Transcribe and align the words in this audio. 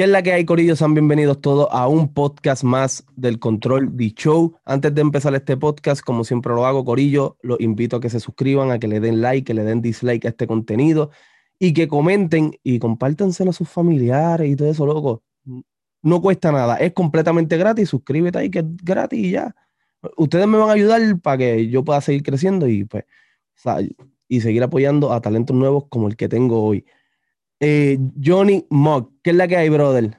¿Qué 0.00 0.04
es 0.04 0.10
la 0.10 0.22
que 0.22 0.32
hay, 0.32 0.46
Corillo? 0.46 0.76
Sean 0.76 0.94
bienvenidos 0.94 1.42
todos 1.42 1.68
a 1.70 1.86
un 1.86 2.14
podcast 2.14 2.64
más 2.64 3.04
del 3.16 3.38
Control 3.38 3.88
B 3.90 4.14
Show. 4.16 4.56
Antes 4.64 4.94
de 4.94 5.02
empezar 5.02 5.34
este 5.34 5.58
podcast, 5.58 6.00
como 6.00 6.24
siempre 6.24 6.54
lo 6.54 6.64
hago, 6.64 6.86
Corillo, 6.86 7.36
los 7.42 7.60
invito 7.60 7.96
a 7.96 8.00
que 8.00 8.08
se 8.08 8.18
suscriban, 8.18 8.70
a 8.70 8.78
que 8.78 8.88
le 8.88 8.98
den 8.98 9.20
like, 9.20 9.44
que 9.44 9.52
le 9.52 9.62
den 9.62 9.82
dislike 9.82 10.24
a 10.24 10.28
este 10.30 10.46
contenido 10.46 11.10
y 11.58 11.74
que 11.74 11.86
comenten 11.86 12.52
y 12.62 12.78
compártanselo 12.78 13.50
a 13.50 13.52
sus 13.52 13.68
familiares 13.68 14.50
y 14.50 14.56
todo 14.56 14.70
eso, 14.70 14.86
loco. 14.86 15.22
No 16.00 16.22
cuesta 16.22 16.50
nada, 16.50 16.76
es 16.76 16.94
completamente 16.94 17.58
gratis. 17.58 17.90
Suscríbete 17.90 18.38
ahí, 18.38 18.50
que 18.50 18.60
es 18.60 18.64
gratis 18.82 19.18
y 19.18 19.32
ya. 19.32 19.54
Ustedes 20.16 20.46
me 20.46 20.56
van 20.56 20.70
a 20.70 20.72
ayudar 20.72 21.20
para 21.20 21.36
que 21.36 21.68
yo 21.68 21.84
pueda 21.84 22.00
seguir 22.00 22.22
creciendo 22.22 22.66
y 22.66 22.84
pues, 22.84 23.04
y 24.28 24.40
seguir 24.40 24.62
apoyando 24.62 25.12
a 25.12 25.20
talentos 25.20 25.54
nuevos 25.54 25.88
como 25.90 26.08
el 26.08 26.16
que 26.16 26.30
tengo 26.30 26.62
hoy. 26.62 26.86
Eh, 27.62 27.98
Johnny 28.22 28.66
Mock, 28.70 29.12
¿qué 29.22 29.30
es 29.30 29.36
la 29.36 29.46
que 29.46 29.56
hay, 29.58 29.68
brother? 29.68 30.18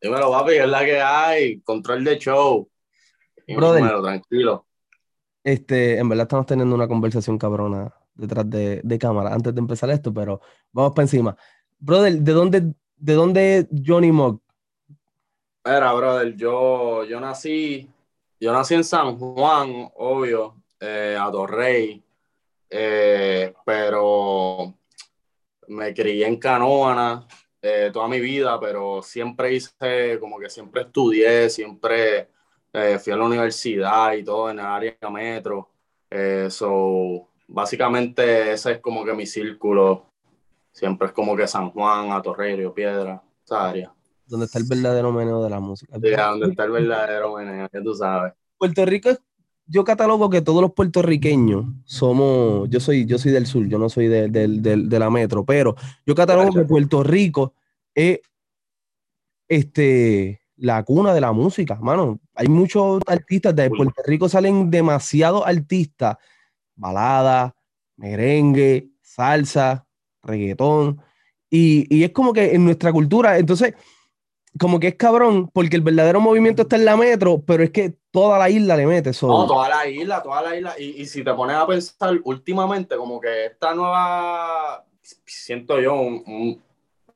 Dímelo, 0.00 0.30
papi, 0.30 0.52
¿qué 0.52 0.62
es 0.62 0.68
la 0.68 0.84
que 0.86 1.00
hay? 1.00 1.60
Control 1.60 2.02
de 2.02 2.18
show. 2.18 2.68
Brother. 3.46 4.00
tranquilo. 4.02 4.66
Este, 5.44 5.98
en 5.98 6.08
verdad 6.08 6.24
estamos 6.24 6.46
teniendo 6.46 6.74
una 6.74 6.88
conversación 6.88 7.38
cabrona 7.38 7.94
detrás 8.14 8.48
de, 8.48 8.80
de 8.82 8.98
cámara 8.98 9.34
antes 9.34 9.54
de 9.54 9.60
empezar 9.60 9.90
esto, 9.90 10.12
pero 10.12 10.40
vamos 10.72 10.92
para 10.92 11.04
encima. 11.04 11.36
Brother, 11.78 12.14
¿de 12.14 12.32
dónde, 12.32 12.74
de 12.96 13.12
dónde 13.14 13.58
es 13.58 13.66
Johnny 13.86 14.10
Mock? 14.10 14.42
Mira, 15.64 15.92
brother, 15.92 16.34
yo, 16.36 17.04
yo 17.04 17.20
nací, 17.20 17.88
yo 18.40 18.52
nací 18.52 18.74
en 18.74 18.84
San 18.84 19.18
Juan, 19.18 19.90
obvio, 19.94 20.62
eh, 20.80 21.18
a 21.20 21.30
Torrey, 21.30 22.02
eh, 22.70 23.52
pero 23.64 24.74
me 25.68 25.94
crié 25.94 26.26
en 26.26 26.38
Canoana 26.38 27.26
eh, 27.60 27.90
toda 27.92 28.06
mi 28.06 28.20
vida, 28.20 28.60
pero 28.60 29.02
siempre 29.02 29.54
hice, 29.54 30.18
como 30.20 30.38
que 30.38 30.48
siempre 30.48 30.82
estudié, 30.82 31.50
siempre 31.50 32.28
eh, 32.72 32.98
fui 32.98 33.12
a 33.12 33.16
la 33.16 33.24
universidad 33.24 34.12
y 34.12 34.22
todo 34.22 34.50
en 34.50 34.58
el 34.58 34.66
área 34.66 34.96
metro. 35.10 35.70
Eh, 36.10 36.48
básicamente 37.48 38.52
ese 38.52 38.72
es 38.72 38.80
como 38.80 39.04
que 39.04 39.14
mi 39.14 39.26
círculo. 39.26 40.06
Siempre 40.70 41.08
es 41.08 41.12
como 41.12 41.34
que 41.34 41.48
San 41.48 41.70
Juan, 41.70 42.12
Atorrey, 42.12 42.70
Piedra, 42.70 43.22
esa 43.44 43.68
área. 43.68 43.92
Donde 44.26 44.46
está 44.46 44.58
el 44.58 44.66
verdadero 44.68 45.10
meneo 45.10 45.42
de 45.42 45.50
la 45.50 45.58
música. 45.58 45.94
Sí, 45.94 46.10
donde 46.10 46.50
está 46.50 46.64
el 46.64 46.70
verdadero 46.70 47.34
meneo, 47.34 47.68
que 47.68 47.80
tú 47.80 47.94
sabes. 47.94 48.34
Puerto 48.58 48.84
Rico 48.84 49.08
es 49.10 49.20
yo 49.66 49.84
catalogo 49.84 50.30
que 50.30 50.42
todos 50.42 50.62
los 50.62 50.72
puertorriqueños 50.72 51.66
somos, 51.84 52.68
yo 52.70 52.80
soy, 52.80 53.04
yo 53.04 53.18
soy 53.18 53.32
del 53.32 53.46
sur, 53.46 53.66
yo 53.66 53.78
no 53.78 53.88
soy 53.88 54.06
de, 54.06 54.28
de, 54.28 54.98
la 54.98 55.10
metro, 55.10 55.44
pero 55.44 55.74
yo 56.06 56.14
catalogo 56.14 56.52
que 56.52 56.64
Puerto 56.64 57.02
Rico 57.02 57.54
es 57.94 58.20
este, 59.48 60.40
la 60.56 60.82
cuna 60.84 61.12
de 61.14 61.20
la 61.20 61.32
música, 61.32 61.76
mano. 61.76 62.20
Hay 62.34 62.48
muchos 62.48 63.02
artistas 63.06 63.56
de 63.56 63.70
Puerto 63.70 64.02
Rico, 64.06 64.28
salen 64.28 64.70
demasiados 64.70 65.42
artistas, 65.44 66.16
balada, 66.76 67.56
merengue, 67.96 68.90
salsa, 69.02 69.86
reggaetón, 70.22 71.00
y, 71.50 71.86
y 71.94 72.04
es 72.04 72.10
como 72.10 72.32
que 72.32 72.54
en 72.54 72.64
nuestra 72.64 72.92
cultura, 72.92 73.38
entonces 73.38 73.74
como 74.58 74.80
que 74.80 74.88
es 74.88 74.94
cabrón, 74.94 75.48
porque 75.48 75.76
el 75.76 75.82
verdadero 75.82 76.20
movimiento 76.20 76.62
está 76.62 76.76
en 76.76 76.84
la 76.84 76.96
metro, 76.96 77.42
pero 77.46 77.62
es 77.62 77.70
que 77.70 77.94
toda 78.10 78.38
la 78.38 78.48
isla 78.48 78.76
le 78.76 78.86
mete 78.86 79.10
eso. 79.10 79.26
No, 79.26 79.46
toda 79.46 79.68
la 79.68 79.88
isla, 79.88 80.22
toda 80.22 80.42
la 80.42 80.56
isla. 80.56 80.74
Y, 80.78 81.02
y, 81.02 81.06
si 81.06 81.22
te 81.24 81.34
pones 81.34 81.56
a 81.56 81.66
pensar 81.66 82.18
últimamente, 82.24 82.96
como 82.96 83.20
que 83.20 83.46
esta 83.46 83.74
nueva, 83.74 84.84
siento 85.24 85.80
yo, 85.80 85.94
un, 85.94 86.62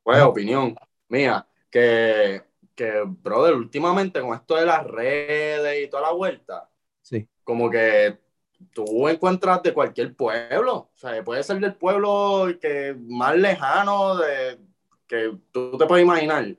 pues, 0.02 0.22
opinión 0.22 0.74
mía, 1.08 1.46
que, 1.70 2.42
que, 2.74 3.02
brother, 3.06 3.54
últimamente 3.54 4.20
con 4.20 4.34
esto 4.34 4.56
de 4.56 4.66
las 4.66 4.86
redes 4.86 5.86
y 5.86 5.90
toda 5.90 6.02
la 6.02 6.12
vuelta, 6.12 6.68
sí. 7.02 7.26
como 7.44 7.70
que 7.70 8.18
tú 8.72 9.08
encuentras 9.08 9.62
de 9.62 9.72
cualquier 9.72 10.14
pueblo, 10.14 10.74
o 10.76 10.90
sea, 10.94 11.22
puede 11.24 11.42
ser 11.42 11.60
del 11.60 11.74
pueblo 11.74 12.48
que 12.60 12.94
más 12.98 13.36
lejano 13.36 14.16
de 14.16 14.58
que 15.06 15.36
tú 15.50 15.76
te 15.76 15.86
puedes 15.86 16.04
imaginar 16.04 16.56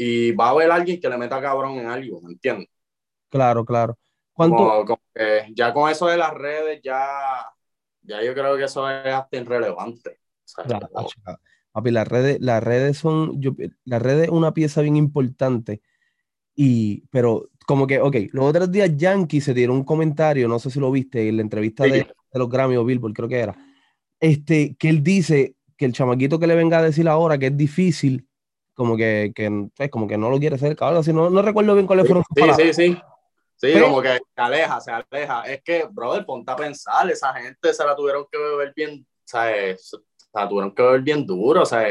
y 0.00 0.30
va 0.30 0.46
a 0.46 0.50
haber 0.50 0.70
alguien 0.70 1.00
que 1.00 1.08
le 1.08 1.18
meta 1.18 1.40
cabrón 1.40 1.76
en 1.76 1.88
algo, 1.88 2.20
¿me 2.22 2.30
entiendes? 2.30 2.68
Claro, 3.28 3.64
claro. 3.64 3.98
¿Cuánto? 4.32 4.84
ya 5.52 5.74
con 5.74 5.90
eso 5.90 6.06
de 6.06 6.16
las 6.16 6.32
redes, 6.32 6.80
ya, 6.84 7.44
ya 8.02 8.22
yo 8.22 8.32
creo 8.32 8.56
que 8.56 8.62
eso 8.62 8.88
es 8.88 9.12
hasta 9.12 9.36
irrelevante. 9.36 10.20
papi, 11.72 11.90
las 11.90 12.06
redes, 12.06 12.38
las 12.40 12.62
redes 12.62 12.96
son, 12.98 13.40
yo, 13.40 13.56
las 13.84 14.00
redes 14.00 14.26
es 14.26 14.30
una 14.30 14.54
pieza 14.54 14.82
bien 14.82 14.94
importante. 14.94 15.82
Y, 16.54 17.00
pero 17.10 17.48
como 17.66 17.88
que, 17.88 18.00
ok, 18.00 18.16
los 18.30 18.44
otros 18.44 18.70
días 18.70 18.96
Yankee 18.96 19.40
se 19.40 19.52
dieron 19.52 19.78
un 19.78 19.84
comentario, 19.84 20.46
no 20.46 20.60
sé 20.60 20.70
si 20.70 20.78
lo 20.78 20.92
viste, 20.92 21.28
en 21.28 21.38
la 21.38 21.42
entrevista 21.42 21.82
de, 21.82 21.90
de, 21.90 22.38
los 22.38 22.48
Grammy 22.48 22.76
o 22.76 22.84
Billboard, 22.84 23.14
creo 23.14 23.28
que 23.28 23.40
era, 23.40 23.56
este, 24.20 24.76
que 24.76 24.90
él 24.90 25.02
dice 25.02 25.56
que 25.76 25.86
el 25.86 25.92
chamaquito 25.92 26.38
que 26.38 26.46
le 26.46 26.54
venga 26.54 26.78
a 26.78 26.82
decir 26.82 27.08
ahora 27.08 27.36
que 27.36 27.46
es 27.46 27.56
difícil 27.56 28.27
como 28.78 28.96
que, 28.96 29.32
que 29.34 29.68
pues, 29.76 29.90
como 29.90 30.06
que 30.06 30.16
no 30.16 30.30
lo 30.30 30.38
quiere 30.38 30.54
hacer, 30.54 30.76
cabrón, 30.76 31.00
así 31.00 31.12
no, 31.12 31.28
no 31.30 31.42
recuerdo 31.42 31.74
bien 31.74 31.84
cuáles 31.84 32.06
fueron 32.06 32.22
sus 32.22 32.64
sí, 32.64 32.72
Sí, 32.72 32.96
sí, 33.60 33.72
sí. 33.72 33.80
como 33.80 34.00
que 34.00 34.12
se 34.12 34.40
aleja, 34.40 34.80
se 34.80 34.92
aleja. 34.92 35.42
Es 35.42 35.64
que, 35.64 35.84
brother, 35.90 36.24
ponte 36.24 36.52
a 36.52 36.54
pensar, 36.54 37.10
esa 37.10 37.34
gente 37.34 37.74
se 37.74 37.84
la 37.84 37.96
tuvieron 37.96 38.24
que 38.30 38.38
beber 38.38 38.72
bien, 38.76 39.04
sea, 39.24 39.76
se 39.76 39.96
la 40.32 40.48
tuvieron 40.48 40.72
que 40.72 40.80
beber 40.80 41.00
bien 41.00 41.26
duro, 41.26 41.62
o 41.62 41.66
sea, 41.66 41.84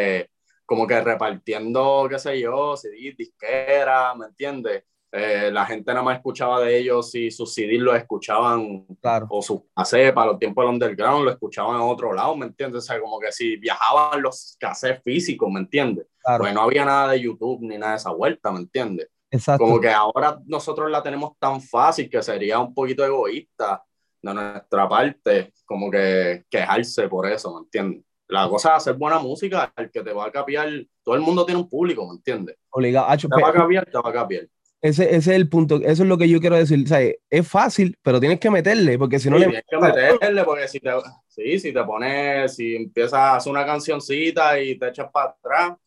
como 0.66 0.88
que 0.88 1.02
repartiendo, 1.02 2.08
qué 2.10 2.20
sé 2.20 2.40
yo, 2.40 2.78
CD, 2.78 3.14
disquera, 3.18 4.16
¿me 4.16 4.28
entiendes? 4.28 4.86
Eh, 5.12 5.50
la 5.52 5.66
gente 5.66 5.92
nada 5.94 6.04
más 6.04 6.18
escuchaba 6.18 6.60
de 6.60 6.78
ellos 6.78 7.16
y 7.16 7.32
sus 7.32 7.54
CDs 7.54 7.80
lo 7.80 7.96
escuchaban, 7.96 8.86
claro. 9.02 9.28
o 9.30 9.42
sus 9.42 9.62
cassettes 9.74 10.12
para 10.12 10.32
los 10.32 10.40
tiempos 10.40 10.64
del 10.64 10.74
underground 10.74 11.24
lo 11.24 11.32
escuchaban 11.32 11.78
en 11.78 11.82
otro 11.82 12.14
lado, 12.14 12.36
¿me 12.36 12.46
entiendes? 12.46 12.84
O 12.84 12.86
sea, 12.86 13.00
como 13.00 13.18
que 13.20 13.32
si 13.32 13.56
viajaban 13.56 14.22
los 14.22 14.58
cassettes 14.60 15.02
físicos, 15.04 15.50
¿me 15.50 15.62
entiendes? 15.62 16.08
Claro. 16.22 16.44
Pues 16.44 16.54
no 16.54 16.62
había 16.62 16.84
nada 16.84 17.12
de 17.12 17.22
YouTube 17.22 17.62
ni 17.62 17.78
nada 17.78 17.94
de 17.94 17.98
esa 17.98 18.12
vuelta, 18.12 18.52
¿me 18.52 18.60
entiendes? 18.60 19.08
Exacto. 19.32 19.64
Como 19.64 19.80
que 19.80 19.90
ahora 19.90 20.40
nosotros 20.46 20.92
la 20.92 21.02
tenemos 21.02 21.32
tan 21.40 21.62
fácil 21.62 22.10
que 22.10 22.22
sería 22.22 22.60
un 22.60 22.74
poquito 22.74 23.06
egoísta 23.06 23.84
de 24.22 24.34
nuestra 24.34 24.90
parte, 24.90 25.54
como 25.66 25.90
que 25.90 26.44
quejarse 26.50 27.08
por 27.08 27.28
eso, 27.28 27.54
¿me 27.54 27.62
entiendes? 27.62 28.04
La 28.28 28.50
cosa 28.50 28.72
es 28.72 28.76
hacer 28.76 28.96
buena 28.96 29.20
música, 29.20 29.72
el 29.78 29.90
que 29.90 30.02
te 30.02 30.12
va 30.12 30.26
a 30.26 30.32
capiar, 30.32 30.68
todo 31.02 31.16
el 31.16 31.22
mundo 31.22 31.46
tiene 31.46 31.62
un 31.62 31.70
público, 31.70 32.06
¿me 32.06 32.16
entiendes? 32.16 32.58
Obligado. 32.72 33.08
Te 33.18 33.42
va 33.42 33.50
a 33.50 33.54
capiar, 33.54 33.86
te 33.86 33.98
va 33.98 34.10
a 34.10 34.14
capiar. 34.14 34.48
Ese, 34.80 35.04
ese, 35.04 35.18
es 35.18 35.28
el 35.28 35.50
punto, 35.50 35.78
eso 35.78 36.04
es 36.04 36.10
lo 36.10 36.18
que 36.18 36.30
yo 36.30 36.40
quiero 36.40 36.56
decir. 36.56 36.84
O 36.84 36.88
sea, 36.88 37.00
es 37.30 37.48
fácil, 37.48 37.98
pero 38.04 38.20
tienes 38.20 38.40
que 38.40 38.52
meterle, 38.52 38.98
porque 38.98 39.20
si 39.20 39.30
no 39.30 39.38
sí, 39.38 39.42
le. 39.42 39.48
Tienes 39.48 39.66
que 39.68 39.78
meterle, 39.78 40.44
porque 40.44 40.68
si 40.68 40.80
te, 40.80 40.92
sí, 41.28 41.60
si 41.60 41.74
te 41.74 41.84
pones, 41.84 42.56
si 42.56 42.76
empiezas 42.76 43.14
a 43.14 43.36
hacer 43.38 43.52
una 43.52 43.66
cancioncita 43.66 44.60
y 44.60 44.78
te 44.78 44.90
echas 44.90 45.10
para 45.12 45.32
atrás, 45.32 45.78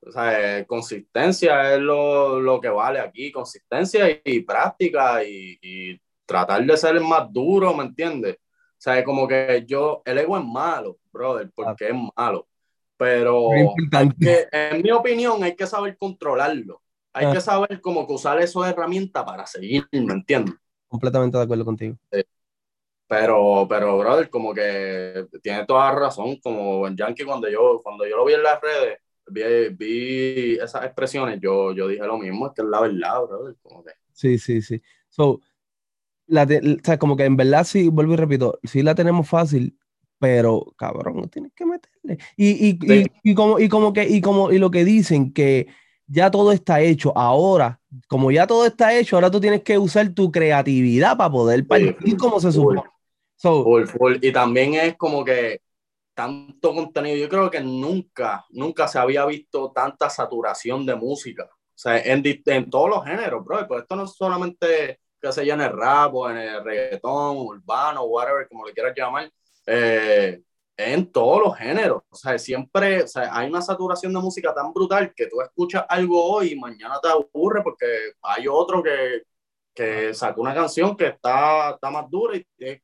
o 0.00 0.12
sea, 0.12 0.64
consistencia 0.66 1.74
es 1.74 1.80
lo, 1.80 2.40
lo, 2.40 2.60
que 2.60 2.68
vale 2.68 3.00
aquí, 3.00 3.32
consistencia 3.32 4.06
y, 4.24 4.40
práctica 4.40 5.24
y, 5.24 5.58
y, 5.60 6.00
tratar 6.24 6.64
de 6.64 6.76
ser 6.76 7.00
más 7.00 7.32
duro, 7.32 7.74
¿me 7.74 7.84
entiendes? 7.84 8.36
O 8.36 8.80
sea, 8.80 9.02
como 9.02 9.26
que 9.26 9.64
yo, 9.66 10.02
el 10.04 10.18
ego 10.18 10.38
es 10.38 10.44
malo, 10.44 10.98
brother, 11.10 11.50
porque 11.52 11.88
es 11.88 11.94
malo, 12.16 12.46
pero 12.96 13.48
que, 14.20 14.46
en 14.52 14.82
mi 14.82 14.90
opinión 14.92 15.42
hay 15.42 15.56
que 15.56 15.66
saber 15.66 15.96
controlarlo 15.96 16.80
hay 17.18 17.26
ah. 17.26 17.32
que 17.32 17.40
saber 17.40 17.80
cómo 17.80 18.06
que 18.06 18.12
usar 18.12 18.40
eso 18.40 18.62
de 18.62 18.70
herramienta 18.70 19.24
para 19.24 19.44
seguir, 19.46 19.86
¿me 19.90 20.12
entiendes? 20.12 20.54
Completamente 20.86 21.36
de 21.36 21.44
acuerdo 21.44 21.64
contigo. 21.64 21.96
Sí. 22.12 22.22
Pero, 23.08 23.66
pero, 23.68 23.98
brother, 23.98 24.28
como 24.30 24.54
que 24.54 25.26
tiene 25.42 25.64
toda 25.64 25.90
razón, 25.92 26.38
como 26.42 26.86
en 26.86 26.96
Yankee 26.96 27.24
cuando 27.24 27.48
yo, 27.48 27.80
cuando 27.82 28.06
yo 28.06 28.16
lo 28.16 28.24
vi 28.24 28.34
en 28.34 28.42
las 28.42 28.60
redes, 28.60 28.98
vi, 29.26 29.42
vi 29.74 30.58
esas 30.60 30.84
expresiones, 30.84 31.40
yo, 31.40 31.72
yo 31.72 31.88
dije 31.88 32.06
lo 32.06 32.18
mismo, 32.18 32.46
es 32.46 32.52
que 32.54 32.62
es 32.62 32.68
la 32.68 32.82
verdad, 32.82 33.22
brother. 33.26 33.56
Como 33.62 33.82
que... 33.82 33.92
Sí, 34.12 34.38
sí, 34.38 34.60
sí. 34.60 34.80
So, 35.08 35.40
la 36.26 36.42
o 36.44 36.84
sea, 36.84 36.98
como 36.98 37.16
que 37.16 37.24
en 37.24 37.36
verdad 37.36 37.64
sí, 37.64 37.88
vuelvo 37.88 38.12
y 38.12 38.16
repito, 38.16 38.60
sí 38.62 38.82
la 38.82 38.94
tenemos 38.94 39.26
fácil, 39.26 39.76
pero 40.18 40.66
cabrón, 40.76 41.28
tienes 41.30 41.52
que 41.54 41.64
meterle. 41.64 42.18
Y, 42.36 42.50
y, 42.68 42.78
sí. 42.78 43.10
y, 43.22 43.30
y, 43.30 43.34
como, 43.34 43.58
y 43.58 43.68
como 43.68 43.92
que, 43.92 44.06
y 44.06 44.20
como, 44.20 44.52
y 44.52 44.58
lo 44.58 44.70
que 44.70 44.84
dicen 44.84 45.32
que 45.32 45.66
ya 46.08 46.30
todo 46.30 46.50
está 46.52 46.80
hecho. 46.80 47.16
Ahora, 47.16 47.80
como 48.08 48.30
ya 48.30 48.46
todo 48.46 48.66
está 48.66 48.92
hecho, 48.94 49.16
ahora 49.16 49.30
tú 49.30 49.40
tienes 49.40 49.62
que 49.62 49.78
usar 49.78 50.08
tu 50.10 50.32
creatividad 50.32 51.16
para 51.16 51.30
poder 51.30 51.66
partir 51.66 52.16
como 52.16 52.40
se 52.40 52.50
supone. 52.50 52.82
So, 53.36 53.62
full, 53.62 53.84
full. 53.84 54.16
Y 54.20 54.32
también 54.32 54.74
es 54.74 54.96
como 54.96 55.24
que 55.24 55.60
tanto 56.14 56.74
contenido, 56.74 57.16
yo 57.16 57.28
creo 57.28 57.48
que 57.48 57.60
nunca, 57.60 58.44
nunca 58.50 58.88
se 58.88 58.98
había 58.98 59.24
visto 59.24 59.70
tanta 59.70 60.10
saturación 60.10 60.84
de 60.84 60.96
música. 60.96 61.44
O 61.44 61.80
sea, 61.80 61.98
en, 61.98 62.24
en 62.24 62.70
todos 62.70 62.90
los 62.90 63.04
géneros, 63.04 63.44
bro. 63.44 63.68
Pues 63.68 63.82
esto 63.82 63.94
no 63.94 64.04
es 64.04 64.14
solamente 64.16 64.98
que 65.20 65.32
se 65.32 65.48
en 65.48 65.60
el 65.60 65.72
rap 65.72 66.14
o 66.14 66.28
en 66.28 66.38
el 66.38 66.64
reggaetón, 66.64 67.36
urbano, 67.36 68.02
whatever, 68.04 68.48
como 68.48 68.66
le 68.66 68.72
quieras 68.72 68.94
llamar. 68.96 69.30
Eh, 69.66 70.40
en 70.78 71.10
todos 71.10 71.42
los 71.42 71.56
géneros. 71.58 72.02
O 72.08 72.16
sea, 72.16 72.38
siempre 72.38 73.02
o 73.02 73.08
sea, 73.08 73.36
hay 73.36 73.48
una 73.48 73.60
saturación 73.60 74.12
de 74.12 74.20
música 74.20 74.54
tan 74.54 74.72
brutal 74.72 75.12
que 75.14 75.26
tú 75.26 75.42
escuchas 75.42 75.84
algo 75.88 76.24
hoy 76.24 76.52
y 76.52 76.56
mañana 76.58 77.00
te 77.02 77.08
aburre 77.08 77.62
porque 77.62 77.86
hay 78.22 78.46
otro 78.48 78.80
que, 78.82 79.24
que 79.74 80.14
sacó 80.14 80.40
una 80.40 80.54
canción 80.54 80.96
que 80.96 81.08
está, 81.08 81.70
está 81.70 81.90
más 81.90 82.08
dura. 82.08 82.36
Y, 82.36 82.46
o 82.72 82.74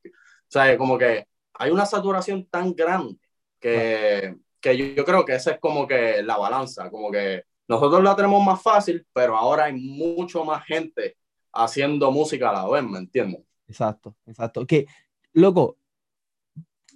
sea, 0.49 0.77
como 0.77 0.97
que 0.97 1.25
hay 1.53 1.71
una 1.71 1.85
saturación 1.85 2.45
tan 2.47 2.75
grande 2.75 3.17
que, 3.61 4.35
que 4.59 4.77
yo, 4.77 4.85
yo, 4.87 5.05
creo 5.05 5.23
que 5.23 5.35
esa 5.35 5.51
es 5.51 5.59
como 5.59 5.87
que 5.87 6.21
la 6.21 6.37
balanza, 6.37 6.91
como 6.91 7.09
que 7.09 7.43
nosotros 7.67 8.03
la 8.03 8.15
tenemos 8.15 8.43
más 8.43 8.61
fácil, 8.61 9.07
pero 9.13 9.37
ahora 9.37 9.65
hay 9.65 9.73
mucho 9.73 10.43
más 10.43 10.65
gente 10.65 11.15
haciendo 11.53 12.11
música 12.11 12.49
a 12.49 12.53
la 12.53 12.67
vez, 12.69 12.83
¿me 12.83 12.99
entiendes? 12.99 13.41
Exacto, 13.67 14.17
exacto. 14.27 14.67
Que, 14.67 14.85
loco, 15.31 15.77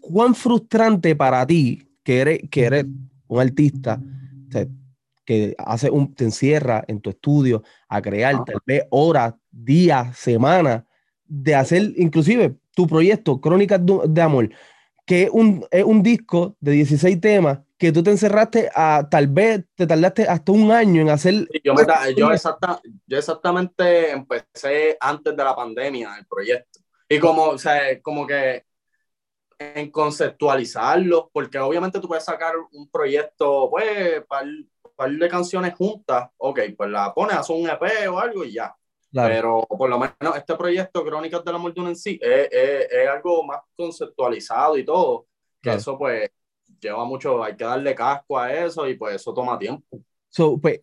¿cuán 0.02 0.36
frustrante 0.36 1.16
para 1.16 1.46
ti 1.46 1.88
que 2.04 2.20
eres, 2.20 2.40
que 2.50 2.66
eres 2.66 2.86
un 3.28 3.40
artista 3.40 4.02
que 5.26 5.56
hace 5.60 5.92
un, 5.92 6.16
te 6.16 6.24
encierra 6.24 6.84
en 6.88 7.02
tu 7.02 7.12
estudio 7.12 7.62
a 7.88 8.02
crear 8.02 8.44
tal 8.44 8.58
vez 8.66 8.86
horas, 8.90 9.36
días, 9.52 10.18
semanas, 10.18 10.84
de 11.24 11.54
hacer 11.54 11.94
inclusive 11.98 12.56
tu 12.74 12.88
proyecto, 12.88 13.40
Crónicas 13.40 13.80
de 14.08 14.22
Amor, 14.24 14.50
que 15.06 15.24
es 15.24 15.30
un, 15.32 15.64
es 15.70 15.84
un 15.84 16.02
disco 16.02 16.56
de 16.60 16.72
16 16.72 17.22
temas 17.22 17.60
que 17.78 17.92
tú 17.92 18.02
te 18.02 18.10
encerraste 18.10 18.70
a 18.74 19.08
tal 19.10 19.28
vez 19.28 19.64
te 19.76 19.86
tardaste 19.86 20.24
hasta 20.24 20.52
un 20.52 20.72
año 20.72 21.02
en 21.02 21.10
hacer. 21.10 21.48
yo, 21.64 21.74
yo, 22.16 22.30
yo, 23.08 23.18
exactamente 23.18 24.12
empecé 24.12 24.98
antes 25.00 25.36
de 25.36 25.44
la 25.44 25.56
pandemia 25.56 26.18
el 26.18 26.26
proyecto. 26.26 26.80
Y 27.08 27.20
como, 27.20 27.46
o 27.46 27.58
sea, 27.58 28.02
como 28.02 28.26
que 28.26 28.66
en 29.60 29.92
conceptualizarlo, 29.92 31.30
porque 31.34 31.60
obviamente 31.60 32.00
tú 32.00 32.08
puedes 32.08 32.24
sacar 32.24 32.54
un 32.72 32.90
proyecto, 32.90 33.70
pues, 33.70 34.24
para 34.26 34.48
par 34.96 35.12
de 35.12 35.30
canciones 35.30 35.76
juntas, 35.76 36.30
ok, 36.38 36.60
pues 36.76 36.90
la 36.90 37.14
pones, 37.14 37.38
haces 37.38 37.56
un 37.56 37.70
EP 37.70 38.10
o 38.10 38.20
algo 38.20 38.44
y 38.44 38.54
ya. 38.54 38.76
Pero 39.12 39.66
por 39.68 39.90
lo 39.90 39.98
menos 39.98 40.36
este 40.36 40.56
proyecto, 40.56 41.04
Crónicas 41.04 41.44
de 41.44 41.52
la 41.52 41.58
Muerte 41.58 41.82
en 41.82 41.96
sí, 41.96 42.20
es, 42.22 42.48
es, 42.52 42.88
es, 42.92 43.08
algo 43.08 43.44
más 43.44 43.62
conceptualizado 43.76 44.78
y 44.78 44.86
todo, 44.86 45.26
que 45.62 45.74
eso 45.74 45.98
pues 45.98 46.30
lleva 46.80 47.06
mucho, 47.06 47.44
hay 47.44 47.56
que 47.56 47.64
darle 47.64 47.96
casco 47.96 48.38
a 48.38 48.54
eso 48.54 48.88
y 48.88 48.96
pues 48.96 49.16
eso 49.16 49.34
toma 49.34 49.58
tiempo. 49.58 50.00
So, 50.30 50.60
pues, 50.60 50.80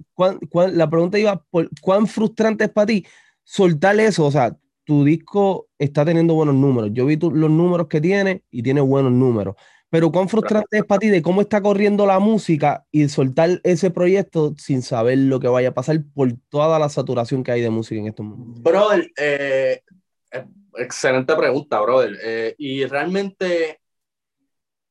la 0.72 0.90
pregunta 0.90 1.18
iba, 1.18 1.36
por, 1.36 1.68
¿cuán 1.80 2.06
frustrante 2.06 2.64
es 2.64 2.70
para 2.70 2.86
ti 2.86 3.06
soltar 3.44 3.98
eso? 4.00 4.26
O 4.26 4.30
sea, 4.30 4.56
tu 4.86 5.04
disco 5.04 5.68
está 5.78 6.04
teniendo 6.04 6.34
buenos 6.34 6.54
números. 6.54 6.90
Yo 6.92 7.04
vi 7.06 7.16
los 7.16 7.50
números 7.50 7.88
que 7.88 8.00
tiene 8.00 8.44
y 8.50 8.62
tiene 8.62 8.80
buenos 8.80 9.10
números. 9.10 9.56
Pero 9.90 10.12
cuán 10.12 10.28
frustrante 10.28 10.78
es 10.78 10.84
para 10.84 11.00
ti 11.00 11.08
de 11.08 11.22
cómo 11.22 11.40
está 11.40 11.60
corriendo 11.60 12.06
la 12.06 12.20
música 12.20 12.86
y 12.92 13.08
soltar 13.08 13.60
ese 13.64 13.90
proyecto 13.90 14.54
sin 14.56 14.82
saber 14.82 15.18
lo 15.18 15.40
que 15.40 15.48
vaya 15.48 15.70
a 15.70 15.74
pasar 15.74 15.98
por 16.14 16.32
toda 16.48 16.78
la 16.78 16.88
saturación 16.88 17.42
que 17.42 17.50
hay 17.50 17.62
de 17.62 17.70
música 17.70 18.00
en 18.00 18.06
estos 18.06 18.24
momentos. 18.24 18.62
Brother, 18.62 19.10
eh, 19.16 19.82
eh, 20.30 20.44
excelente 20.76 21.34
pregunta, 21.34 21.80
brother. 21.80 22.16
Eh, 22.22 22.54
y 22.58 22.84
realmente 22.84 23.80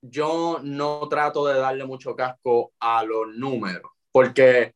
yo 0.02 0.60
no 0.62 1.08
trato 1.08 1.48
de 1.48 1.58
darle 1.58 1.86
mucho 1.86 2.16
casco 2.16 2.74
a 2.80 3.04
los 3.04 3.34
números, 3.36 3.92
porque 4.12 4.74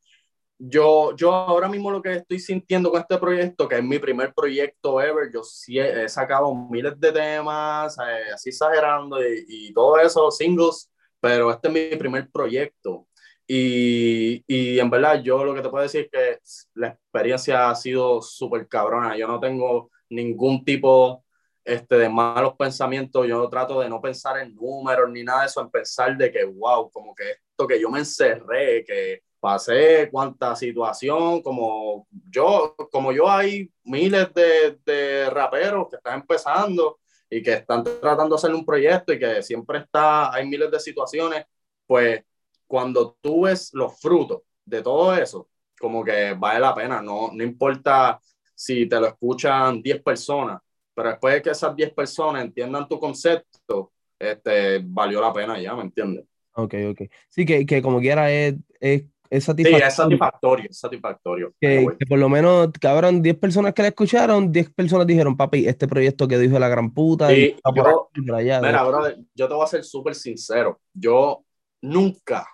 yo, 0.60 1.16
yo 1.16 1.34
ahora 1.34 1.70
mismo 1.70 1.90
lo 1.90 2.02
que 2.02 2.16
estoy 2.16 2.40
sintiendo 2.40 2.92
con 2.92 3.00
este 3.00 3.18
proyecto, 3.18 3.68
que 3.68 3.78
es 3.78 3.84
mi 3.84 3.98
primer 3.98 4.34
proyecto 4.34 5.02
ever, 5.02 5.32
yo 5.34 5.42
sí 5.42 5.80
he, 5.80 6.08
sacado 6.10 6.54
miles 6.54 7.00
de 7.00 7.12
temas, 7.14 7.98
eh, 7.98 8.34
así 8.34 8.50
exagerando, 8.50 9.22
y, 9.22 9.46
y, 9.48 9.74
todo 9.74 9.98
eso, 10.00 10.30
singles, 10.30 10.92
pero 11.22 11.50
este 11.52 11.70
es 11.70 11.74
mi 11.74 11.98
primer 11.98 12.30
proyecto. 12.30 13.08
Y, 13.48 14.44
y, 14.48 14.80
en 14.80 14.90
verdad, 14.90 15.24
yo 15.24 15.44
lo 15.44 15.56
que 15.56 15.62
te 15.62 15.70
puedo 15.70 15.82
decir 15.82 16.10
es 16.12 16.68
que 16.72 16.80
la 16.80 16.90
experiencia 16.90 17.70
ha 17.70 17.76
sido 17.76 18.22
súper 18.22 18.68
cabrona. 18.68 19.18
Yo 19.18 19.28
no 19.28 19.40
tengo 19.40 19.90
ningún 20.10 20.64
tipo 20.64 21.26
este, 21.64 21.98
de 21.98 22.10
malos 22.10 22.56
pensamientos. 22.58 23.28
Yo 23.28 23.50
trato 23.50 23.82
de 23.82 23.90
no 23.90 24.02
pensar 24.02 24.38
en 24.40 24.54
números 24.56 25.10
ni 25.10 25.24
nada 25.24 25.42
de 25.42 25.48
eso, 25.48 25.62
en 25.62 25.72
pensar 25.72 26.16
de 26.18 26.32
que, 26.32 26.44
wow, 26.46 26.92
como 26.92 27.16
que 27.16 27.32
esto 27.32 27.68
que 27.68 27.82
yo 27.82 27.90
me 27.90 28.00
encerré, 28.00 28.84
que 28.86 29.24
pasé 29.40 30.10
cuánta 30.12 30.56
situación, 30.56 31.42
como 31.42 32.08
yo, 32.30 32.76
como 32.92 33.12
yo 33.12 33.30
hay 33.30 33.72
miles 33.84 34.34
de, 34.34 34.80
de, 34.86 35.30
raperos 35.30 35.88
que 35.90 35.96
están 35.98 36.22
empezando 36.22 37.00
y 37.30 37.42
que 37.42 37.54
están 37.54 37.84
tratando 37.84 38.36
de 38.36 38.40
hacer 38.40 38.54
un 38.54 38.66
proyecto 38.66 39.14
y 39.14 39.20
que 39.20 39.42
siempre 39.42 39.80
está, 39.80 40.34
hay 40.34 40.48
miles 40.48 40.70
de 40.72 40.80
situaciones, 40.80 41.46
pues 41.88 42.24
cuando 42.68 43.18
tú 43.22 43.44
ves 43.44 43.72
los 43.74 44.00
frutos 44.00 44.42
de 44.66 44.82
todo 44.82 45.16
eso, 45.16 45.50
como 45.80 46.04
que 46.04 46.34
vale 46.34 46.60
la 46.60 46.76
pena, 46.76 47.02
no, 47.02 47.32
no 47.34 47.44
importa 47.44 48.20
si 48.54 48.88
te 48.88 49.00
lo 49.00 49.08
escuchan 49.08 49.82
10 49.82 50.04
personas, 50.04 50.62
pero 50.94 51.10
después 51.10 51.36
de 51.36 51.42
que 51.42 51.50
esas 51.52 51.76
10 51.76 51.94
personas 51.94 52.44
entiendan 52.44 52.88
tu 52.88 53.00
concepto, 53.00 53.94
este, 54.20 54.82
valió 54.84 55.22
la 55.22 55.32
pena 55.32 55.60
ya, 55.60 55.74
¿me 55.74 55.84
entiendes? 55.84 56.26
Ok, 56.54 56.76
ok. 56.92 57.02
Sí, 57.30 57.46
que, 57.46 57.66
que 57.66 57.82
como 57.82 58.00
quiera 58.00 58.30
es, 58.30 58.56
es 58.82 59.06
es 59.30 59.44
satisfactorio. 59.44 59.86
Sí, 59.86 59.88
es 59.88 59.96
satisfactorio, 59.96 60.66
es 60.70 60.80
satisfactorio. 60.80 61.54
Que, 61.62 61.86
por 62.08 62.18
lo 62.18 62.30
menos, 62.30 62.70
cabrón, 62.80 63.22
10 63.22 63.38
personas 63.38 63.74
que 63.74 63.84
la 63.84 63.90
escucharon, 63.90 64.52
10 64.52 64.72
personas 64.72 65.06
dijeron, 65.06 65.38
papi, 65.38 65.68
este 65.68 65.88
proyecto 65.88 66.28
que 66.28 66.40
dijo 66.40 66.58
la 66.58 66.68
gran 66.68 66.94
puta. 66.94 67.32
y 67.32 67.56
yo, 67.76 68.10
allá, 68.36 68.60
mira, 68.60 68.84
brother, 68.84 69.20
yo 69.36 69.48
te 69.48 69.54
voy 69.54 69.64
a 69.64 69.68
ser 69.68 69.84
súper 69.84 70.16
sincero. 70.16 70.80
Yo 70.94 71.44
nunca 71.82 72.48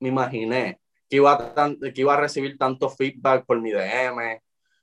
me 0.00 0.10
imaginé 0.10 0.80
que 1.08 1.16
iba, 1.16 1.32
a 1.32 1.74
que 1.94 2.00
iba 2.00 2.14
a 2.14 2.20
recibir 2.20 2.58
tanto 2.58 2.90
feedback 2.90 3.46
por 3.46 3.60
mi 3.60 3.72
DM, 3.72 4.40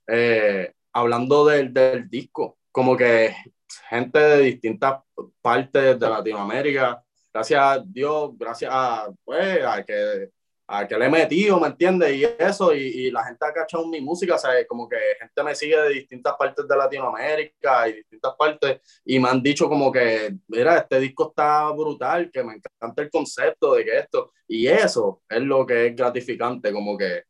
eh, 0.07 0.74
hablando 0.94 1.45
del, 1.45 1.71
del 1.71 2.09
disco. 2.09 2.57
Como 2.71 2.98
que 2.98 3.36
gente 3.89 4.19
de 4.19 4.41
distintas 4.41 5.01
partes 5.41 6.00
de 6.00 6.09
Latinoamérica, 6.09 7.03
gracias 7.31 7.62
a 7.62 7.83
Dios, 7.86 8.31
gracias 8.36 8.71
a, 8.74 9.09
pues, 9.24 9.63
a 9.63 9.83
que 9.83 10.30
a 10.67 10.88
que 10.88 10.97
le 10.97 11.06
he 11.06 11.09
metido, 11.09 11.59
¿me 11.59 11.67
entiendes? 11.67 12.15
Y 12.15 12.23
eso, 12.39 12.73
y, 12.73 12.81
y, 12.81 13.12
la 13.12 13.23
gente 13.23 13.45
ha 13.45 13.53
cachado 13.53 13.88
mi 13.88 14.01
música, 14.01 14.38
sea, 14.38 14.51
como 14.67 14.89
que 14.89 14.97
gente 15.19 15.44
me 15.44 15.56
sigue 15.56 15.79
de 15.79 15.89
distintas 15.89 16.33
partes 16.38 16.67
de 16.67 16.75
Latinoamérica 16.75 17.88
y 17.88 17.94
distintas 17.94 18.33
partes, 18.38 19.01
y 19.06 19.19
me 19.19 19.29
han 19.29 19.44
dicho 19.44 19.69
como 19.69 19.91
que, 19.91 20.35
mira, 20.47 20.77
este 20.77 21.00
disco 21.00 21.29
está 21.29 21.69
brutal, 21.71 22.31
que 22.31 22.44
me 22.44 22.56
encanta 22.56 23.01
el 23.03 23.09
concepto 23.12 23.75
de 23.75 23.85
que 23.85 23.97
esto, 24.00 24.31
y 24.47 24.67
eso 24.67 25.21
es 25.29 25.41
lo 25.41 25.65
que 25.65 25.88
es 25.88 25.95
gratificante, 25.95 26.71
como 26.71 26.97
que, 26.97 27.23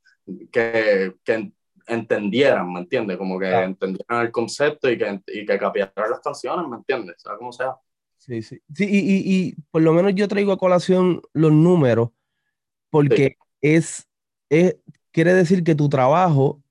que, 0.51 1.15
que 1.23 1.51
entendieran, 1.87 2.71
¿me 2.71 2.79
entiendes? 2.79 3.17
Como 3.17 3.37
que 3.37 3.51
entendieran 3.51 4.25
el 4.25 4.31
concepto 4.31 4.89
y 4.89 4.97
que, 4.97 5.21
y 5.27 5.45
que 5.45 5.57
capiaran 5.59 6.09
las 6.09 6.21
canciones, 6.21 6.67
¿me 6.69 6.77
entiendes? 6.77 7.17
O 7.17 7.29
sea, 7.29 7.37
como 7.37 7.51
sea. 7.51 7.75
Sí, 8.17 8.41
sí. 8.41 8.59
Sí, 8.73 8.85
y, 8.89 8.97
y, 8.97 9.23
y 9.25 9.55
por 9.69 9.81
lo 9.81 9.91
menos 9.93 10.15
yo 10.15 10.27
traigo 10.27 10.53
a 10.53 10.57
colación 10.57 11.21
los 11.33 11.51
números 11.51 12.09
porque 12.89 13.37
es, 13.61 14.07
es, 14.49 14.77
quiere 15.11 15.33
decir 15.33 15.63
que 15.63 15.75
tu 15.75 15.89
trabajo 15.89 16.61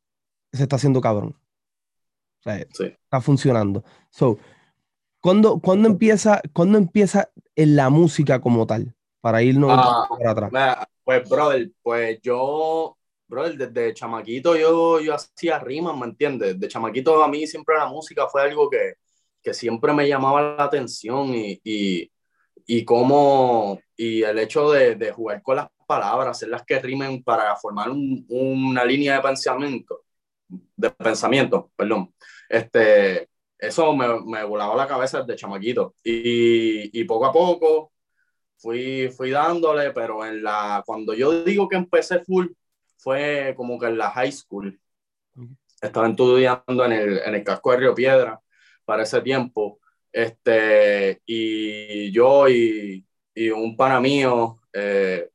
se 0.52 0.62
está 0.62 0.76
haciendo 0.76 1.00
cabrón. 1.00 1.36
O 2.40 2.42
sea, 2.42 2.56
está 2.56 3.20
funcionando. 3.20 3.84
So, 4.10 4.38
¿cuándo, 5.20 5.58
¿cuándo, 5.58 5.88
empieza, 5.88 6.42
¿cuándo 6.52 6.78
empieza 6.78 7.30
en 7.56 7.76
la 7.76 7.90
música 7.90 8.40
como 8.40 8.66
tal? 8.66 8.94
Para 9.20 9.42
irnos 9.42 9.70
ah, 9.72 10.06
para 10.08 10.30
atrás. 10.30 10.86
Pues, 11.02 11.28
brother, 11.28 11.70
pues 11.82 12.20
yo, 12.22 12.96
brother, 13.26 13.56
desde 13.56 13.94
chamaquito 13.94 14.56
yo, 14.56 15.00
yo 15.00 15.14
hacía 15.14 15.58
rimas, 15.58 15.96
¿me 15.96 16.06
entiendes? 16.06 16.58
De 16.58 16.68
chamaquito 16.68 17.22
a 17.22 17.28
mí 17.28 17.46
siempre 17.46 17.76
la 17.76 17.86
música 17.86 18.26
fue 18.26 18.42
algo 18.42 18.70
que, 18.70 18.94
que 19.42 19.52
siempre 19.52 19.92
me 19.92 20.08
llamaba 20.08 20.56
la 20.56 20.64
atención 20.64 21.34
y, 21.34 21.60
y, 21.62 22.10
y 22.66 22.84
cómo, 22.84 23.78
y 23.96 24.22
el 24.22 24.38
hecho 24.38 24.70
de, 24.70 24.94
de 24.96 25.12
jugar 25.12 25.42
con 25.42 25.56
las 25.56 25.68
palabras, 25.84 26.36
hacerlas 26.36 26.64
que 26.64 26.78
rimen 26.80 27.22
para 27.22 27.54
formar 27.56 27.90
un, 27.90 28.24
una 28.28 28.84
línea 28.84 29.16
de 29.16 29.22
pensamiento, 29.22 30.02
de 30.76 30.90
pensamiento, 30.90 31.70
perdón. 31.76 32.14
Este, 32.48 33.28
eso 33.58 33.94
me, 33.94 34.06
me 34.24 34.44
volaba 34.44 34.76
la 34.76 34.86
cabeza 34.86 35.22
desde 35.22 35.36
chamaquito. 35.36 35.94
Y, 36.02 36.98
y, 37.00 37.04
poco 37.04 37.26
a 37.26 37.32
poco 37.32 37.92
fui, 38.56 39.08
fui 39.10 39.30
dándole, 39.30 39.90
pero 39.92 40.24
en 40.24 40.42
la, 40.42 40.82
cuando 40.86 41.14
yo 41.14 41.44
digo 41.44 41.68
que 41.68 41.76
empecé 41.76 42.20
full, 42.20 42.48
fue 42.98 43.54
como 43.56 43.78
que 43.78 43.86
en 43.86 43.98
la 43.98 44.10
high 44.10 44.32
school. 44.32 44.78
Estaba 45.80 46.08
estudiando 46.08 46.84
en 46.86 46.92
el, 46.92 47.18
en 47.18 47.34
el 47.34 47.44
casco 47.44 47.70
de 47.72 47.76
Río 47.78 47.94
Piedra 47.94 48.40
para 48.84 49.02
ese 49.02 49.20
tiempo. 49.20 49.80
Este, 50.12 51.20
y 51.26 52.12
yo 52.12 52.48
y, 52.48 53.04
y 53.34 53.50
un 53.50 53.76
pana 53.76 54.00
mío, 54.00 54.60
eh, 54.72 55.28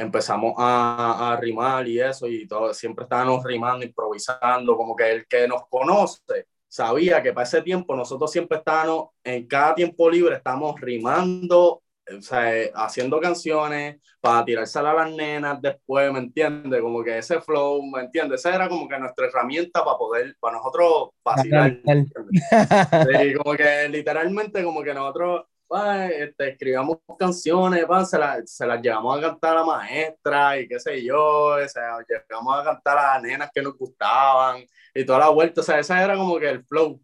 empezamos 0.00 0.54
a, 0.56 1.32
a, 1.32 1.36
rimar 1.36 1.86
y 1.86 2.00
eso, 2.00 2.26
y 2.26 2.46
todo, 2.46 2.72
siempre 2.74 3.04
estábamos 3.04 3.44
rimando, 3.44 3.84
improvisando, 3.84 4.76
como 4.76 4.96
que 4.96 5.10
el 5.10 5.26
que 5.26 5.46
nos 5.46 5.66
conoce 5.68 6.46
sabía 6.70 7.20
que 7.22 7.32
para 7.32 7.46
ese 7.46 7.62
tiempo 7.62 7.96
nosotros 7.96 8.30
siempre 8.30 8.58
estábamos, 8.58 9.08
en 9.24 9.46
cada 9.46 9.74
tiempo 9.74 10.08
libre, 10.08 10.36
estamos 10.36 10.80
rimando 10.80 11.82
o 12.16 12.22
sea, 12.22 12.50
haciendo 12.74 13.20
canciones 13.20 14.00
para 14.20 14.44
tirársela 14.44 14.90
a 14.90 14.94
las 14.94 15.12
nenas 15.12 15.60
después, 15.60 16.12
¿me 16.12 16.18
entiendes? 16.18 16.80
Como 16.80 17.02
que 17.02 17.18
ese 17.18 17.40
flow, 17.40 17.82
¿me 17.82 18.00
entiendes? 18.00 18.40
Esa 18.40 18.54
era 18.54 18.68
como 18.68 18.88
que 18.88 18.98
nuestra 18.98 19.26
herramienta 19.26 19.84
para 19.84 19.96
poder, 19.96 20.36
para 20.40 20.56
nosotros 20.56 21.10
vacilar. 21.24 21.78
sí, 21.82 23.34
como 23.34 23.56
que 23.56 23.88
literalmente 23.88 24.64
como 24.64 24.82
que 24.82 24.94
nosotros 24.94 25.44
pues, 25.70 26.10
este, 26.10 26.48
escribíamos 26.48 26.98
canciones, 27.16 27.84
pues, 27.86 28.10
se, 28.10 28.18
se, 28.44 28.66
las 28.66 28.82
llevamos 28.82 29.16
a 29.16 29.20
cantar 29.20 29.52
a 29.52 29.60
la 29.60 29.64
maestra 29.64 30.58
y 30.58 30.66
qué 30.66 30.80
sé 30.80 31.04
yo, 31.04 31.54
o 31.54 31.68
sea, 31.68 31.98
llevamos 32.28 32.58
a 32.58 32.64
cantar 32.64 32.98
a 32.98 33.14
las 33.14 33.22
nenas 33.22 33.50
que 33.54 33.62
nos 33.62 33.78
gustaban 33.78 34.64
y 34.92 35.04
toda 35.04 35.20
la 35.20 35.28
vuelta, 35.28 35.60
o 35.60 35.64
sea, 35.64 35.78
ese 35.78 35.92
era 35.92 36.16
como 36.16 36.40
que 36.40 36.48
el 36.48 36.64
flow. 36.64 37.00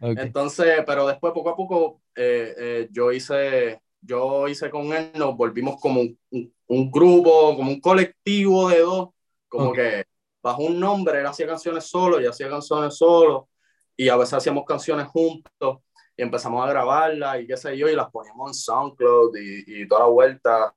Entonces, 0.00 0.82
pero 0.84 1.06
después 1.06 1.32
poco 1.32 1.50
a 1.50 1.56
poco 1.56 2.02
eh, 2.16 2.52
eh, 2.58 2.88
yo 2.90 3.12
hice 3.12 3.80
yo 4.00 4.48
hice 4.48 4.70
con 4.70 4.92
él, 4.92 5.12
nos 5.14 5.36
volvimos 5.36 5.80
como 5.80 6.00
un, 6.00 6.18
un, 6.66 6.90
grupo, 6.90 7.54
como 7.56 7.70
un 7.70 7.80
colectivo 7.80 8.70
de 8.70 8.80
dos, 8.80 9.10
como 9.46 9.72
que 9.72 10.04
bajo 10.42 10.64
un 10.64 10.80
nombre, 10.80 11.20
él 11.20 11.26
hacía 11.26 11.46
canciones 11.46 11.84
solo 11.84 12.20
y 12.20 12.26
hacía 12.26 12.48
canciones 12.48 12.96
solo, 12.96 13.48
y 13.96 14.08
a 14.08 14.16
veces 14.16 14.34
hacíamos 14.34 14.64
canciones 14.64 15.06
juntos, 15.06 15.78
y 16.20 16.22
empezamos 16.22 16.62
a 16.62 16.68
grabarlas, 16.68 17.40
y 17.40 17.46
qué 17.46 17.56
sé 17.56 17.78
yo, 17.78 17.88
y 17.88 17.96
las 17.96 18.10
poníamos 18.10 18.50
en 18.50 18.54
SoundCloud 18.54 19.34
y, 19.38 19.82
y 19.82 19.88
toda 19.88 20.02
la 20.02 20.06
vuelta, 20.08 20.74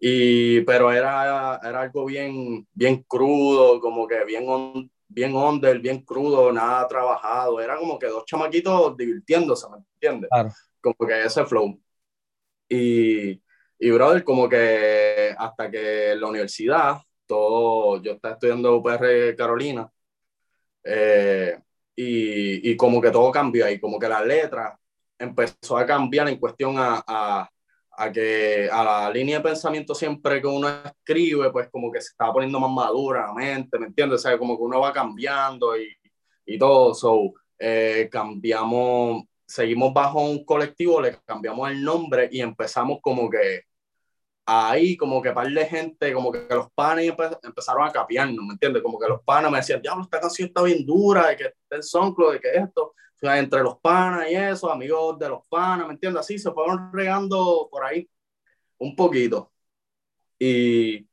y, 0.00 0.62
pero 0.62 0.90
era, 0.90 1.60
era 1.62 1.82
algo 1.82 2.06
bien, 2.06 2.66
bien 2.72 3.04
crudo, 3.04 3.78
como 3.78 4.08
que 4.08 4.24
bien, 4.24 4.48
on, 4.48 4.90
bien 5.06 5.36
under, 5.36 5.78
bien 5.78 6.00
crudo, 6.02 6.52
nada 6.52 6.88
trabajado, 6.88 7.60
era 7.60 7.76
como 7.76 8.00
que 8.00 8.08
dos 8.08 8.24
chamaquitos 8.24 8.96
divirtiéndose, 8.96 9.68
¿me 9.70 9.76
entiendes? 9.76 10.28
Como 10.80 10.96
que 11.06 11.22
ese 11.22 11.44
flow. 11.44 11.80
Y, 12.68 13.40
y, 13.78 13.90
brother, 13.92 14.24
como 14.24 14.48
que 14.48 15.32
hasta 15.38 15.70
que 15.70 16.16
la 16.16 16.26
universidad, 16.26 16.96
todo, 17.26 18.02
yo 18.02 18.14
estaba 18.14 18.34
estudiando 18.34 18.74
UPR 18.74 19.36
Carolina, 19.36 19.88
eh, 20.82 21.60
y, 21.94 22.72
y, 22.72 22.76
como 22.76 23.00
que 23.00 23.12
todo 23.12 23.30
cambió 23.30 23.66
ahí, 23.66 23.78
como 23.78 23.96
que 23.96 24.08
la 24.08 24.24
letra 24.24 24.79
empezó 25.20 25.78
a 25.78 25.86
cambiar 25.86 26.28
en 26.28 26.38
cuestión 26.38 26.76
a, 26.78 27.02
a, 27.06 27.48
a, 27.92 28.12
que 28.12 28.68
a 28.70 28.82
la 28.82 29.10
línea 29.10 29.38
de 29.38 29.44
pensamiento 29.44 29.94
siempre 29.94 30.40
que 30.40 30.46
uno 30.46 30.68
escribe, 30.84 31.50
pues 31.50 31.68
como 31.70 31.92
que 31.92 32.00
se 32.00 32.08
estaba 32.08 32.32
poniendo 32.32 32.58
más 32.58 32.70
madura 32.70 33.26
la 33.28 33.34
mente, 33.34 33.78
¿me 33.78 33.86
entiendes? 33.86 34.26
O 34.26 34.38
como 34.38 34.56
que 34.56 34.62
uno 34.62 34.80
va 34.80 34.92
cambiando 34.92 35.76
y, 35.76 35.88
y 36.46 36.58
todo, 36.58 36.94
so, 36.94 37.34
eh, 37.58 38.08
cambiamos 38.10 39.24
seguimos 39.50 39.92
bajo 39.92 40.22
un 40.22 40.44
colectivo, 40.44 41.00
le 41.00 41.18
cambiamos 41.24 41.68
el 41.70 41.82
nombre 41.82 42.28
y 42.30 42.40
empezamos 42.40 42.98
como 43.02 43.28
que 43.28 43.64
ahí, 44.46 44.96
como 44.96 45.22
que 45.22 45.32
par 45.32 45.48
de 45.48 45.66
gente, 45.66 46.12
como 46.12 46.32
que 46.32 46.46
los 46.50 46.70
panes 46.72 47.12
empezaron 47.42 47.86
a 47.86 47.92
capiarnos, 47.92 48.44
¿me 48.44 48.54
entiendes? 48.54 48.82
Como 48.82 48.98
que 48.98 49.08
los 49.08 49.22
panes 49.22 49.50
me 49.50 49.58
decían, 49.58 49.82
diablo, 49.82 50.04
esta 50.04 50.20
canción 50.20 50.48
está 50.48 50.62
bien 50.62 50.84
dura, 50.84 51.28
de 51.28 51.36
que 51.36 51.44
está 51.44 51.76
el 51.76 51.82
sonclo, 51.82 52.32
de 52.32 52.40
que 52.40 52.50
esto, 52.54 52.86
o 52.86 52.94
sea, 53.14 53.38
entre 53.38 53.62
los 53.62 53.78
panas 53.78 54.30
y 54.30 54.34
eso, 54.34 54.70
amigos 54.70 55.18
de 55.18 55.28
los 55.28 55.46
panas, 55.48 55.86
¿me 55.86 55.94
entiendes? 55.94 56.20
Así 56.20 56.38
se 56.38 56.50
fueron 56.52 56.92
regando 56.92 57.68
por 57.70 57.84
ahí 57.84 58.08
un 58.78 58.96
poquito. 58.96 59.52
Y, 60.38 61.08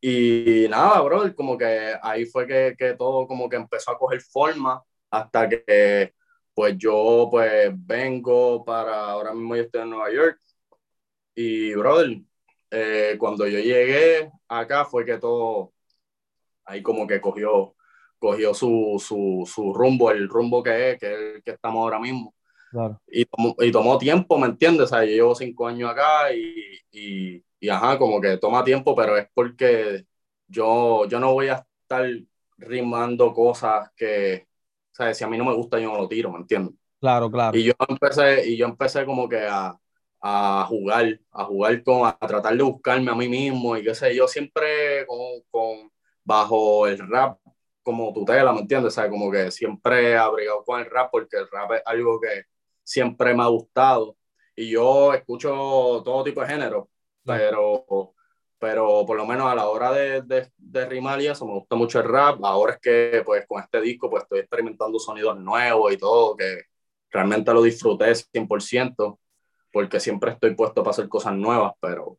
y 0.00 0.66
nada, 0.70 1.00
bro, 1.02 1.34
como 1.34 1.58
que 1.58 1.94
ahí 2.02 2.24
fue 2.26 2.46
que, 2.46 2.74
que 2.78 2.94
todo 2.94 3.26
como 3.26 3.48
que 3.48 3.56
empezó 3.56 3.90
a 3.92 3.98
coger 3.98 4.20
forma 4.22 4.82
hasta 5.10 5.48
que 5.48 6.14
pues 6.54 6.76
yo 6.78 7.28
pues 7.30 7.70
vengo 7.74 8.64
para, 8.64 9.10
ahora 9.10 9.32
mismo 9.34 9.56
yo 9.56 9.62
estoy 9.62 9.82
en 9.82 9.90
Nueva 9.90 10.12
York 10.12 10.40
y 11.34 11.74
brother, 11.74 12.20
eh, 12.70 13.16
cuando 13.18 13.46
yo 13.46 13.58
llegué 13.58 14.30
acá 14.48 14.84
fue 14.84 15.04
que 15.04 15.18
todo 15.18 15.72
ahí 16.64 16.82
como 16.82 17.06
que 17.06 17.20
cogió, 17.20 17.74
cogió 18.18 18.54
su, 18.54 19.02
su, 19.04 19.48
su 19.52 19.74
rumbo, 19.74 20.10
el 20.10 20.28
rumbo 20.28 20.62
que 20.62 20.92
es, 20.92 20.98
que 20.98 21.12
es 21.12 21.18
el 21.36 21.42
que 21.42 21.50
estamos 21.52 21.80
ahora 21.80 21.98
mismo. 21.98 22.34
Claro. 22.70 23.00
Y, 23.08 23.24
tomó, 23.24 23.56
y 23.58 23.72
tomó 23.72 23.98
tiempo, 23.98 24.38
¿me 24.38 24.46
entiendes? 24.46 24.84
O 24.84 24.86
sea, 24.86 25.04
yo 25.04 25.10
llevo 25.10 25.34
cinco 25.34 25.66
años 25.66 25.90
acá 25.90 26.32
y, 26.32 26.54
y, 26.92 27.44
y, 27.58 27.68
ajá, 27.68 27.98
como 27.98 28.20
que 28.20 28.36
toma 28.36 28.62
tiempo, 28.62 28.94
pero 28.94 29.16
es 29.16 29.26
porque 29.34 30.04
yo, 30.46 31.06
yo 31.06 31.18
no 31.18 31.32
voy 31.32 31.48
a 31.48 31.66
estar 31.82 32.08
rimando 32.58 33.32
cosas 33.32 33.90
que, 33.96 34.46
sea, 34.92 35.14
si 35.14 35.24
a 35.24 35.28
mí 35.28 35.36
no 35.38 35.44
me 35.44 35.54
gusta, 35.54 35.78
yo 35.78 35.90
no 35.92 35.98
lo 35.98 36.08
tiro, 36.08 36.30
¿me 36.30 36.38
entiendes? 36.38 36.74
Claro, 37.00 37.30
claro. 37.30 37.56
Y 37.56 37.64
yo 37.64 37.72
empecé, 37.88 38.48
y 38.48 38.56
yo 38.56 38.66
empecé 38.66 39.04
como 39.04 39.28
que 39.28 39.46
a, 39.48 39.76
a 40.20 40.64
jugar, 40.68 41.20
a 41.32 41.44
jugar 41.44 41.82
con, 41.82 42.06
a 42.06 42.16
tratar 42.18 42.56
de 42.56 42.62
buscarme 42.62 43.10
a 43.10 43.14
mí 43.14 43.28
mismo 43.28 43.76
y 43.76 43.84
qué 43.84 43.94
sé 43.94 44.14
yo, 44.14 44.28
siempre 44.28 45.06
con, 45.06 45.18
con 45.50 45.90
bajo 46.24 46.86
el 46.86 46.98
rap 47.08 47.38
como 47.82 48.12
tutela, 48.12 48.52
¿me 48.52 48.60
entiendes? 48.60 48.92
O 48.92 49.00
sea, 49.00 49.08
como 49.10 49.30
que 49.30 49.50
siempre 49.50 50.10
he 50.10 50.16
abrigado 50.16 50.64
con 50.64 50.80
el 50.80 50.86
rap 50.90 51.10
porque 51.10 51.38
el 51.38 51.48
rap 51.50 51.72
es 51.72 51.82
algo 51.86 52.20
que 52.20 52.44
siempre 52.84 53.34
me 53.34 53.42
ha 53.42 53.46
gustado 53.46 54.16
y 54.54 54.70
yo 54.70 55.14
escucho 55.14 56.02
todo 56.04 56.24
tipo 56.24 56.40
de 56.42 56.48
género, 56.48 56.90
pero 57.24 58.14
pero 58.60 59.06
por 59.06 59.16
lo 59.16 59.26
menos 59.26 59.50
a 59.50 59.54
la 59.54 59.68
hora 59.68 59.90
de, 59.90 60.20
de, 60.22 60.52
de, 60.58 60.86
rimar 60.86 61.20
y 61.22 61.28
eso, 61.28 61.46
me 61.46 61.54
gusta 61.54 61.76
mucho 61.76 61.98
el 61.98 62.06
rap. 62.06 62.44
Ahora 62.44 62.74
es 62.74 62.78
que, 62.78 63.22
pues, 63.24 63.46
con 63.46 63.62
este 63.62 63.80
disco, 63.80 64.10
pues, 64.10 64.24
estoy 64.24 64.40
experimentando 64.40 64.98
sonidos 64.98 65.40
nuevos 65.40 65.90
y 65.90 65.96
todo, 65.96 66.36
que 66.36 66.64
realmente 67.10 67.54
lo 67.54 67.62
disfruté 67.62 68.14
100%, 68.14 69.18
porque 69.72 70.00
siempre 70.00 70.32
estoy 70.32 70.54
puesto 70.54 70.82
para 70.82 70.90
hacer 70.90 71.08
cosas 71.08 71.34
nuevas, 71.34 71.72
pero, 71.80 72.18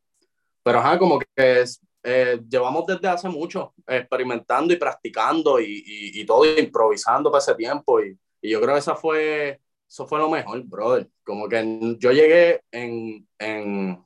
pero 0.64 0.80
ajá, 0.80 0.98
como 0.98 1.20
que 1.20 1.62
es, 1.62 1.82
eh, 2.04 2.42
llevamos 2.50 2.86
desde 2.86 3.08
hace 3.08 3.30
mucho 3.30 3.74
experimentando 3.88 4.74
y 4.74 4.78
practicando 4.78 5.60
y, 5.60 5.84
y, 5.86 6.22
y, 6.22 6.26
todo, 6.26 6.46
improvisando 6.46 7.32
para 7.32 7.42
ese 7.42 7.56
tiempo, 7.56 8.02
y, 8.02 8.18
y 8.42 8.52
yo 8.52 8.62
creo 8.62 8.74
que 8.74 8.80
esa 8.80 8.96
fue, 8.96 9.60
eso 9.88 10.08
fue 10.08 10.20
lo 10.20 10.30
mejor, 10.30 10.64
brother. 10.64 11.08
Como 11.24 11.48
que 11.48 11.98
yo 12.00 12.12
llegué 12.12 12.62
en, 12.72 13.28
en 13.38 14.04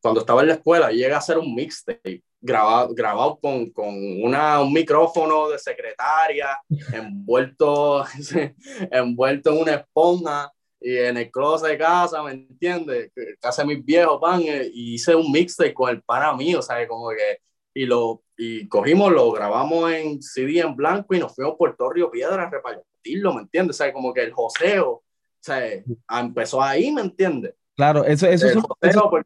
cuando 0.00 0.20
estaba 0.20 0.42
en 0.42 0.48
la 0.48 0.54
escuela, 0.54 0.90
llega 0.90 1.16
a 1.16 1.18
hacer 1.18 1.38
un 1.38 1.54
mixtape 1.54 2.22
grabado, 2.40 2.94
grabado 2.94 3.38
con, 3.40 3.70
con 3.70 3.94
una, 4.22 4.60
un 4.60 4.72
micrófono 4.72 5.48
de 5.48 5.58
secretaria, 5.58 6.58
envuelto, 6.92 8.04
envuelto 8.90 9.50
en 9.50 9.62
una 9.62 9.74
esponja 9.74 10.52
y 10.86 10.98
en 10.98 11.16
el 11.16 11.30
closet 11.30 11.70
de 11.70 11.78
casa, 11.78 12.22
¿me 12.22 12.32
entiendes? 12.32 13.10
Casa 13.40 13.62
de 13.62 13.68
mis 13.68 13.82
viejos, 13.82 14.20
pan, 14.20 14.42
eh, 14.42 14.70
y 14.70 14.94
hice 14.94 15.14
un 15.14 15.32
mixtape 15.32 15.72
con 15.72 15.88
el 15.88 16.02
pana 16.02 16.34
mío, 16.34 16.60
¿sabes? 16.60 16.86
Como 16.86 17.08
que, 17.08 17.38
y 17.72 17.86
lo, 17.86 18.22
y 18.36 18.68
cogimos, 18.68 19.10
lo 19.10 19.32
grabamos 19.32 19.90
en 19.90 20.22
CD 20.22 20.60
en 20.60 20.76
blanco 20.76 21.14
y 21.14 21.20
nos 21.20 21.34
fuimos 21.34 21.54
por 21.56 21.74
Torrio 21.74 22.10
Piedra 22.10 22.42
a 22.42 22.50
repartirlo, 22.50 23.32
¿me 23.32 23.40
entiendes? 23.40 23.78
¿Sabes? 23.78 23.94
Como 23.94 24.12
que 24.12 24.24
el 24.24 24.32
joseo, 24.32 25.02
¿sabes? 25.40 25.84
Empezó 26.10 26.62
ahí, 26.62 26.92
¿me 26.92 27.00
entiendes? 27.00 27.54
Claro, 27.74 28.04
eso, 28.04 28.26
esos 28.26 28.52
son 28.52 28.62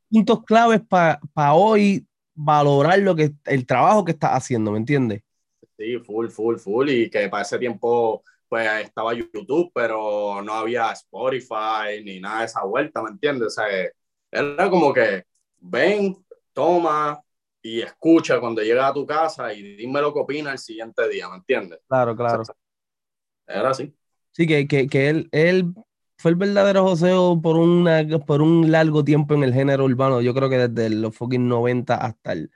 puntos 0.08 0.44
claves 0.44 0.80
para 0.88 1.54
hoy 1.54 2.06
valorar 2.36 3.00
lo 3.00 3.16
que 3.16 3.32
el 3.46 3.66
trabajo 3.66 4.04
que 4.04 4.12
estás 4.12 4.30
haciendo, 4.30 4.70
¿me 4.70 4.78
entiendes? 4.78 5.22
Sí, 5.76 5.98
full, 5.98 6.28
full, 6.28 6.56
full. 6.56 6.88
Y 6.88 7.10
que 7.10 7.28
para 7.28 7.42
ese 7.42 7.58
tiempo 7.58 8.22
pues 8.48 8.84
estaba 8.84 9.14
YouTube, 9.14 9.70
pero 9.74 10.42
no 10.42 10.52
había 10.54 10.92
Spotify 10.92 12.02
ni 12.04 12.20
nada 12.20 12.40
de 12.40 12.46
esa 12.46 12.64
vuelta, 12.64 13.02
¿me 13.02 13.10
entiendes? 13.10 13.48
O 13.48 13.50
sea, 13.50 13.66
era 14.30 14.70
como 14.70 14.92
que 14.92 15.24
ven, 15.58 16.16
toma 16.52 17.20
y 17.62 17.80
escucha 17.80 18.40
cuando 18.40 18.62
llega 18.62 18.86
a 18.86 18.94
tu 18.94 19.06
casa 19.06 19.52
y 19.52 19.76
dime 19.76 20.00
lo 20.00 20.12
que 20.12 20.20
opina 20.20 20.52
el 20.52 20.58
siguiente 20.58 21.08
día, 21.08 21.28
¿me 21.28 21.36
entiendes? 21.36 21.80
Claro, 21.88 22.16
claro. 22.16 22.42
era 23.46 23.70
así. 23.70 23.94
Sí, 24.32 24.46
que, 24.46 24.66
que, 24.66 24.88
que 24.88 25.08
él, 25.08 25.28
él 25.32 25.74
fue 26.16 26.30
el 26.32 26.36
verdadero 26.36 26.84
joseo 26.84 27.40
por, 27.40 27.56
una, 27.56 28.06
por 28.26 28.42
un 28.42 28.70
largo 28.70 29.04
tiempo 29.04 29.34
en 29.34 29.44
el 29.44 29.54
género 29.54 29.84
urbano. 29.84 30.20
Yo 30.20 30.34
creo 30.34 30.48
que 30.48 30.68
desde 30.68 30.90
los 30.90 31.14
fucking 31.14 31.48
90 31.48 31.94
hasta 31.94 32.32
el 32.32 32.50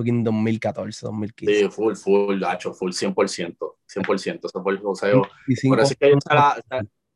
fucking 0.00 0.24
2014, 0.24 1.06
2015. 1.06 1.54
Sí, 1.54 1.68
full, 1.70 1.94
full, 1.94 2.42
hecho 2.42 2.72
full, 2.72 2.90
100%. 2.90 3.56
100%. 3.86 4.40
Ese 4.44 4.62
fue 4.62 4.72
el 4.72 4.78
joseo. 4.78 5.22
Por 5.68 5.80
eso, 5.80 5.94
que 5.98 6.10
yo 6.10 6.18
se 6.20 6.34
la, 6.34 6.62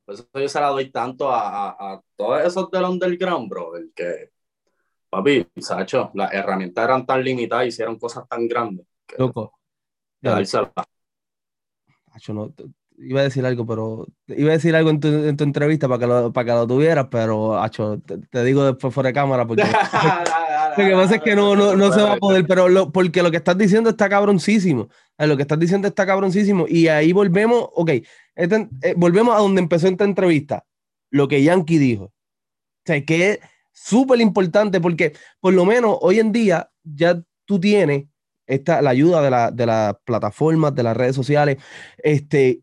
por 0.04 0.14
eso 0.14 0.28
yo 0.34 0.48
se 0.48 0.60
la 0.60 0.68
doy 0.68 0.90
tanto 0.90 1.30
a, 1.30 1.70
a, 1.70 1.94
a 1.94 2.02
todos 2.16 2.44
esos 2.44 2.70
del 2.70 2.84
underground, 2.84 3.48
bro. 3.48 3.76
El 3.76 3.92
que, 3.94 4.30
papi, 5.08 5.46
Sacho, 5.58 6.10
las 6.14 6.32
herramientas 6.32 6.84
eran 6.84 7.06
tan 7.06 7.22
limitadas 7.24 7.68
hicieron 7.68 7.98
cosas 7.98 8.28
tan 8.28 8.46
grandes. 8.46 8.86
Que, 9.06 9.16
Loco. 9.18 9.58
Sacho, 12.12 12.32
no, 12.32 12.52
iba 12.98 13.20
a 13.20 13.24
decir 13.24 13.44
algo, 13.44 13.66
pero 13.66 14.06
iba 14.28 14.50
a 14.50 14.54
decir 14.54 14.74
algo 14.76 14.90
en 14.90 15.00
tu, 15.00 15.08
en 15.08 15.36
tu 15.36 15.44
entrevista 15.44 15.88
para 15.88 16.00
que 16.00 16.06
lo, 16.06 16.32
para 16.32 16.44
que 16.44 16.52
lo 16.52 16.66
tuvieras, 16.66 17.08
pero 17.10 17.58
acho, 17.58 18.00
te, 18.30 18.44
digo 18.44 18.64
después 18.64 18.94
fuera 18.94 19.08
de 19.08 19.14
cámara 19.14 19.46
porque 19.46 19.62
lo 20.76 20.88
que 20.88 20.94
pasa 20.94 21.14
es 21.16 21.22
que 21.22 21.34
no, 21.36 21.54
no, 21.54 21.76
no 21.76 21.92
se 21.92 22.02
va 22.02 22.14
a 22.14 22.16
poder, 22.16 22.46
pero 22.46 22.68
lo, 22.68 22.92
porque 22.92 23.22
lo 23.22 23.30
que 23.30 23.36
estás 23.38 23.56
diciendo 23.56 23.90
está 23.90 24.08
cabroncísimo. 24.08 24.88
Eh, 25.18 25.26
lo 25.26 25.36
que 25.36 25.42
estás 25.42 25.58
diciendo 25.58 25.88
está 25.88 26.06
cabroncísimo. 26.06 26.66
Y 26.68 26.88
ahí 26.88 27.12
volvemos, 27.12 27.68
ok, 27.74 27.90
este, 28.34 28.68
eh, 28.82 28.94
volvemos 28.96 29.34
a 29.34 29.38
donde 29.38 29.60
empezó 29.60 29.88
esta 29.88 30.04
entrevista, 30.04 30.64
lo 31.10 31.28
que 31.28 31.42
Yankee 31.42 31.78
dijo. 31.78 32.04
O 32.04 32.12
sea, 32.86 33.04
que 33.04 33.40
súper 33.72 34.20
importante 34.20 34.80
porque 34.80 35.14
por 35.40 35.54
lo 35.54 35.64
menos 35.64 35.98
hoy 36.00 36.20
en 36.20 36.32
día 36.32 36.70
ya 36.82 37.20
tú 37.44 37.58
tienes 37.58 38.04
esta, 38.46 38.82
la 38.82 38.90
ayuda 38.90 39.22
de, 39.22 39.30
la, 39.30 39.50
de 39.50 39.66
las 39.66 39.94
plataformas, 40.04 40.74
de 40.74 40.82
las 40.82 40.96
redes 40.96 41.16
sociales, 41.16 41.56
este, 41.98 42.60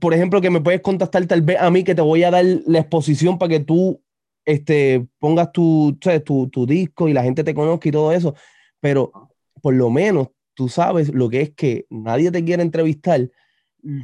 por 0.00 0.14
ejemplo, 0.14 0.40
que 0.40 0.50
me 0.50 0.60
puedes 0.60 0.80
contactar 0.80 1.26
tal 1.26 1.42
vez 1.42 1.58
a 1.60 1.70
mí 1.70 1.84
que 1.84 1.94
te 1.94 2.00
voy 2.00 2.24
a 2.24 2.30
dar 2.30 2.44
la 2.44 2.78
exposición 2.78 3.38
para 3.38 3.50
que 3.50 3.60
tú 3.60 4.02
este, 4.50 5.06
pongas 5.18 5.52
tu, 5.52 5.98
tu, 6.24 6.48
tu 6.48 6.66
disco 6.66 7.08
y 7.08 7.12
la 7.12 7.22
gente 7.22 7.44
te 7.44 7.54
conozca 7.54 7.88
y 7.88 7.92
todo 7.92 8.12
eso, 8.12 8.34
pero 8.80 9.12
por 9.60 9.74
lo 9.74 9.90
menos 9.90 10.28
tú 10.54 10.68
sabes 10.68 11.12
lo 11.12 11.28
que 11.28 11.42
es 11.42 11.50
que 11.50 11.86
nadie 11.90 12.30
te 12.30 12.44
quiere 12.44 12.62
entrevistar, 12.62 13.30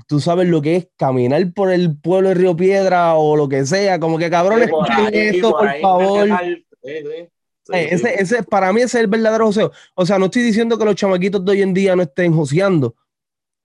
tú 0.06 0.20
sabes 0.20 0.48
lo 0.48 0.62
que 0.62 0.76
es 0.76 0.88
caminar 0.96 1.52
por 1.52 1.70
el 1.70 1.96
pueblo 1.98 2.30
de 2.30 2.34
Río 2.34 2.56
Piedra 2.56 3.14
o 3.14 3.36
lo 3.36 3.48
que 3.48 3.66
sea, 3.66 3.98
como 3.98 4.18
que 4.18 4.30
cabrones, 4.30 4.70
por, 4.70 4.86
esto, 5.12 5.50
por, 5.50 5.80
favor. 5.80 6.28
ese, 7.72 8.14
ese, 8.22 8.42
para 8.42 8.72
mí 8.72 8.80
ese 8.80 8.98
es 8.98 9.04
el 9.04 9.06
verdadero 9.08 9.46
joseo. 9.46 9.72
O 9.94 10.06
sea, 10.06 10.18
no 10.18 10.26
estoy 10.26 10.42
diciendo 10.42 10.78
que 10.78 10.84
los 10.84 10.94
chamaquitos 10.94 11.44
de 11.44 11.52
hoy 11.52 11.62
en 11.62 11.74
día 11.74 11.96
no 11.96 12.02
estén 12.02 12.32
joseando, 12.32 12.94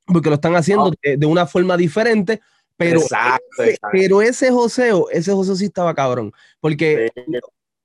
porque 0.05 0.29
lo 0.29 0.35
están 0.35 0.55
haciendo 0.55 0.91
de, 1.01 1.25
una 1.25 1.45
forma 1.45 1.77
diferente, 1.77 2.41
pero, 2.81 3.00
ese, 3.00 3.77
pero 3.91 4.21
ese 4.21 4.51
joseo, 4.51 5.09
ese 5.09 5.31
joseo 5.31 5.55
sí 5.55 5.65
estaba 5.65 5.93
cabrón. 5.93 6.33
Porque, 6.59 7.09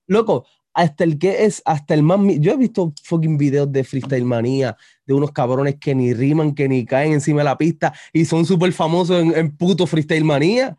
loco, 0.07 0.47
hasta 0.77 1.05
el 1.05 1.19
que 1.19 1.45
es, 1.45 1.63
hasta 1.65 1.95
el 1.95 2.03
más. 2.03 2.21
Yo 2.39 2.53
he 2.53 2.57
visto 2.59 2.93
fucking 3.03 3.39
videos 3.39 3.73
de 3.73 3.83
freestyle 3.83 4.27
manía, 4.27 4.77
de 5.07 5.15
unos 5.15 5.33
cabrones 5.33 5.77
que 5.81 5.95
ni 5.95 6.13
riman, 6.13 6.55
que 6.55 6.69
ni 6.69 6.85
caen 6.85 7.15
encima 7.15 7.41
de 7.41 7.45
la 7.45 7.57
pista 7.57 7.95
y 8.13 8.27
son 8.27 8.45
súper 8.45 8.73
famosos 8.73 9.23
en, 9.23 9.57
puto 9.57 9.87
freestyle 9.87 10.23
manía. 10.23 10.77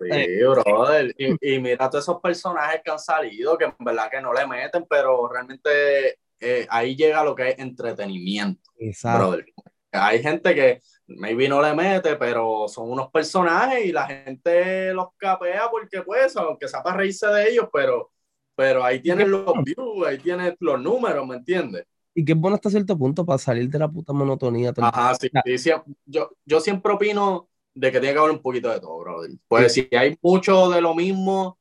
Sí, 0.00 0.08
brother. 0.40 1.14
Y, 1.18 1.58
mira 1.58 1.90
todos 1.90 2.04
esos 2.04 2.22
personajes 2.22 2.80
que 2.82 2.90
han 2.90 2.98
salido, 2.98 3.58
que 3.58 3.66
en 3.66 3.74
verdad 3.80 4.10
que 4.10 4.20
no 4.22 4.32
le 4.32 4.46
meten, 4.46 4.86
pero 4.88 5.28
realmente 5.28 6.18
eh, 6.40 6.66
ahí 6.70 6.96
llega 6.96 7.22
lo 7.22 7.34
que 7.34 7.50
es 7.50 7.58
entretenimiento. 7.58 8.70
Exacto. 8.78 9.28
Brother. 9.28 9.46
Hay 9.92 10.22
gente 10.22 10.54
que 10.54 10.80
maybe 11.06 11.48
no 11.48 11.60
le 11.60 11.74
mete, 11.74 12.16
pero 12.16 12.66
son 12.68 12.90
unos 12.90 13.10
personajes 13.10 13.84
y 13.84 13.92
la 13.92 14.06
gente 14.06 14.92
los 14.92 15.08
capea 15.16 15.68
porque 15.70 16.02
pues, 16.02 16.36
aunque 16.36 16.68
sea 16.68 16.82
para 16.82 16.98
reírse 16.98 17.26
de 17.26 17.50
ellos, 17.50 17.68
pero 17.72 18.10
pero 18.56 18.84
ahí 18.84 19.00
tienes 19.00 19.28
los 19.28 19.52
views, 19.64 20.06
ahí 20.06 20.18
tienes 20.18 20.54
los 20.60 20.80
números, 20.80 21.26
¿me 21.26 21.36
entiendes? 21.36 21.86
Y 22.14 22.24
que 22.24 22.32
es 22.32 22.38
bueno 22.38 22.54
hasta 22.54 22.70
cierto 22.70 22.96
punto 22.96 23.26
para 23.26 23.38
salir 23.38 23.68
de 23.68 23.78
la 23.78 23.88
puta 23.88 24.12
monotonía. 24.12 24.72
Ajá, 24.76 25.14
sí, 25.16 25.28
sí, 25.58 25.70
yo, 26.06 26.30
yo 26.44 26.60
siempre 26.60 26.92
opino 26.92 27.48
de 27.74 27.90
que 27.90 27.98
tiene 27.98 28.14
que 28.14 28.20
haber 28.20 28.30
un 28.30 28.42
poquito 28.42 28.70
de 28.70 28.78
todo, 28.78 28.98
brother. 29.00 29.30
Pues 29.48 29.72
si 29.72 29.88
hay 29.90 30.16
mucho 30.22 30.70
de 30.70 30.80
lo 30.80 30.94
mismo, 30.94 31.58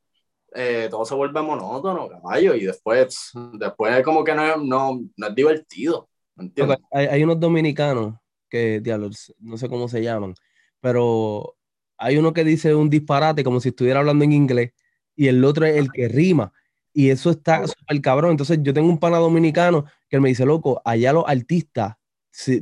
eh, 0.53 0.87
todo 0.91 1.05
se 1.05 1.15
vuelve 1.15 1.41
monótono, 1.41 2.07
caballo, 2.07 2.53
y 2.53 2.65
después, 2.65 3.31
después 3.53 4.03
como 4.03 4.23
que 4.23 4.35
no, 4.35 4.57
no, 4.57 5.01
no 5.17 5.27
es 5.27 5.35
divertido, 5.35 6.07
¿me 6.35 6.45
entiendes? 6.45 6.77
Hay, 6.91 7.07
hay, 7.07 7.23
unos 7.23 7.39
dominicanos 7.39 8.13
que, 8.53 8.81
diablos, 8.81 9.33
no 9.39 9.57
sé 9.57 9.67
cómo 9.67 9.87
se 9.87 10.03
llaman, 10.03 10.35
pero 10.79 11.57
hay 11.97 12.17
uno 12.17 12.33
que 12.33 12.43
dice 12.43 12.75
un 12.75 12.89
disparate 12.89 13.43
como 13.43 13.59
si 13.59 13.69
estuviera 13.69 13.99
hablando 13.99 14.23
en 14.23 14.31
inglés, 14.31 14.73
y 15.15 15.27
el 15.27 15.43
otro 15.43 15.65
es 15.65 15.75
el 15.75 15.91
que 15.91 16.07
rima. 16.07 16.53
Y 16.93 17.09
eso 17.09 17.31
está 17.31 17.65
súper 17.67 18.01
cabrón. 18.01 18.31
Entonces, 18.31 18.59
yo 18.61 18.73
tengo 18.73 18.89
un 18.89 18.99
pana 18.99 19.17
dominicano 19.17 19.85
que 20.09 20.19
me 20.19 20.29
dice, 20.29 20.45
loco, 20.45 20.81
allá 20.85 21.13
los 21.13 21.23
artistas 21.27 21.95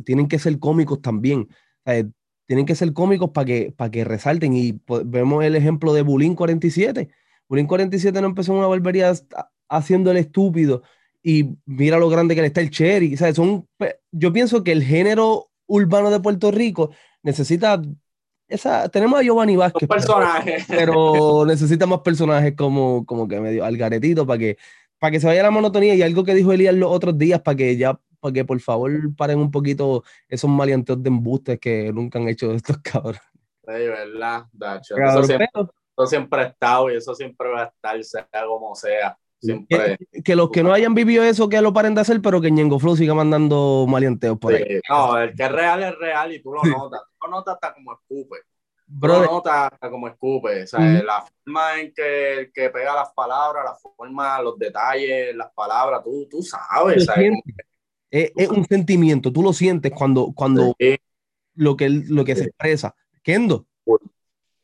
tienen 0.05 0.27
que 0.27 0.39
ser 0.39 0.57
cómicos 0.59 1.01
también. 1.01 1.49
tienen 2.45 2.65
que 2.65 2.75
ser 2.75 2.93
cómicos 2.93 3.31
para 3.31 3.45
que, 3.45 3.73
para 3.75 3.91
que 3.91 4.05
resalten. 4.05 4.55
Y 4.55 4.79
vemos 5.05 5.43
el 5.43 5.55
ejemplo 5.55 5.93
de 5.93 6.01
Bulín 6.03 6.35
47. 6.35 7.09
Bulín 7.49 7.67
47 7.67 8.21
no 8.21 8.27
empezó 8.27 8.53
en 8.53 8.59
una 8.59 8.67
barbería 8.67 9.13
haciendo 9.69 10.11
el 10.11 10.17
estúpido. 10.17 10.83
Y 11.23 11.57
mira 11.65 11.97
lo 11.97 12.09
grande 12.09 12.35
que 12.35 12.41
le 12.41 12.47
está 12.47 12.61
el 12.61 12.71
Cherry. 12.71 13.17
Son, 13.17 13.67
yo 14.11 14.33
pienso 14.33 14.63
que 14.63 14.71
el 14.71 14.83
género 14.83 15.50
urbano 15.71 16.11
de 16.11 16.19
Puerto 16.19 16.51
Rico 16.51 16.91
necesita 17.23 17.81
esa, 18.51 18.89
tenemos 18.89 19.19
a 19.19 19.23
Giovanni 19.23 19.55
Vázquez. 19.55 19.87
Pero, 20.67 21.45
necesita 21.45 21.85
más 21.85 22.01
personajes 22.01 22.53
como, 22.55 23.05
como 23.05 23.27
que 23.27 23.39
medio 23.39 23.63
algaretito 23.63 24.27
para 24.27 24.37
que, 24.37 24.57
para 24.99 25.11
que 25.11 25.19
se 25.21 25.27
vaya 25.27 25.43
la 25.43 25.51
monotonía. 25.51 25.95
Y 25.95 26.01
algo 26.01 26.25
que 26.25 26.33
dijo 26.33 26.51
Elías 26.51 26.75
los 26.75 26.91
otros 26.91 27.17
días, 27.17 27.41
para 27.41 27.55
que 27.55 27.77
ya, 27.77 27.97
para 28.19 28.33
que 28.33 28.43
por 28.43 28.59
favor 28.59 28.91
paren 29.15 29.39
un 29.39 29.51
poquito 29.51 30.03
esos 30.27 30.49
maleanteos 30.49 31.01
de 31.01 31.09
embustes 31.09 31.59
que 31.59 31.93
nunca 31.93 32.19
han 32.19 32.27
hecho 32.27 32.51
estos 32.51 32.77
cabros. 32.83 33.21
Sí, 33.65 33.73
verdad, 33.73 34.45
Dacho. 34.51 34.95
eso, 34.97 35.23
siempre, 36.07 36.41
ha 36.41 36.47
estado 36.47 36.91
y 36.91 36.97
eso 36.97 37.15
siempre 37.15 37.47
va 37.47 37.63
a 37.63 37.65
estar, 37.67 38.03
sea 38.03 38.27
como 38.45 38.75
sea. 38.75 39.17
Siempre. 39.41 39.97
Que, 40.23 40.35
los 40.35 40.51
que 40.51 40.61
no 40.61 40.71
hayan 40.71 40.93
vivido 40.93 41.23
eso, 41.23 41.49
que 41.49 41.59
lo 41.61 41.73
paren 41.73 41.95
de 41.95 42.01
hacer, 42.01 42.21
pero 42.21 42.39
que 42.39 42.51
Ñengo 42.51 42.77
Flow 42.77 42.95
siga 42.95 43.15
mandando 43.15 43.85
malianteos 43.89 44.37
por 44.37 44.53
ahí. 44.53 44.79
No, 44.87 45.17
el 45.17 45.33
que 45.33 45.43
es 45.43 45.51
real 45.51 45.83
es 45.83 45.97
real 45.97 46.33
y 46.33 46.41
tú 46.41 46.53
lo 46.53 46.63
notas. 46.63 47.01
Tú 47.19 47.27
lo 47.27 47.31
notas 47.31 47.55
hasta 47.55 47.73
como 47.73 47.93
escupe. 47.93 48.37
Bro, 48.85 49.21
lo 49.21 49.25
notas 49.25 49.71
hasta 49.71 49.89
como 49.89 50.07
escupe. 50.07 50.63
O 50.63 50.67
sea, 50.67 50.79
la 50.79 51.23
forma 51.23 51.79
en 51.79 51.91
que, 51.91 52.51
que, 52.53 52.69
pega 52.69 52.93
las 52.93 53.11
palabras, 53.13 53.65
la 53.65 53.73
forma, 53.75 54.41
los 54.41 54.59
detalles, 54.59 55.35
las 55.35 55.51
palabras, 55.53 56.03
tú, 56.03 56.27
tú 56.29 56.43
sabes. 56.43 57.07
es, 58.11 58.49
un 58.49 58.65
sentimiento, 58.65 59.31
tú 59.33 59.41
lo 59.41 59.53
sientes 59.53 59.91
cuando, 59.91 60.33
cuando 60.35 60.75
lo, 61.55 61.77
que, 61.77 61.89
lo 61.89 62.23
que 62.23 62.35
se 62.35 62.43
expresa. 62.43 62.93
Kendo. 63.23 63.65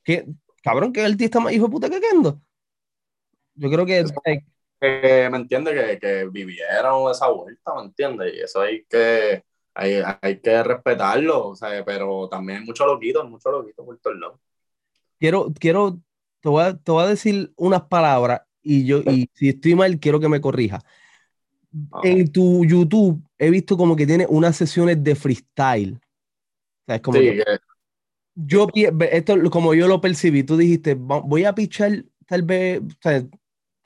¿Qué? 0.03 0.27
Cabrón, 0.61 0.93
que 0.93 1.03
el 1.03 1.13
artista 1.13 1.39
más 1.39 1.53
hijo 1.53 1.65
de 1.65 1.71
puta 1.71 1.89
que 1.89 1.99
Kendo. 1.99 2.39
Yo 3.55 3.71
creo 3.71 3.85
que 3.87 4.05
que, 4.79 5.29
¿me 5.31 5.37
entiende 5.37 5.73
Que, 5.73 5.99
que, 5.99 6.25
vivieron 6.29 7.11
esa 7.11 7.29
vuelta, 7.29 7.75
¿me 7.75 7.83
entiendes? 7.83 8.33
Y 8.35 8.39
eso 8.39 8.61
hay 8.61 8.83
que, 8.85 9.43
hay, 9.73 10.01
hay 10.21 10.39
que 10.39 10.63
respetarlo, 10.63 11.55
sea, 11.55 11.83
pero 11.83 12.27
también 12.29 12.59
hay 12.59 12.65
mucho 12.65 12.85
loquito, 12.85 13.23
mucho 13.25 13.51
loquito 13.51 13.85
por 13.85 13.97
todos 13.99 14.17
lados. 14.17 14.39
Quiero, 15.19 15.51
quiero, 15.59 15.99
te 16.41 16.49
voy, 16.49 16.63
a, 16.63 16.77
te 16.77 16.91
voy 16.91 17.03
a 17.03 17.07
decir 17.07 17.51
unas 17.55 17.83
palabras 17.83 18.41
y 18.61 18.85
yo, 18.85 18.99
y 18.99 19.29
si 19.33 19.49
estoy 19.49 19.75
mal, 19.75 19.99
quiero 19.99 20.19
que 20.19 20.29
me 20.29 20.41
corrija. 20.41 20.83
En 22.03 22.31
tu 22.31 22.65
YouTube 22.65 23.21
he 23.37 23.49
visto 23.49 23.77
como 23.77 23.95
que 23.95 24.05
tiene 24.05 24.25
unas 24.29 24.55
sesiones 24.57 25.03
de 25.03 25.15
freestyle. 25.15 25.93
O 25.95 26.85
sea, 26.85 26.95
es 26.95 27.01
como 27.01 27.17
sí, 27.17 27.25
que, 27.25 27.43
yo, 28.35 28.67
esto 28.73 29.35
como 29.49 29.73
yo 29.73 29.87
lo 29.87 29.99
percibí, 29.99 30.43
tú 30.43 30.57
dijiste, 30.57 30.93
voy 30.93 31.45
a 31.45 31.55
pichar 31.55 32.05
tal 32.27 32.43
vez, 32.43 32.81
o 32.81 33.01
sea, 33.01 33.25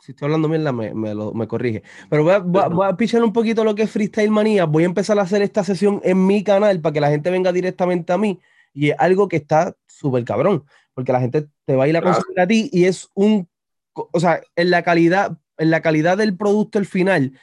si 0.02 0.12
estoy 0.12 0.26
hablando 0.26 0.50
mierda, 0.50 0.72
me, 0.72 0.94
me, 0.94 1.14
lo, 1.14 1.34
me 1.34 1.48
corrige. 1.48 1.84
Pero 2.10 2.24
voy 2.24 2.34
a, 2.34 2.40
voy, 2.40 2.88
a, 2.88 2.98
pichar 2.98 3.24
un 3.24 3.32
poquito 3.32 3.64
lo 3.64 3.76
que 3.76 3.84
es 3.84 3.92
Freestyle 3.92 4.32
Manía. 4.32 4.66
Voy 4.66 4.84
a 4.84 4.88
empezar 4.88 5.18
a 5.20 5.22
hacer 5.22 5.42
esta 5.44 5.64
sesión 5.64 6.02
en 6.04 6.26
mi 6.26 6.44
canal 6.44 6.82
para 6.82 6.94
que 6.94 7.02
la 7.02 7.10
gente 7.10 7.30
venga 7.30 7.52
directamente 7.52 8.12
a 8.12 8.18
mí. 8.18 8.40
Y 8.74 8.90
es 8.90 8.96
algo 8.98 9.28
que 9.28 9.38
está 9.38 9.76
súper 9.86 10.24
cabrón, 10.26 10.66
porque 10.94 11.12
la 11.12 11.20
gente 11.20 11.48
te 11.66 11.76
va 11.76 11.84
a 11.84 11.88
ir 11.88 11.96
a 11.96 12.02
consumir 12.02 12.40
a 12.40 12.48
ti 12.48 12.70
y 12.74 12.86
es 12.86 13.10
un, 13.14 13.48
o 13.94 14.20
sea, 14.20 14.42
en 14.56 14.72
la 14.72 14.82
calidad, 14.82 15.38
en 15.58 15.70
la 15.70 15.82
calidad 15.82 16.18
del 16.18 16.36
producto 16.36 16.80
al 16.80 16.86
final, 16.86 17.38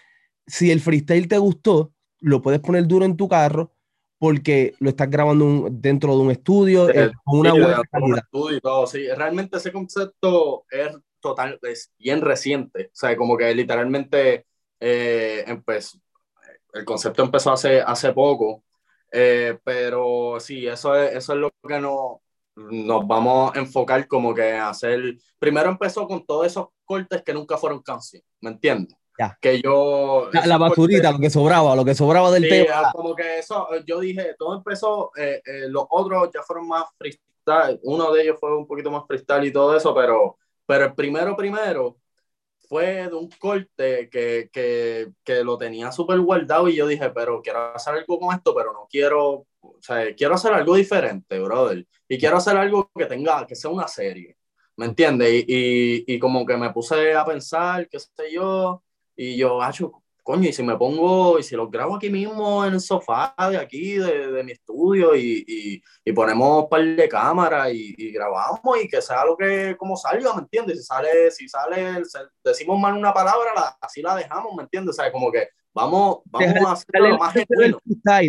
si 0.46 0.72
el 0.72 0.80
freestyle 0.80 1.28
te 1.28 1.38
gustó, 1.38 1.92
lo 2.18 2.42
puedes 2.42 2.60
poner 2.60 2.88
duro 2.88 3.04
en 3.04 3.16
tu 3.16 3.28
carro 3.28 3.72
porque 4.18 4.74
lo 4.80 4.90
estás 4.90 5.08
grabando 5.08 5.68
dentro 5.70 6.16
de 6.16 6.22
un 6.22 6.30
estudio 6.32 6.90
eh, 6.90 7.12
con 7.24 7.40
una 7.40 7.52
buena 7.52 7.82
calidad. 7.90 8.24
sí. 8.86 9.06
Realmente 9.16 9.58
ese 9.58 9.70
concepto 9.70 10.64
es 10.70 10.98
total, 11.20 11.58
es 11.62 11.92
bien 11.98 12.20
reciente. 12.20 12.86
O 12.86 12.96
sea, 12.96 13.16
como 13.16 13.36
que 13.36 13.54
literalmente 13.54 14.46
eh, 14.80 15.44
el 16.72 16.84
concepto 16.84 17.22
empezó 17.22 17.52
hace, 17.52 17.80
hace 17.80 18.12
poco. 18.12 18.62
Eh, 19.10 19.58
pero 19.64 20.38
sí, 20.38 20.66
eso 20.66 20.94
es, 20.94 21.14
eso 21.14 21.32
es 21.32 21.38
lo 21.38 21.50
que 21.66 21.78
no, 21.80 22.20
nos 22.56 23.06
vamos 23.06 23.54
a 23.54 23.58
enfocar 23.58 24.06
como 24.06 24.34
que 24.34 24.52
hacer. 24.52 25.16
Primero 25.38 25.70
empezó 25.70 26.06
con 26.06 26.24
todos 26.26 26.46
esos 26.46 26.68
cortes 26.84 27.22
que 27.22 27.32
nunca 27.32 27.56
fueron 27.56 27.82
canciones, 27.82 28.28
¿me 28.40 28.50
entiendes? 28.50 28.96
Que 29.40 29.60
yo. 29.60 30.30
La, 30.32 30.58
basurita, 30.58 31.10
lo 31.10 31.18
que 31.18 31.28
sobraba, 31.28 31.74
lo 31.74 31.84
que 31.84 31.94
sobraba 31.94 32.30
del 32.30 32.48
tema. 32.48 32.92
Como 32.92 33.16
que 33.16 33.40
eso, 33.40 33.66
yo 33.84 33.98
dije, 33.98 34.36
todo 34.38 34.56
empezó, 34.56 35.10
eh, 35.16 35.42
los 35.68 35.86
otros 35.90 36.30
ya 36.32 36.42
fueron 36.42 36.68
más 36.68 36.84
freestyle. 36.96 37.80
Uno 37.82 38.12
de 38.12 38.22
ellos 38.22 38.36
fue 38.38 38.56
un 38.56 38.64
poquito 38.64 38.92
más 38.92 39.04
freestyle 39.08 39.46
y 39.46 39.52
todo 39.52 39.76
eso, 39.76 39.92
pero 39.92 40.36
pero 40.68 40.84
el 40.84 40.94
primero, 40.94 41.34
primero, 41.34 41.96
fue 42.68 43.08
de 43.08 43.14
un 43.14 43.30
corte 43.30 44.10
que, 44.10 44.50
que, 44.52 45.08
que 45.24 45.42
lo 45.42 45.56
tenía 45.56 45.90
súper 45.92 46.20
guardado 46.20 46.68
y 46.68 46.76
yo 46.76 46.86
dije, 46.86 47.08
pero 47.10 47.40
quiero 47.40 47.74
hacer 47.74 47.94
algo 47.94 48.18
con 48.20 48.34
esto, 48.36 48.54
pero 48.54 48.74
no 48.74 48.86
quiero, 48.90 49.46
o 49.60 49.78
sea, 49.80 50.14
quiero 50.14 50.34
hacer 50.34 50.52
algo 50.52 50.74
diferente, 50.76 51.40
brother. 51.40 51.86
Y 52.06 52.18
quiero 52.18 52.36
hacer 52.36 52.58
algo 52.58 52.90
que 52.94 53.06
tenga, 53.06 53.46
que 53.46 53.56
sea 53.56 53.70
una 53.70 53.88
serie, 53.88 54.36
¿me 54.76 54.84
entiendes? 54.86 55.44
Y, 55.48 56.04
y, 56.06 56.14
y 56.14 56.18
como 56.18 56.44
que 56.44 56.58
me 56.58 56.70
puse 56.70 57.14
a 57.14 57.24
pensar, 57.24 57.88
qué 57.88 57.98
sé 57.98 58.30
yo, 58.30 58.82
y 59.16 59.38
yo, 59.38 59.62
coño, 60.28 60.46
y 60.46 60.52
si 60.52 60.62
me 60.62 60.76
pongo, 60.76 61.38
y 61.38 61.42
si 61.42 61.56
los 61.56 61.70
grabo 61.70 61.96
aquí 61.96 62.10
mismo 62.10 62.62
en 62.62 62.74
el 62.74 62.80
sofá 62.80 63.34
de 63.50 63.56
aquí, 63.56 63.94
de, 63.94 64.30
de 64.30 64.44
mi 64.44 64.52
estudio, 64.52 65.16
y, 65.16 65.42
y, 65.48 65.82
y, 66.04 66.12
ponemos 66.12 66.64
un 66.64 66.68
par 66.68 66.84
de 66.84 67.08
cámaras 67.08 67.72
y, 67.72 67.94
y, 67.96 68.12
grabamos 68.12 68.60
y 68.84 68.86
que 68.86 69.00
sea 69.00 69.24
lo 69.24 69.38
que, 69.38 69.74
como 69.78 69.96
salga, 69.96 70.34
¿me 70.34 70.42
entiendes? 70.42 70.80
Si 70.80 70.84
sale, 70.84 71.30
si 71.30 71.48
sale, 71.48 72.02
decimos 72.44 72.78
mal 72.78 72.92
una 72.92 73.14
palabra, 73.14 73.52
la, 73.56 73.78
así 73.80 74.02
la 74.02 74.16
dejamos, 74.16 74.54
¿me 74.54 74.64
entiendes? 74.64 74.98
O 74.98 75.02
sea, 75.02 75.10
como 75.10 75.32
que 75.32 75.48
vamos, 75.72 76.18
vamos 76.26 76.66
a 76.66 76.72
hacerlo 76.72 77.08
lo 77.08 77.16
más 77.16 77.32
genuino. 77.32 77.78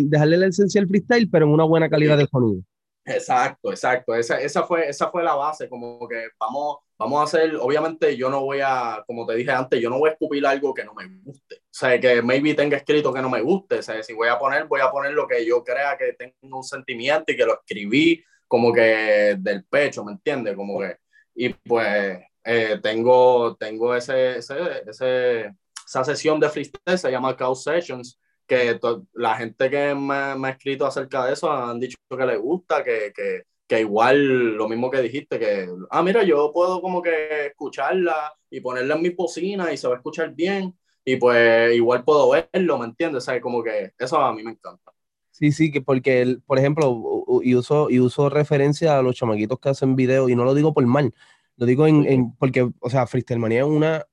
Dejarle 0.04 0.36
la 0.38 0.46
esencia 0.46 0.80
del 0.80 0.88
freestyle, 0.88 1.28
pero 1.30 1.44
en 1.44 1.52
una 1.52 1.64
buena 1.64 1.90
calidad 1.90 2.16
de 2.16 2.26
sonido. 2.28 2.62
Exacto, 3.04 3.72
exacto. 3.72 4.14
Esa, 4.14 4.40
esa, 4.40 4.62
fue, 4.62 4.88
esa 4.88 5.10
fue 5.10 5.22
la 5.22 5.34
base, 5.34 5.68
como 5.68 6.08
que 6.08 6.28
vamos, 6.38 6.78
vamos 7.00 7.18
a 7.18 7.24
hacer, 7.24 7.56
obviamente 7.56 8.14
yo 8.14 8.28
no 8.28 8.42
voy 8.42 8.60
a, 8.62 9.02
como 9.06 9.26
te 9.26 9.34
dije 9.34 9.50
antes, 9.50 9.80
yo 9.80 9.88
no 9.88 9.98
voy 9.98 10.10
a 10.10 10.12
escupir 10.12 10.44
algo 10.44 10.74
que 10.74 10.84
no 10.84 10.92
me 10.92 11.08
guste. 11.24 11.56
O 11.56 11.72
sea, 11.72 11.98
que 11.98 12.20
maybe 12.20 12.52
tenga 12.52 12.76
escrito 12.76 13.12
que 13.12 13.22
no 13.22 13.30
me 13.30 13.40
guste. 13.40 13.78
O 13.78 13.82
sea, 13.82 14.02
si 14.02 14.12
voy 14.12 14.28
a 14.28 14.38
poner, 14.38 14.66
voy 14.66 14.82
a 14.82 14.90
poner 14.90 15.12
lo 15.12 15.26
que 15.26 15.44
yo 15.46 15.64
crea 15.64 15.96
que 15.96 16.12
tengo 16.12 16.58
un 16.58 16.62
sentimiento 16.62 17.32
y 17.32 17.36
que 17.38 17.46
lo 17.46 17.54
escribí 17.54 18.22
como 18.46 18.70
que 18.70 19.36
del 19.38 19.64
pecho, 19.64 20.04
¿me 20.04 20.12
entiendes? 20.12 20.54
Como 20.54 20.78
que, 20.80 20.98
y 21.34 21.48
pues 21.48 22.20
eh, 22.44 22.78
tengo, 22.82 23.56
tengo 23.56 23.94
ese, 23.94 24.36
ese, 24.36 24.82
ese, 24.86 25.54
esa 25.86 26.04
sesión 26.04 26.38
de 26.38 26.50
freestyle, 26.50 26.98
se 26.98 27.10
llama 27.10 27.34
Chaos 27.34 27.62
Sessions, 27.62 28.20
que 28.46 28.78
la 29.14 29.36
gente 29.36 29.70
que 29.70 29.94
me, 29.94 30.34
me, 30.36 30.48
ha 30.48 30.50
escrito 30.50 30.84
acerca 30.84 31.24
de 31.24 31.32
eso 31.32 31.50
han 31.50 31.80
dicho 31.80 31.96
que 32.10 32.26
les 32.26 32.38
gusta, 32.38 32.84
que, 32.84 33.10
que, 33.14 33.44
que, 33.70 33.80
igual 33.80 34.56
lo 34.56 34.68
mismo 34.68 34.90
que 34.90 35.00
dijiste, 35.00 35.38
que, 35.38 35.68
ah, 35.90 36.02
mira, 36.02 36.24
yo 36.24 36.50
puedo 36.52 36.82
como 36.82 37.00
que 37.00 37.46
escucharla 37.46 38.34
y 38.50 38.60
ponerla 38.60 38.96
en 38.96 39.02
mi 39.02 39.14
cocina 39.14 39.72
y 39.72 39.76
se 39.76 39.86
va 39.86 39.94
a 39.94 39.96
escuchar 39.98 40.34
bien 40.34 40.76
y 41.04 41.14
pues 41.14 41.72
igual 41.76 42.02
puedo 42.02 42.30
verlo, 42.30 42.78
¿me 42.78 42.86
entiendes? 42.86 43.22
O 43.22 43.24
sea, 43.26 43.40
como 43.40 43.62
que 43.62 43.92
eso 43.96 44.20
a 44.20 44.34
mí 44.34 44.42
me 44.42 44.50
encanta. 44.50 44.90
Sí, 45.30 45.52
sí, 45.52 45.70
que 45.70 45.80
porque, 45.80 46.38
por 46.44 46.58
ejemplo, 46.58 47.24
y 47.44 47.54
uso, 47.54 47.88
y 47.90 48.00
uso 48.00 48.28
referencia 48.28 48.98
a 48.98 49.02
los 49.02 49.14
chamaquitos 49.14 49.60
que 49.60 49.68
hacen 49.68 49.94
videos, 49.94 50.28
y 50.28 50.34
no 50.34 50.42
lo 50.42 50.52
digo 50.52 50.74
por 50.74 50.84
mal, 50.84 51.14
lo 51.56 51.64
digo 51.64 51.86
en, 51.86 52.04
en 52.06 52.34
porque, 52.36 52.68
o 52.80 52.90
sea, 52.90 53.06
Freestyle 53.06 53.38
Manía 53.38 53.60
es 53.60 53.66
una, 53.66 54.04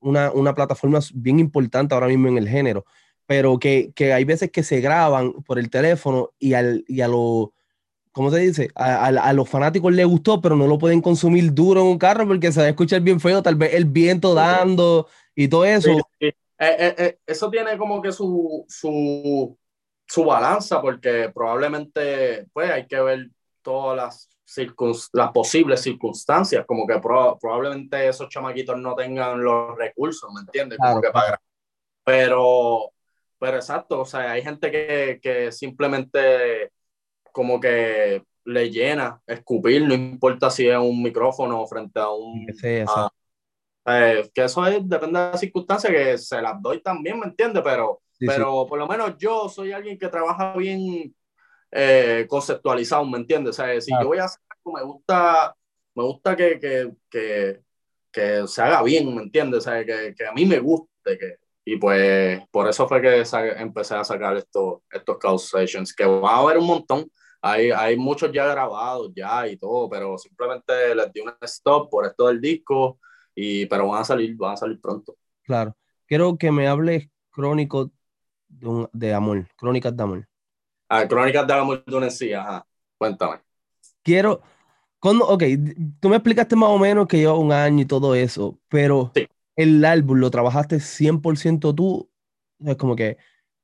una, 0.00 0.30
una 0.32 0.54
plataforma 0.54 1.00
bien 1.14 1.38
importante 1.38 1.94
ahora 1.94 2.08
mismo 2.08 2.28
en 2.28 2.36
el 2.36 2.48
género 2.48 2.84
pero 3.26 3.58
que, 3.58 3.92
que, 3.94 4.14
hay 4.14 4.24
veces 4.24 4.50
que 4.50 4.62
se 4.62 4.80
graban 4.80 5.34
por 5.42 5.58
el 5.58 5.68
teléfono 5.68 6.30
y, 6.38 6.54
al, 6.54 6.82
y 6.88 7.02
a 7.02 7.08
los, 7.08 7.50
¿cómo 8.18 8.32
se 8.32 8.40
dice? 8.40 8.68
A, 8.74 9.06
a, 9.06 9.32
los 9.32 9.48
fanáticos 9.48 9.92
les 9.92 10.04
gustó, 10.04 10.40
pero 10.40 10.56
no 10.56 10.66
lo 10.66 10.76
pueden 10.76 11.00
consumir 11.00 11.54
duro 11.54 11.82
en 11.82 11.86
un 11.86 11.98
carro 11.98 12.26
porque 12.26 12.50
se 12.50 12.58
va 12.58 12.66
a 12.66 12.70
escuchar 12.70 13.00
bien 13.00 13.20
feo, 13.20 13.44
tal 13.44 13.54
vez 13.54 13.74
el 13.74 13.84
viento 13.84 14.34
dando 14.34 15.06
y 15.36 15.46
todo 15.46 15.64
eso. 15.64 15.92
Eh, 16.18 16.34
eh, 16.58 16.94
eh, 16.98 17.18
eso 17.24 17.48
tiene 17.48 17.78
como 17.78 18.02
que 18.02 18.10
su, 18.10 18.64
su, 18.66 19.56
su 20.04 20.24
balanza, 20.24 20.82
porque 20.82 21.30
probablemente 21.32 22.48
pues 22.52 22.72
hay 22.72 22.88
que 22.88 23.00
ver 23.00 23.28
todas 23.62 23.96
las, 23.96 24.28
las 25.12 25.30
posibles 25.30 25.80
circunstancias, 25.80 26.66
como 26.66 26.88
que 26.88 26.98
probablemente 26.98 28.08
esos 28.08 28.28
chamaquitos 28.28 28.76
no 28.80 28.96
tengan 28.96 29.40
los 29.40 29.78
recursos, 29.78 30.28
¿me 30.34 30.40
entiendes? 30.40 30.76
Como 30.76 31.00
que 31.00 31.10
para... 31.10 31.40
Pero 32.02 32.90
pero 33.38 33.58
exacto, 33.58 34.00
o 34.00 34.04
sea, 34.04 34.32
hay 34.32 34.42
gente 34.42 34.72
que, 34.72 35.20
que 35.22 35.52
simplemente 35.52 36.72
como 37.32 37.60
que 37.60 38.22
le 38.44 38.70
llena 38.70 39.20
escupir, 39.26 39.86
no 39.86 39.94
importa 39.94 40.50
si 40.50 40.68
es 40.68 40.78
un 40.78 41.02
micrófono 41.02 41.66
frente 41.66 42.00
a 42.00 42.10
un... 42.10 42.46
Sí, 42.54 42.84
eh, 43.90 44.30
que 44.34 44.44
eso 44.44 44.66
es, 44.66 44.86
depende 44.86 45.18
de 45.18 45.30
las 45.30 45.40
circunstancias, 45.40 45.92
que 45.92 46.18
se 46.18 46.42
las 46.42 46.60
doy 46.60 46.82
también, 46.82 47.18
¿me 47.18 47.26
entiendes? 47.26 47.62
Pero, 47.64 48.02
pero 48.18 48.66
por 48.66 48.78
lo 48.78 48.86
menos 48.86 49.16
yo 49.18 49.48
soy 49.48 49.72
alguien 49.72 49.98
que 49.98 50.08
trabaja 50.08 50.54
bien 50.54 51.14
eh, 51.70 52.26
conceptualizado, 52.28 53.04
¿me 53.06 53.18
entiendes? 53.18 53.58
O 53.58 53.62
sea, 53.62 53.80
si 53.80 53.90
yo 53.90 54.06
voy 54.06 54.18
a 54.18 54.24
hacer 54.24 54.40
algo, 54.50 54.78
me 54.78 54.82
gusta, 54.84 55.56
me 55.94 56.02
gusta 56.04 56.36
que, 56.36 56.58
que, 56.58 56.92
que, 57.10 57.60
que 58.12 58.46
se 58.46 58.62
haga 58.62 58.82
bien, 58.82 59.14
¿me 59.14 59.22
entiendes? 59.22 59.58
O 59.58 59.62
sea, 59.62 59.84
que, 59.84 60.14
que 60.14 60.26
a 60.26 60.32
mí 60.32 60.44
me 60.44 60.58
guste, 60.58 61.18
que, 61.18 61.36
y 61.70 61.76
pues 61.76 62.40
por 62.50 62.66
eso 62.66 62.88
fue 62.88 63.02
que 63.02 63.22
empecé 63.58 63.94
a 63.94 64.02
sacar 64.02 64.34
estos, 64.38 64.78
estos 64.90 65.18
causations, 65.18 65.94
que 65.94 66.06
va 66.06 66.36
a 66.36 66.38
haber 66.38 66.56
un 66.56 66.66
montón. 66.66 67.10
Hay, 67.42 67.70
hay 67.70 67.94
muchos 67.94 68.32
ya 68.32 68.46
grabados 68.46 69.12
ya 69.14 69.46
y 69.46 69.58
todo, 69.58 69.86
pero 69.90 70.16
simplemente 70.16 70.94
les 70.94 71.12
di 71.12 71.20
un 71.20 71.30
stop 71.42 71.90
por 71.90 72.06
esto 72.06 72.28
del 72.28 72.40
disco, 72.40 72.98
y, 73.34 73.66
pero 73.66 73.86
van 73.86 74.00
a 74.00 74.04
salir, 74.04 74.34
van 74.34 74.54
a 74.54 74.56
salir 74.56 74.80
pronto. 74.80 75.14
Claro. 75.42 75.76
Quiero 76.06 76.38
que 76.38 76.50
me 76.50 76.66
hables 76.66 77.10
crónico 77.28 77.90
de, 78.48 78.88
de 78.94 79.12
amor, 79.12 79.46
crónicas 79.54 79.94
de 79.94 80.02
amor. 80.02 80.28
Ah, 80.88 81.06
crónicas 81.06 81.46
de 81.46 81.52
amor 81.52 81.84
de 81.84 81.96
una 81.96 82.08
sí, 82.08 82.32
ajá. 82.32 82.66
Cuéntame. 82.96 83.40
Quiero, 84.02 84.40
cuando, 84.98 85.28
ok, 85.28 85.42
tú 86.00 86.08
me 86.08 86.16
explicaste 86.16 86.56
más 86.56 86.70
o 86.70 86.78
menos 86.78 87.06
que 87.06 87.18
lleva 87.18 87.34
un 87.34 87.52
año 87.52 87.82
y 87.82 87.86
todo 87.86 88.14
eso, 88.14 88.58
pero 88.70 89.12
sí 89.14 89.28
el 89.58 89.84
álbum 89.84 90.18
lo 90.18 90.30
trabajaste 90.30 90.76
100% 90.76 91.74
tú, 91.74 92.08
es 92.64 92.76
como 92.76 92.94
que 92.94 93.16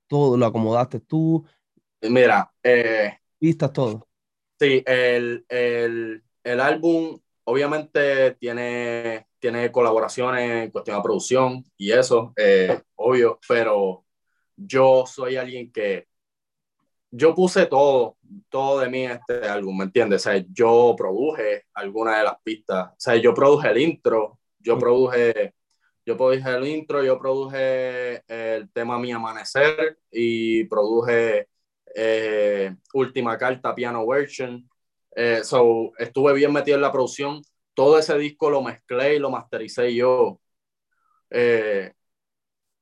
todo 0.08 0.36
lo 0.36 0.44
acomodaste 0.44 0.98
tú. 0.98 1.46
Mira, 2.02 2.52
eh, 2.64 3.16
vistas 3.38 3.72
todo. 3.72 4.08
Sí, 4.58 4.82
el, 4.84 5.46
el, 5.48 6.24
el, 6.42 6.60
álbum 6.60 7.16
obviamente 7.44 8.32
tiene, 8.32 9.28
tiene 9.38 9.70
colaboraciones 9.70 10.64
en 10.64 10.70
cuestión 10.72 10.96
de 10.96 11.02
producción 11.02 11.64
y 11.76 11.92
eso, 11.92 12.32
eh, 12.36 12.80
obvio, 12.96 13.38
pero 13.48 14.04
yo 14.56 15.04
soy 15.06 15.36
alguien 15.36 15.70
que 15.70 16.08
yo 17.12 17.36
puse 17.36 17.66
todo, 17.66 18.16
todo 18.48 18.80
de 18.80 18.90
mí 18.90 19.04
en 19.04 19.12
este 19.12 19.46
álbum, 19.46 19.78
¿me 19.78 19.84
entiendes? 19.84 20.26
O 20.26 20.30
sea, 20.30 20.44
yo 20.52 20.96
produje 20.98 21.66
algunas 21.72 22.18
de 22.18 22.24
las 22.24 22.36
pistas, 22.42 22.88
o 22.88 22.96
sea, 22.98 23.14
yo 23.14 23.32
produje 23.32 23.70
el 23.70 23.78
intro, 23.78 24.40
yo 24.58 24.76
produje 24.76 25.54
yo 26.06 26.16
produje 26.16 26.48
el 26.50 26.66
intro, 26.66 27.02
yo 27.02 27.18
produje 27.18 28.22
el 28.28 28.70
tema 28.70 28.98
Mi 28.98 29.12
Amanecer 29.12 29.98
y 30.10 30.64
produje 30.64 31.48
eh, 31.94 32.74
Última 32.92 33.38
Carta 33.38 33.74
Piano 33.74 34.06
Version. 34.06 34.68
Eh, 35.16 35.40
so, 35.44 35.92
estuve 35.98 36.34
bien 36.34 36.52
metido 36.52 36.76
en 36.76 36.82
la 36.82 36.92
producción. 36.92 37.42
Todo 37.74 37.98
ese 37.98 38.18
disco 38.18 38.50
lo 38.50 38.62
mezclé 38.62 39.16
y 39.16 39.18
lo 39.18 39.30
mastericé 39.30 39.94
yo. 39.94 40.40
Eh, 41.30 41.92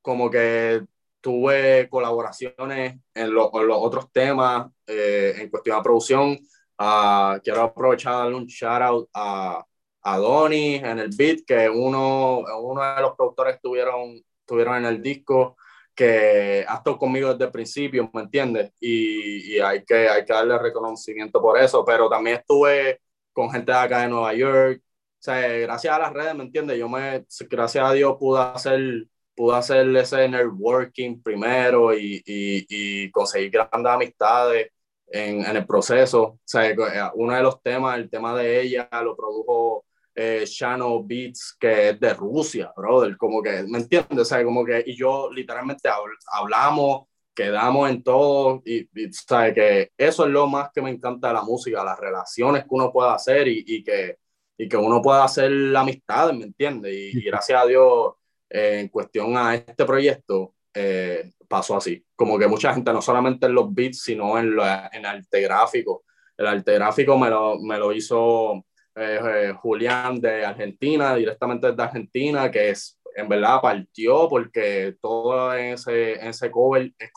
como 0.00 0.30
que 0.30 0.84
tuve 1.20 1.88
colaboraciones 1.88 2.98
en, 3.14 3.34
los 3.34 3.48
otros 3.52 4.10
temas 4.12 4.68
en 4.86 5.48
cuestión 5.50 5.76
de 5.78 5.82
producción. 5.82 6.38
Uh, 6.78 7.38
quiero 7.44 7.62
aprovechar 7.62 8.14
darle 8.14 8.34
un 8.34 8.46
shout 8.46 8.82
out 8.82 9.08
a 9.14 9.64
Adonis 10.02 10.82
en 10.82 10.98
el 10.98 11.10
beat, 11.16 11.40
que 11.46 11.68
uno, 11.68 12.42
uno 12.60 12.94
de 12.94 13.00
los 13.00 13.16
productores 13.16 13.56
estuvieron, 13.56 14.22
estuvieron 14.40 14.76
en 14.76 14.86
el 14.86 15.02
disco, 15.02 15.56
que 15.94 16.64
ha 16.66 16.76
estado 16.76 16.98
conmigo 16.98 17.30
desde 17.32 17.44
el 17.44 17.50
principio, 17.52 18.10
¿me 18.12 18.22
entiendes? 18.22 18.72
Y, 18.80 19.56
y, 19.56 19.60
hay, 19.60 19.84
que, 19.84 20.08
hay 20.08 20.24
que 20.24 20.32
darle 20.32 20.58
reconocimiento 20.58 21.40
por 21.40 21.58
eso, 21.60 21.84
pero 21.84 22.08
también 22.08 22.38
estuve 22.38 23.00
con 23.32 23.50
gente 23.50 23.72
de 23.72 23.78
acá 23.78 24.02
de 24.02 24.08
Nueva 24.08 24.34
York, 24.34 24.82
o 25.22 25.24
sea, 25.24 25.40
gracias 25.40 25.94
a 25.94 26.00
las 26.00 26.12
redes, 26.12 26.34
¿me 26.34 26.42
entiendes? 26.42 26.78
Yo 26.78 26.88
me, 26.88 27.24
gracias 27.48 27.84
a 27.84 27.92
Dios 27.92 28.16
pude 28.18 28.40
hacer, 28.40 29.06
pude 29.36 29.56
hacer 29.56 29.96
ese 29.96 30.28
networking 30.28 31.22
primero 31.22 31.94
y, 31.94 32.16
y, 32.26 32.66
y 32.68 33.10
conseguir 33.12 33.52
grandes 33.52 33.92
amistades 33.92 34.72
en, 35.06 35.44
en, 35.44 35.56
el 35.56 35.64
proceso. 35.64 36.22
O 36.22 36.40
sea, 36.44 36.74
uno 37.14 37.34
de 37.36 37.42
los 37.42 37.62
temas, 37.62 37.98
el 37.98 38.10
tema 38.10 38.34
de 38.36 38.62
ella, 38.62 38.88
lo 39.04 39.16
produjo 39.16 39.84
eh, 40.14 40.44
Shano 40.46 41.02
Beats, 41.02 41.56
que 41.58 41.90
es 41.90 42.00
de 42.00 42.14
Rusia, 42.14 42.72
brother, 42.76 43.16
como 43.16 43.42
que, 43.42 43.62
¿me 43.64 43.78
entiendes? 43.78 44.18
O 44.18 44.24
sea, 44.24 44.44
como 44.44 44.64
que, 44.64 44.82
y 44.86 44.96
yo 44.96 45.30
literalmente 45.32 45.88
hablamos, 46.32 47.06
quedamos 47.34 47.90
en 47.90 48.02
todo, 48.02 48.62
y, 48.64 48.80
y 48.94 49.12
¿sabes? 49.12 49.54
que 49.54 49.92
eso 49.96 50.24
es 50.24 50.30
lo 50.30 50.46
más 50.46 50.70
que 50.72 50.82
me 50.82 50.90
encanta 50.90 51.28
de 51.28 51.34
la 51.34 51.42
música, 51.42 51.84
las 51.84 51.98
relaciones 51.98 52.62
que 52.62 52.68
uno 52.70 52.92
puede 52.92 53.10
hacer 53.10 53.48
y, 53.48 53.64
y 53.66 53.82
que, 53.82 54.18
y 54.58 54.68
que 54.68 54.76
uno 54.76 55.00
pueda 55.00 55.24
hacer 55.24 55.50
la 55.50 55.80
amistad, 55.80 56.32
¿me 56.32 56.44
entiendes? 56.44 56.92
Y, 56.94 57.22
gracias 57.22 57.62
a 57.62 57.66
Dios, 57.66 58.14
eh, 58.50 58.80
en 58.80 58.88
cuestión 58.88 59.36
a 59.36 59.54
este 59.54 59.84
proyecto, 59.84 60.54
eh, 60.74 61.32
pasó 61.48 61.76
así. 61.76 62.04
Como 62.14 62.38
que 62.38 62.46
mucha 62.46 62.72
gente, 62.74 62.92
no 62.92 63.02
solamente 63.02 63.46
en 63.46 63.54
los 63.54 63.72
beats, 63.74 64.02
sino 64.02 64.38
en, 64.38 64.54
lo, 64.54 64.64
en 64.64 65.06
arte 65.06 65.40
gráfico. 65.40 66.04
El 66.36 66.46
arte 66.46 66.74
gráfico 66.74 67.18
me 67.18 67.28
lo, 67.28 67.58
me 67.60 67.78
lo 67.78 67.92
hizo 67.92 68.64
eh, 68.94 69.20
eh, 69.22 69.52
Julián 69.54 70.20
de 70.20 70.44
Argentina, 70.44 71.14
directamente 71.14 71.68
desde 71.68 71.82
Argentina, 71.82 72.50
que 72.50 72.70
es, 72.70 72.98
en 73.14 73.28
verdad 73.28 73.60
partió 73.60 74.28
porque 74.28 74.96
todo 75.00 75.52
ese, 75.54 76.12
ese 76.26 76.50
cover 76.50 76.92
es, 76.98 77.10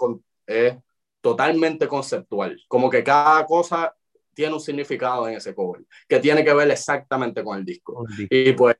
es 0.48 0.78
totalmente 1.22 1.88
conceptual, 1.88 2.60
como 2.68 2.90
que 2.90 3.04
cada 3.04 3.46
cosa 3.46 3.94
tiene 4.34 4.54
un 4.54 4.60
significado 4.60 5.28
en 5.28 5.36
ese 5.36 5.56
cover, 5.56 5.84
que 6.08 6.20
tiene 6.20 6.44
que 6.44 6.54
ver 6.54 6.70
exactamente 6.70 7.44
con 7.44 7.58
el 7.58 7.66
disco. 7.66 8.06
Y 8.30 8.52
pues 8.54 8.76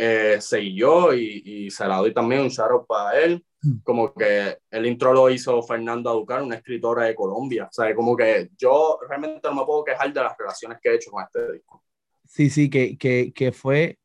eh, 0.00 0.40
yo 0.74 1.12
y, 1.12 1.42
y, 1.44 1.70
se 1.70 1.86
la 1.86 1.96
doy 1.96 2.14
también 2.14 2.42
un 2.42 2.48
shout 2.48 2.86
para 2.86 3.18
él. 3.20 3.44
Mm. 3.62 3.78
Como 3.82 4.14
que 4.14 4.58
el 4.70 4.86
intro 4.86 5.12
lo 5.12 5.28
hizo 5.28 5.60
Fernando 5.62 6.08
Aducar, 6.10 6.42
una 6.42 6.54
escritora 6.54 7.04
de 7.04 7.14
Colombia. 7.14 7.64
O 7.64 7.72
sea, 7.72 7.92
como 7.94 8.16
que 8.16 8.50
yo 8.56 8.98
realmente 9.08 9.40
no 9.42 9.54
me 9.56 9.64
puedo 9.64 9.84
quejar 9.84 10.12
de 10.12 10.22
las 10.22 10.38
relaciones 10.38 10.78
que 10.80 10.90
he 10.90 10.94
hecho 10.94 11.10
con 11.10 11.24
este 11.24 11.52
disco. 11.52 11.82
Sí, 12.28 12.50
sí, 12.50 12.70
que, 12.70 12.96
que, 12.96 13.32
que 13.34 13.52
fue, 13.52 13.98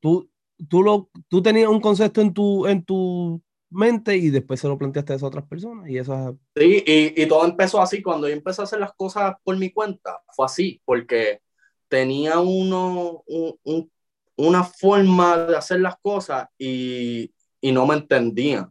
tú, 0.00 0.30
tú, 0.68 0.82
lo, 0.82 1.10
tú 1.28 1.42
tenías 1.42 1.68
un 1.68 1.80
concepto 1.80 2.20
en 2.20 2.32
tu, 2.32 2.66
en 2.66 2.84
tu 2.84 3.42
mente 3.70 4.16
y 4.16 4.30
después 4.30 4.60
se 4.60 4.68
lo 4.68 4.78
planteaste 4.78 5.14
a 5.14 5.16
esas 5.16 5.26
otras 5.26 5.46
personas 5.46 5.88
y 5.88 5.98
eso 5.98 6.38
Sí, 6.54 6.84
y, 6.86 7.22
y, 7.22 7.26
todo 7.26 7.44
empezó 7.46 7.80
así, 7.80 8.02
cuando 8.02 8.28
yo 8.28 8.34
empecé 8.34 8.60
a 8.60 8.64
hacer 8.64 8.78
las 8.78 8.92
cosas 8.94 9.34
por 9.42 9.56
mi 9.56 9.70
cuenta, 9.72 10.20
fue 10.36 10.46
así, 10.46 10.80
porque 10.84 11.40
tenía 11.88 12.38
uno, 12.38 13.24
un, 13.26 13.90
una 14.36 14.62
forma 14.62 15.38
de 15.38 15.56
hacer 15.56 15.80
las 15.80 15.96
cosas 16.00 16.48
y, 16.58 17.32
y 17.60 17.72
no 17.72 17.86
me 17.86 17.94
entendían. 17.94 18.70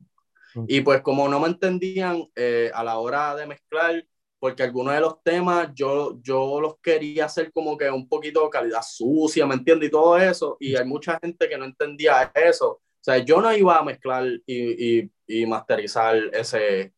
Y 0.67 0.81
pues 0.81 1.01
como 1.01 1.27
no 1.27 1.39
me 1.39 1.47
entendían 1.47 2.29
eh, 2.35 2.69
a 2.75 2.83
la 2.83 2.99
hora 2.99 3.35
de 3.35 3.47
mezclar, 3.47 4.05
porque 4.43 4.63
algunos 4.63 4.93
de 4.93 4.99
los 4.99 5.23
temas 5.23 5.69
yo, 5.73 6.19
yo 6.21 6.59
los 6.59 6.77
quería 6.81 7.27
hacer 7.27 7.49
como 7.53 7.77
que 7.77 7.89
un 7.89 8.09
poquito 8.09 8.49
calidad 8.49 8.81
sucia, 8.85 9.45
¿me 9.45 9.53
entiendes? 9.53 9.87
Y 9.87 9.91
todo 9.93 10.17
eso, 10.17 10.57
y 10.59 10.75
hay 10.75 10.83
mucha 10.83 11.17
gente 11.23 11.47
que 11.47 11.57
no 11.57 11.63
entendía 11.63 12.29
eso. 12.35 12.71
O 12.71 12.81
sea, 12.99 13.19
yo 13.19 13.39
no 13.39 13.55
iba 13.55 13.79
a 13.79 13.85
mezclar 13.85 14.25
y, 14.45 14.99
y, 14.99 15.11
y 15.27 15.45
masterizar 15.45 16.17
ese... 16.33 16.93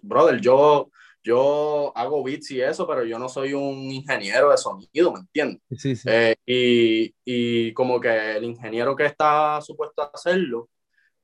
Brother, 0.00 0.40
yo, 0.40 0.90
yo 1.22 1.92
hago 1.94 2.24
beats 2.24 2.52
y 2.52 2.62
eso, 2.62 2.86
pero 2.86 3.04
yo 3.04 3.18
no 3.18 3.28
soy 3.28 3.52
un 3.52 3.90
ingeniero 3.90 4.50
de 4.50 4.56
sonido, 4.56 5.12
¿me 5.12 5.20
entiendes? 5.20 5.60
Sí, 5.76 5.94
sí. 5.94 6.08
Eh, 6.10 6.34
y, 6.46 7.14
y, 7.26 7.74
como 7.74 8.00
que 8.00 8.38
el 8.38 8.44
ingeniero 8.44 8.96
que 8.96 9.04
está 9.04 9.60
supuesto 9.60 10.00
a 10.00 10.10
hacerlo 10.14 10.70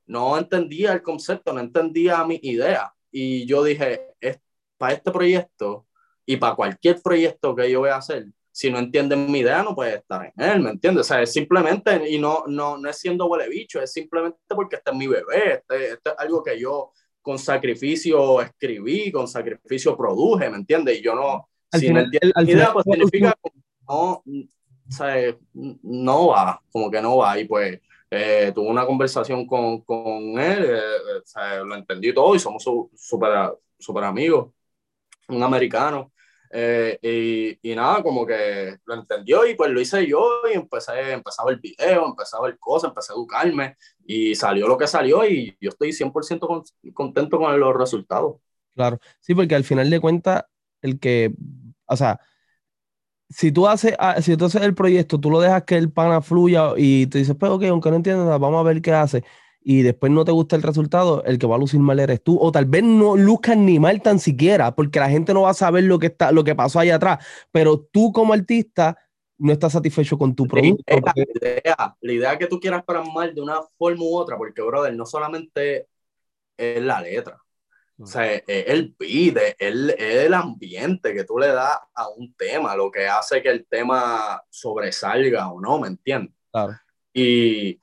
no 0.05 0.37
entendía 0.37 0.93
el 0.93 1.01
concepto, 1.01 1.51
no 1.51 1.61
entendía 1.61 2.23
mi 2.25 2.39
idea. 2.43 2.93
Y 3.11 3.47
yo 3.47 3.63
dije, 3.63 4.01
es, 4.19 4.37
para 4.81 4.93
este 4.93 5.11
proyecto 5.11 5.85
y 6.25 6.37
para 6.37 6.55
cualquier 6.55 6.99
proyecto 7.03 7.55
que 7.55 7.69
yo 7.69 7.81
voy 7.81 7.91
a 7.91 7.97
hacer, 7.97 8.25
si 8.51 8.71
no 8.71 8.79
entienden 8.79 9.31
mi 9.31 9.39
idea, 9.39 9.61
no 9.61 9.75
puede 9.75 9.97
estar 9.97 10.25
en 10.25 10.43
él, 10.43 10.59
¿me 10.59 10.71
entiendes? 10.71 11.01
O 11.01 11.07
sea, 11.07 11.21
es 11.21 11.31
simplemente, 11.31 12.09
y 12.09 12.17
no, 12.17 12.45
no, 12.47 12.79
no 12.79 12.89
es 12.89 12.97
siendo 12.97 13.27
huele 13.27 13.47
bicho, 13.47 13.79
es 13.79 13.93
simplemente 13.93 14.39
porque 14.49 14.77
este 14.77 14.89
es 14.89 14.97
mi 14.97 15.05
bebé, 15.05 15.53
este, 15.53 15.91
este 15.93 16.09
es 16.09 16.15
algo 16.17 16.43
que 16.43 16.59
yo 16.59 16.91
con 17.21 17.37
sacrificio 17.37 18.41
escribí, 18.41 19.11
con 19.11 19.27
sacrificio 19.27 19.95
produje, 19.95 20.49
¿me 20.49 20.57
entiendes? 20.57 20.97
Y 20.97 21.03
yo 21.03 21.13
no, 21.13 21.47
al 21.71 21.79
si 21.79 21.87
final, 21.87 22.09
no 22.35 22.41
idea, 22.41 22.73
pues 22.73 22.85
significa 22.89 23.35
que 23.43 23.51
no, 23.87 24.23
o 24.23 25.73
no 25.83 26.27
va, 26.29 26.59
como 26.71 26.89
que 26.89 27.01
no 27.03 27.17
va, 27.17 27.39
y 27.39 27.45
pues 27.45 27.79
eh, 28.09 28.51
tuve 28.55 28.67
una 28.67 28.87
conversación 28.87 29.45
con, 29.45 29.81
con 29.81 30.39
él, 30.39 30.65
eh, 30.71 31.21
sea, 31.23 31.59
lo 31.59 31.75
entendí 31.75 32.11
todo 32.11 32.33
y 32.33 32.39
somos 32.39 32.63
súper 32.95 33.53
super 33.81 34.03
amigos, 34.03 34.51
un 35.35 35.43
americano, 35.43 36.11
eh, 36.53 36.99
y, 37.01 37.71
y, 37.71 37.75
nada, 37.75 38.03
como 38.03 38.25
que 38.25 38.77
lo 38.85 38.95
entendió 38.95 39.45
y 39.47 39.55
pues 39.55 39.71
lo 39.71 39.79
hice 39.79 40.05
yo 40.05 40.41
y 40.51 40.57
empecé, 40.57 41.13
empezaba 41.13 41.51
el 41.51 41.59
video, 41.59 42.05
empezaba 42.05 42.49
el 42.49 42.59
cosa, 42.59 42.87
empecé 42.87 43.13
a 43.13 43.15
educarme 43.15 43.77
y 44.05 44.35
salió 44.35 44.67
lo 44.67 44.77
que 44.77 44.87
salió 44.87 45.25
y 45.25 45.55
yo 45.61 45.69
estoy 45.69 45.93
100% 45.93 46.63
contento 46.93 47.39
con 47.39 47.57
los 47.57 47.73
resultados. 47.75 48.35
Claro, 48.75 48.99
sí, 49.21 49.33
porque 49.33 49.55
al 49.55 49.63
final 49.63 49.89
de 49.89 50.01
cuentas, 50.01 50.43
el 50.81 50.99
que, 50.99 51.33
o 51.85 51.95
sea, 51.95 52.19
si 53.29 53.53
tú 53.53 53.65
haces, 53.67 53.95
ah, 53.97 54.21
si 54.21 54.35
tú 54.35 54.49
el 54.61 54.75
proyecto, 54.75 55.19
tú 55.21 55.31
lo 55.31 55.39
dejas 55.39 55.63
que 55.63 55.77
el 55.77 55.89
pana 55.89 56.21
fluya 56.21 56.73
y 56.75 57.07
te 57.07 57.19
dices, 57.19 57.35
pues 57.39 57.49
ok, 57.49 57.63
aunque 57.65 57.89
no 57.89 57.95
entiendas, 57.95 58.39
vamos 58.39 58.59
a 58.59 58.63
ver 58.63 58.81
qué 58.81 58.91
hace 58.91 59.23
y 59.63 59.83
después 59.83 60.11
no 60.11 60.25
te 60.25 60.31
gusta 60.31 60.55
el 60.55 60.63
resultado, 60.63 61.23
el 61.23 61.37
que 61.37 61.45
va 61.45 61.55
a 61.55 61.59
lucir 61.59 61.79
mal 61.79 61.99
eres 61.99 62.23
tú. 62.23 62.37
O 62.39 62.51
tal 62.51 62.65
vez 62.65 62.83
no 62.83 63.15
luzcas 63.15 63.57
ni 63.57 63.79
mal 63.79 64.01
tan 64.01 64.19
siquiera, 64.19 64.75
porque 64.75 64.99
la 64.99 65.09
gente 65.09 65.33
no 65.33 65.43
va 65.43 65.51
a 65.51 65.55
saber 65.55 65.83
lo 65.83 65.99
que, 65.99 66.07
está, 66.07 66.31
lo 66.31 66.43
que 66.43 66.55
pasó 66.55 66.79
ahí 66.79 66.89
atrás. 66.89 67.25
Pero 67.51 67.79
tú 67.79 68.11
como 68.11 68.33
artista 68.33 68.97
no 69.37 69.53
estás 69.53 69.73
satisfecho 69.73 70.17
con 70.17 70.35
tu 70.35 70.47
producto. 70.47 70.83
La 70.87 71.13
idea, 71.15 71.95
la 71.99 72.13
idea 72.13 72.37
que 72.37 72.47
tú 72.47 72.59
quieras 72.59 72.83
mal 73.13 73.33
de 73.33 73.41
una 73.41 73.61
forma 73.77 74.03
u 74.03 74.15
otra, 74.15 74.37
porque, 74.37 74.61
brother, 74.61 74.95
no 74.95 75.05
solamente 75.05 75.87
es 76.57 76.81
la 76.81 77.01
letra. 77.01 77.39
O 77.99 78.07
sea, 78.07 78.33
es 78.33 78.43
el 78.47 78.95
beat, 78.97 79.37
es 79.37 79.55
el, 79.59 80.33
ambiente 80.33 81.13
que 81.13 81.23
tú 81.23 81.37
le 81.37 81.47
das 81.47 81.77
a 81.93 82.09
un 82.09 82.33
tema, 82.33 82.75
lo 82.75 82.89
que 82.89 83.07
hace 83.07 83.43
que 83.43 83.49
el 83.49 83.67
tema 83.67 84.41
sobresalga 84.49 85.51
o 85.51 85.61
no, 85.61 85.79
¿me 85.79 85.87
entiendes? 85.87 86.33
Claro. 86.51 86.73
Y, 87.13 87.79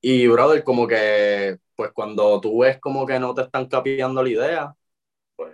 y, 0.00 0.26
brother, 0.26 0.62
como 0.64 0.86
que, 0.86 1.58
pues 1.74 1.92
cuando 1.92 2.40
tú 2.40 2.60
ves 2.60 2.78
como 2.80 3.06
que 3.06 3.18
no 3.18 3.34
te 3.34 3.42
están 3.42 3.66
capeando 3.66 4.22
la 4.22 4.28
idea, 4.28 4.74
pues. 5.36 5.52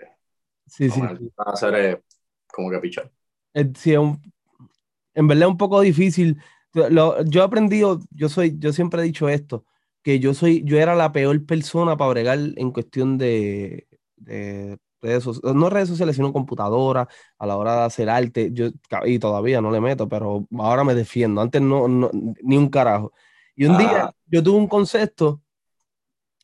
Sí, 0.66 0.90
sí. 0.90 1.00
Va 1.00 1.18
a 1.46 1.52
hacer 1.52 2.02
como 2.52 2.70
que 2.70 2.78
pichar. 2.78 3.10
Sí, 3.76 3.96
un, 3.96 4.20
en 5.14 5.28
verdad 5.28 5.44
es 5.48 5.50
un 5.52 5.58
poco 5.58 5.80
difícil. 5.80 6.40
Lo, 6.72 7.22
yo 7.24 7.42
he 7.42 7.44
aprendido, 7.44 8.00
yo 8.10 8.28
soy, 8.28 8.56
yo 8.58 8.72
siempre 8.72 9.00
he 9.00 9.04
dicho 9.04 9.28
esto, 9.28 9.64
que 10.02 10.18
yo 10.18 10.34
soy, 10.34 10.62
yo 10.64 10.78
era 10.78 10.94
la 10.94 11.12
peor 11.12 11.44
persona 11.46 11.96
para 11.96 12.10
bregar 12.10 12.38
en 12.56 12.72
cuestión 12.72 13.16
de, 13.16 13.86
de 14.16 14.78
redes 15.00 15.22
sociales, 15.22 15.56
no 15.56 15.70
redes 15.70 15.88
sociales, 15.88 16.16
sino 16.16 16.32
computadora, 16.32 17.08
a 17.38 17.46
la 17.46 17.56
hora 17.56 17.76
de 17.76 17.82
hacer 17.82 18.10
arte, 18.10 18.50
yo, 18.52 18.70
y 19.04 19.18
todavía 19.20 19.60
no 19.60 19.70
le 19.70 19.80
meto, 19.80 20.08
pero 20.08 20.46
ahora 20.58 20.82
me 20.82 20.94
defiendo, 20.94 21.40
antes 21.40 21.62
no, 21.62 21.86
no 21.86 22.10
ni 22.42 22.56
un 22.56 22.68
carajo. 22.68 23.12
Y 23.56 23.66
un 23.66 23.78
día 23.78 24.06
ah. 24.06 24.14
yo 24.26 24.42
tuve 24.42 24.58
un 24.58 24.66
concepto 24.66 25.40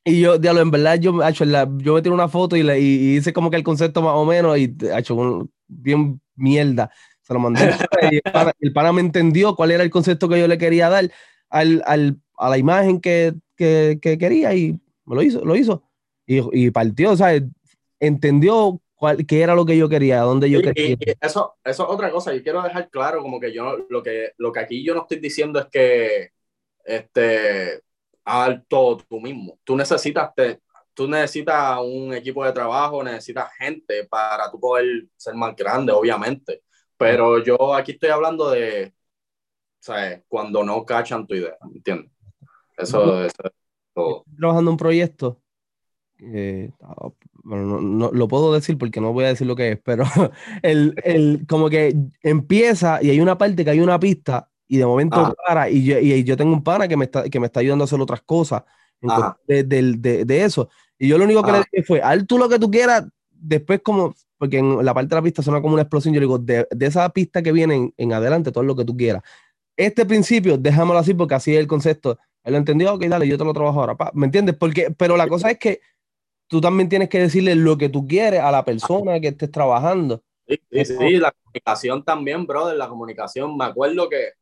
y 0.05 0.21
yo, 0.21 0.39
diablo, 0.39 0.63
en 0.63 0.71
verdad, 0.71 0.99
yo, 0.99 1.23
hecho, 1.27 1.45
yo 1.45 1.95
me 1.95 2.03
tiré 2.03 2.15
una 2.15 2.29
foto 2.29 2.57
y, 2.57 2.61
y, 2.61 3.17
hice 3.17 3.33
como 3.33 3.51
que 3.51 3.57
el 3.57 3.63
concepto 3.63 4.01
más 4.01 4.15
o 4.15 4.25
menos 4.25 4.57
y 4.59 4.75
hecho 4.95 5.49
bien 5.69 6.21
mierda. 6.37 6.91
Se 7.21 7.35
lo 7.35 7.41
mandé 7.41 7.71
y 8.11 8.21
el 8.61 8.73
pana, 8.73 8.93
me 8.93 9.03
entendió 9.03 9.55
cuál 9.55 9.71
era 9.71 9.83
el 9.83 9.91
concepto 9.91 10.29
que 10.29 10.41
yo 10.41 10.49
le 10.49 10.59
quería 10.59 10.89
dar 10.89 11.11
al, 11.51 11.83
al, 11.87 12.19
a 12.39 12.49
la 12.49 12.59
imagen 12.59 13.01
que, 13.01 13.35
que, 13.57 13.99
que, 14.01 14.17
quería 14.17 14.55
y 14.55 14.81
me 15.05 15.15
lo 15.15 15.23
hizo, 15.23 15.45
lo 15.45 15.55
hizo. 15.55 15.83
Y, 16.27 16.41
y 16.67 16.71
partió, 16.71 17.11
o 17.11 17.17
sea, 17.17 17.39
entendió 18.01 18.81
cuál, 18.95 19.27
qué 19.27 19.43
era 19.43 19.55
lo 19.55 19.67
que 19.67 19.77
yo 19.77 19.89
quería, 19.89 20.21
dónde 20.21 20.49
yo 20.49 20.63
quería. 20.63 20.97
eso, 21.21 21.57
eso 21.63 21.85
es 21.85 21.91
otra 21.95 22.11
cosa, 22.11 22.35
yo 22.35 22.43
quiero 22.43 22.63
dejar 22.63 22.89
claro 22.89 23.21
como 23.21 23.39
que 23.39 23.53
yo, 23.53 23.87
lo 23.91 24.03
que, 24.03 24.33
lo 24.39 24.51
que 24.51 24.61
aquí 24.61 24.83
yo 24.83 24.95
no 24.95 25.03
estoy 25.03 25.19
diciendo 25.19 25.61
es 25.61 25.67
que 25.67 26.31
este, 26.85 27.83
alto 28.25 28.99
tú 29.09 29.21
mismo. 29.21 29.59
Tú 29.65 29.77
necesitas, 29.77 30.35
te, 30.35 30.61
tú 30.95 31.09
necesitas 31.09 31.79
un 31.83 32.15
equipo 32.15 32.45
de 32.45 32.53
trabajo, 32.53 33.03
necesitas 33.03 33.53
gente 33.59 34.05
para 34.05 34.51
tú 34.51 34.61
poder 34.61 35.07
ser 35.17 35.35
más 35.35 35.55
grande, 35.57 35.93
obviamente. 35.93 36.63
Pero 36.97 37.43
yo 37.43 37.75
aquí 37.75 37.93
estoy 37.93 38.11
hablando 38.11 38.51
de, 38.51 38.93
¿sabes? 39.79 40.23
Cuando 40.29 40.63
no 40.63 40.85
cachan 40.85 41.27
tu 41.27 41.35
idea, 41.35 41.57
¿entiendes? 41.75 42.13
Eso, 42.77 43.25
es 43.25 43.33
todo. 43.95 44.25
trabajando 44.39 44.71
un 44.71 44.77
proyecto. 44.77 45.41
bueno, 46.19 47.81
no, 47.81 48.11
lo 48.11 48.29
puedo 48.29 48.53
decir 48.53 48.79
porque 48.79 49.01
no 49.01 49.13
voy 49.13 49.25
a 49.25 49.29
decir 49.29 49.47
lo 49.47 49.57
que 49.57 49.73
es, 49.73 49.81
pero 49.83 50.05
el, 50.63 50.95
el, 51.05 51.47
como 51.49 51.69
que 51.71 51.95
empieza 52.23 53.03
y 53.03 53.11
hay 53.11 53.21
una 53.21 53.39
parte 53.39 53.65
que 53.65 53.71
hay 53.71 53.81
una 53.81 53.99
pista 53.99 54.50
y 54.71 54.77
de 54.77 54.87
momento 54.87 55.17
ah. 55.17 55.35
para, 55.49 55.69
y 55.69 55.83
yo, 55.83 55.99
y 55.99 56.23
yo, 56.23 56.37
tengo 56.37 56.53
un 56.53 56.63
pana 56.63 56.87
que 56.87 56.97
me, 56.97 57.07
está, 57.07 57.29
que 57.29 57.41
me 57.41 57.47
está 57.47 57.59
ayudando 57.59 57.83
a 57.83 57.87
hacer 57.87 58.01
otras 58.01 58.23
cosas 58.23 58.63
de, 59.49 59.65
de, 59.65 60.25
de, 60.25 60.45
eso. 60.45 60.69
Y 60.97 61.09
yo 61.09 61.19
lo 61.19 61.25
único 61.25 61.43
que 61.43 61.51
le 61.51 61.59
dije 61.59 61.83
fue, 61.83 62.01
haz 62.01 62.25
tú 62.25 62.39
lo 62.39 62.49
que 62.49 62.61
tú 62.61 62.71
quieras, 62.71 63.05
después 63.33 63.81
como, 63.83 64.15
porque 64.39 64.59
en 64.59 64.85
la 64.85 64.95
parte 64.95 65.09
de 65.09 65.17
la 65.17 65.23
pista 65.23 65.43
suena 65.43 65.61
como 65.61 65.75
una 65.75 65.83
explosión, 65.83 66.15
yo 66.15 66.21
le 66.21 66.27
digo, 66.27 66.39
de, 66.39 66.69
esa 66.79 67.09
pista 67.09 67.43
que 67.43 67.51
viene 67.51 67.93
en, 67.97 68.13
adelante, 68.13 68.53
todo 68.53 68.63
lo 68.63 68.77
que 68.77 68.85
tú 68.85 68.97
quieras. 68.97 69.25
Este 69.77 70.07
principio, 70.07 70.57
déjamelo 70.57 71.01
así 71.01 71.15
porque 71.15 71.35
así 71.35 71.53
es 71.53 71.59
el 71.59 71.67
concepto. 71.67 72.17
Él 72.45 72.53
lo 72.53 72.59
entendió, 72.59 72.95
ok, 72.95 73.07
dale, 73.07 73.27
yo 73.27 73.37
te 73.37 73.45
lo 73.45 73.53
trabajo 73.53 73.81
ahora. 73.81 73.97
¿Me 74.15 74.27
entiendes? 74.27 74.55
Porque, 74.55 74.95
pero 74.97 75.17
la 75.17 75.27
cosa 75.27 75.51
es 75.51 75.59
que 75.59 75.81
tú 76.47 76.61
también 76.61 76.89
tienes 76.89 77.09
que 77.09 77.19
decirle 77.19 77.57
lo 77.57 77.77
que 77.77 77.89
tú 77.89 78.07
quieres 78.07 78.39
a 78.39 78.53
la 78.53 78.65
persona 78.65 79.19
que 79.19 79.29
estés 79.29 79.51
trabajando. 79.51 80.23
Sí, 80.47 80.61
sí, 80.71 80.85
sí, 80.85 81.17
la 81.17 81.33
comunicación 81.33 82.05
también, 82.05 82.47
brother, 82.47 82.77
la 82.77 82.89
comunicación. 82.89 83.57
Me 83.57 83.65
acuerdo 83.65 84.09
que 84.09 84.40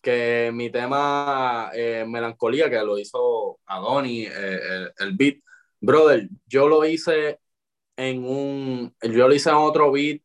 que 0.00 0.50
mi 0.54 0.70
tema 0.70 1.70
eh, 1.74 2.04
Melancolía, 2.06 2.70
que 2.70 2.78
lo 2.78 2.98
hizo 2.98 3.60
Adoni, 3.66 4.26
eh, 4.26 4.90
el, 4.98 5.16
beat, 5.16 5.38
brother, 5.80 6.28
yo 6.46 6.68
lo 6.68 6.84
hice 6.84 7.40
en 7.96 8.24
un, 8.24 8.94
yo 9.02 9.28
lo 9.28 9.34
hice 9.34 9.50
en 9.50 9.56
otro 9.56 9.92
beat 9.92 10.22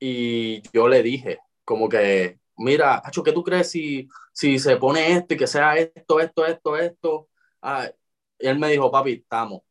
y 0.00 0.62
yo 0.72 0.88
le 0.88 1.02
dije, 1.02 1.38
como 1.64 1.88
que, 1.88 2.38
mira, 2.56 3.02
Hacho, 3.04 3.22
¿qué 3.22 3.32
tú 3.32 3.42
crees 3.42 3.70
si, 3.70 4.08
si 4.32 4.58
se 4.58 4.76
pone 4.76 5.12
esto 5.12 5.34
y 5.34 5.36
que 5.36 5.46
sea 5.46 5.76
esto, 5.76 6.20
esto, 6.20 6.46
esto, 6.46 6.76
esto? 6.76 7.28
Ah, 7.62 7.90
y 8.38 8.46
él 8.46 8.58
me 8.58 8.70
dijo, 8.70 8.90
papi, 8.90 9.12
estamos. 9.14 9.62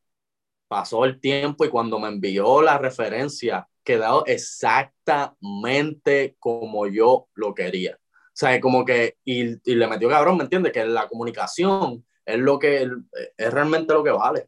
Pasó 0.67 1.06
el 1.06 1.19
tiempo 1.21 1.65
y 1.65 1.69
cuando 1.69 2.00
me 2.00 2.10
envió 2.10 2.62
la 2.62 2.78
referencia, 2.78 3.67
quedó 3.84 4.26
exactamente 4.26 6.36
como 6.39 6.88
yo 6.88 7.30
lo 7.36 7.54
quería. 7.56 7.97
Sea, 8.38 8.62
como 8.62 8.86
que, 8.86 9.15
y, 9.26 9.56
y 9.67 9.76
le 9.76 9.88
metió 9.88 10.08
cabrón, 10.10 10.38
¿me 10.38 10.43
entiendes? 10.43 10.71
Que 10.71 10.86
la 10.86 11.08
comunicación 11.08 12.06
es 12.23 12.38
lo 12.38 12.60
que, 12.60 12.88
es 13.36 13.52
realmente 13.52 13.93
lo 13.93 14.04
que 14.04 14.12
vale. 14.12 14.47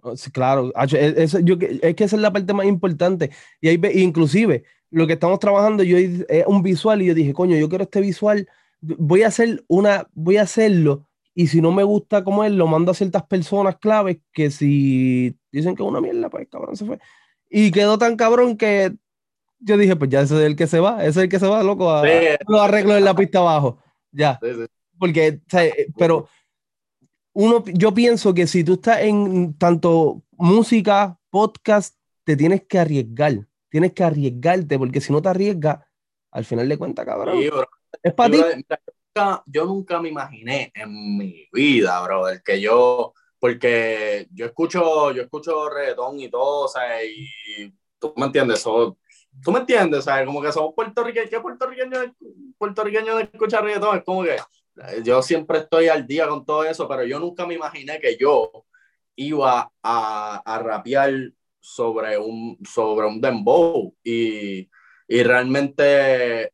Oh, 0.00 0.14
claro, 0.32 0.72
e, 0.92 1.14
eso, 1.16 1.38
yo, 1.38 1.54
es 1.60 1.94
que 1.94 2.02
esa 2.02 2.16
es 2.16 2.22
la 2.22 2.32
parte 2.32 2.52
más 2.52 2.66
importante. 2.66 3.30
Y 3.60 3.68
ahí, 3.68 3.80
inclusive, 3.94 4.64
lo 4.90 5.06
que 5.06 5.12
estamos 5.12 5.38
trabajando, 5.38 5.84
yo 5.84 5.96
es 5.96 6.44
un 6.48 6.62
visual 6.62 7.02
y 7.02 7.06
yo 7.06 7.14
dije, 7.14 7.32
coño, 7.32 7.56
yo 7.56 7.68
quiero 7.68 7.84
este 7.84 8.00
visual, 8.00 8.48
voy 8.80 9.22
a 9.22 9.28
hacer 9.28 9.64
una, 9.68 10.08
voy 10.14 10.38
a 10.38 10.42
hacerlo 10.42 11.06
y 11.34 11.46
si 11.46 11.60
no 11.60 11.70
me 11.70 11.84
gusta 11.84 12.24
como 12.24 12.42
él, 12.42 12.56
lo 12.56 12.66
mando 12.66 12.90
a 12.90 12.94
ciertas 12.94 13.22
personas 13.22 13.76
claves 13.76 14.18
que 14.32 14.50
si 14.50 15.38
dicen 15.52 15.76
que 15.76 15.84
es 15.84 15.88
una 15.88 16.00
mierda, 16.00 16.28
pues 16.28 16.48
cabrón 16.50 16.74
se 16.74 16.84
fue. 16.84 16.98
Y 17.48 17.70
quedó 17.70 17.96
tan 17.96 18.16
cabrón 18.16 18.56
que 18.56 18.96
yo 19.62 19.76
dije, 19.76 19.96
pues 19.96 20.10
ya 20.10 20.20
ese 20.20 20.34
es 20.34 20.42
el 20.42 20.56
que 20.56 20.66
se 20.66 20.80
va, 20.80 21.00
ese 21.00 21.10
es 21.10 21.16
el 21.18 21.28
que 21.28 21.38
se 21.38 21.46
va, 21.46 21.62
loco, 21.62 21.90
a, 21.90 22.02
lo 22.46 22.60
arreglo 22.60 22.96
en 22.96 23.04
la 23.04 23.14
pista 23.14 23.38
abajo. 23.38 23.78
Ya. 24.10 24.38
Porque, 24.98 25.40
eh, 25.52 25.86
pero 25.96 26.28
uno, 27.32 27.64
yo 27.66 27.94
pienso 27.94 28.34
que 28.34 28.46
si 28.46 28.62
tú 28.64 28.74
estás 28.74 29.00
en 29.00 29.56
tanto 29.58 30.22
música, 30.32 31.18
podcast, 31.30 31.96
te 32.24 32.36
tienes 32.36 32.64
que 32.64 32.78
arriesgar. 32.78 33.46
Tienes 33.68 33.92
que 33.92 34.04
arriesgarte, 34.04 34.78
porque 34.78 35.00
si 35.00 35.12
no 35.12 35.22
te 35.22 35.30
arriesgas, 35.30 35.78
al 36.30 36.44
final 36.44 36.68
de 36.68 36.76
cuentas, 36.76 37.06
cabrón. 37.06 37.38
es 38.02 38.14
para 38.14 38.30
ti 38.30 38.38
yo 39.46 39.66
nunca 39.66 40.00
me 40.00 40.08
imaginé 40.08 40.72
en 40.74 41.18
mi 41.18 41.48
vida, 41.52 42.02
bro, 42.02 42.28
el 42.28 42.42
que 42.42 42.60
yo, 42.60 43.12
porque 43.38 44.26
yo 44.32 44.46
escucho, 44.46 45.12
yo 45.12 45.22
escucho 45.22 45.68
reggaetón 45.68 46.20
y 46.20 46.30
todo, 46.30 46.64
o 46.64 46.68
sea, 46.68 47.04
y 47.04 47.74
tú 47.98 48.14
me 48.16 48.26
entiendes, 48.26 48.64
tú 49.42 49.52
me 49.52 49.60
entiendes, 49.60 50.04
sea, 50.04 50.24
como 50.24 50.40
que 50.40 50.52
somos 50.52 50.74
puertorriqueños, 50.74 51.30
¿qué 51.30 51.40
puertorriqueño, 51.40 52.14
puertorriqueño 52.58 53.16
de 53.16 53.22
escuchar 53.24 53.64
reggaetón? 53.64 53.98
Es 53.98 54.04
como 54.04 54.22
que 54.22 54.36
yo 55.02 55.22
siempre 55.22 55.58
estoy 55.58 55.88
al 55.88 56.06
día 56.06 56.28
con 56.28 56.44
todo 56.44 56.64
eso, 56.64 56.88
pero 56.88 57.04
yo 57.04 57.18
nunca 57.18 57.46
me 57.46 57.54
imaginé 57.54 58.00
que 58.00 58.16
yo 58.16 58.64
iba 59.16 59.70
a, 59.82 60.42
a 60.44 60.58
rapear 60.58 61.12
sobre 61.60 62.18
un, 62.18 62.58
sobre 62.64 63.06
un 63.06 63.20
dembow. 63.20 63.94
Y, 64.02 64.68
y 65.08 65.22
realmente 65.22 66.50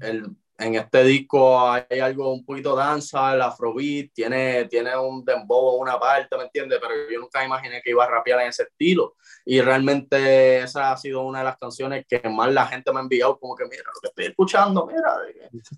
el, 0.00 0.34
en 0.58 0.74
este 0.74 1.04
disco 1.04 1.70
hay 1.70 2.00
algo 2.00 2.32
un 2.32 2.44
poquito 2.44 2.74
danza, 2.74 3.34
el 3.34 3.42
afrobeat, 3.42 4.10
tiene, 4.12 4.64
tiene 4.64 4.96
un 4.96 5.24
dembow 5.24 5.80
una 5.80 5.98
parte, 5.98 6.36
¿me 6.36 6.44
entiendes? 6.44 6.80
Pero 6.82 6.94
yo 7.10 7.20
nunca 7.20 7.44
imaginé 7.44 7.80
que 7.80 7.90
iba 7.90 8.04
a 8.04 8.10
rapear 8.10 8.40
en 8.40 8.48
ese 8.48 8.64
estilo. 8.64 9.14
Y 9.44 9.60
realmente 9.60 10.58
esa 10.58 10.92
ha 10.92 10.96
sido 10.96 11.22
una 11.22 11.38
de 11.38 11.44
las 11.44 11.58
canciones 11.58 12.04
que 12.08 12.20
más 12.28 12.52
la 12.52 12.66
gente 12.66 12.92
me 12.92 12.98
ha 12.98 13.02
enviado, 13.02 13.38
como 13.38 13.54
que 13.54 13.64
mira 13.64 13.84
lo 13.94 14.00
que 14.00 14.08
estoy 14.08 14.24
escuchando, 14.26 14.86
mira, 14.86 15.16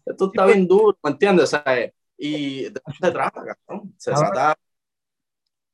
esto 0.07 0.27
está 0.27 0.47
bien 0.47 0.67
duro, 0.67 0.99
¿me 1.03 1.11
entiendes? 1.11 1.55
y 2.17 2.63
de 2.63 2.81
eso 2.87 2.97
se 3.01 3.11
trata, 3.11 3.43
cabrón. 3.45 3.95
Se 3.99 4.13
trata 4.13 4.57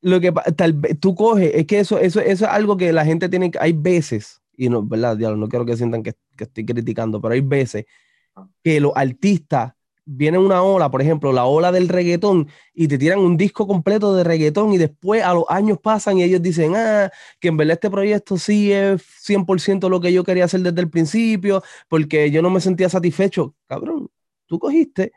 lo 0.02 0.20
que 0.20 0.32
tal 0.56 0.72
vez 0.72 1.00
tú 1.00 1.14
coges, 1.14 1.52
es 1.54 1.66
que 1.66 1.80
eso, 1.80 1.98
eso, 1.98 2.20
eso 2.20 2.44
es 2.44 2.50
algo 2.50 2.76
que 2.76 2.92
la 2.92 3.04
gente 3.04 3.28
tiene 3.28 3.50
hay 3.58 3.72
veces, 3.72 4.40
y 4.56 4.68
no, 4.68 4.82
¿verdad? 4.82 5.16
no 5.16 5.48
quiero 5.48 5.64
que 5.64 5.76
sientan 5.76 6.02
que, 6.02 6.14
que 6.36 6.44
estoy 6.44 6.64
criticando, 6.64 7.20
pero 7.20 7.34
hay 7.34 7.40
veces 7.40 7.86
que 8.62 8.80
los 8.80 8.92
artistas 8.94 9.72
vienen 10.06 10.40
una 10.40 10.62
ola, 10.62 10.90
por 10.90 11.02
ejemplo, 11.02 11.32
la 11.32 11.44
ola 11.46 11.72
del 11.72 11.88
reggaetón, 11.88 12.48
y 12.72 12.86
te 12.88 12.96
tiran 12.96 13.18
un 13.18 13.36
disco 13.36 13.66
completo 13.66 14.14
de 14.14 14.22
reggaetón 14.22 14.72
y 14.72 14.78
después 14.78 15.22
a 15.22 15.34
los 15.34 15.44
años 15.48 15.78
pasan 15.82 16.18
y 16.18 16.22
ellos 16.22 16.40
dicen, 16.40 16.76
ah, 16.76 17.10
que 17.40 17.48
en 17.48 17.56
verdad 17.56 17.74
este 17.74 17.90
proyecto 17.90 18.38
sí 18.38 18.72
es 18.72 19.02
100% 19.02 19.88
lo 19.88 20.00
que 20.00 20.12
yo 20.12 20.22
quería 20.22 20.44
hacer 20.44 20.60
desde 20.60 20.80
el 20.80 20.88
principio, 20.90 21.62
porque 21.88 22.30
yo 22.30 22.40
no 22.40 22.50
me 22.50 22.60
sentía 22.60 22.88
satisfecho. 22.88 23.54
Cabrón, 23.66 24.08
tú 24.46 24.60
cogiste 24.60 25.12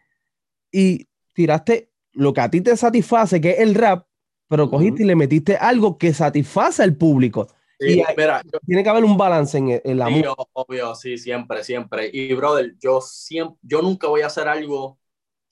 y 0.71 1.07
tiraste 1.33 1.91
lo 2.13 2.33
que 2.33 2.41
a 2.41 2.49
ti 2.49 2.61
te 2.61 2.75
satisface, 2.75 3.39
que 3.39 3.51
es 3.51 3.59
el 3.59 3.75
rap, 3.75 4.07
pero 4.47 4.69
cogiste 4.69 5.03
y 5.03 5.05
le 5.05 5.15
metiste 5.15 5.55
algo 5.55 5.99
que 5.99 6.13
satisface 6.13 6.81
al 6.81 6.95
público 6.95 7.47
tiene 7.79 8.83
que 8.83 8.89
haber 8.89 9.05
un 9.05 9.17
balance 9.17 9.57
en, 9.57 9.97
la 9.97 10.09
música. 10.09 10.33
Obvio, 10.53 10.93
sí, 10.95 11.17
siempre, 11.17 11.63
siempre. 11.63 12.09
Y, 12.11 12.33
brother, 12.33 12.75
yo, 12.77 12.99
siempre, 12.99 13.57
yo 13.61 13.81
nunca 13.81 14.07
voy 14.07 14.21
a 14.21 14.27
hacer 14.27 14.47
algo 14.47 14.99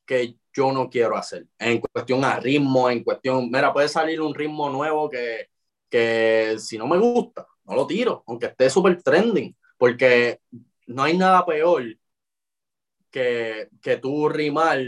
que 0.06 0.38
yo 0.54 0.72
no 0.72 0.90
quiero 0.90 1.16
hacer. 1.16 1.48
En 1.58 1.80
cuestión 1.80 2.26
a 2.26 2.40
ritmo, 2.40 2.90
en 2.90 3.04
cuestión, 3.04 3.50
mira, 3.50 3.72
puede 3.72 3.88
salir 3.88 4.20
un 4.22 4.36
ritmo 4.36 4.70
nuevo 4.70 5.10
que, 5.10 5.50
que 5.90 6.56
si 6.60 6.78
no 6.78 6.88
me 6.88 6.98
gusta, 6.98 7.48
no 7.64 7.76
lo 7.76 7.88
tiro, 7.88 8.24
aunque 8.28 8.48
esté 8.48 8.70
súper 8.70 9.02
trending, 9.02 9.56
porque 9.78 10.42
no 10.88 11.04
hay 11.04 11.18
nada 11.18 11.46
peor 11.46 11.84
que, 13.10 13.70
que 13.82 13.98
tú 13.98 14.28
rimar 14.28 14.80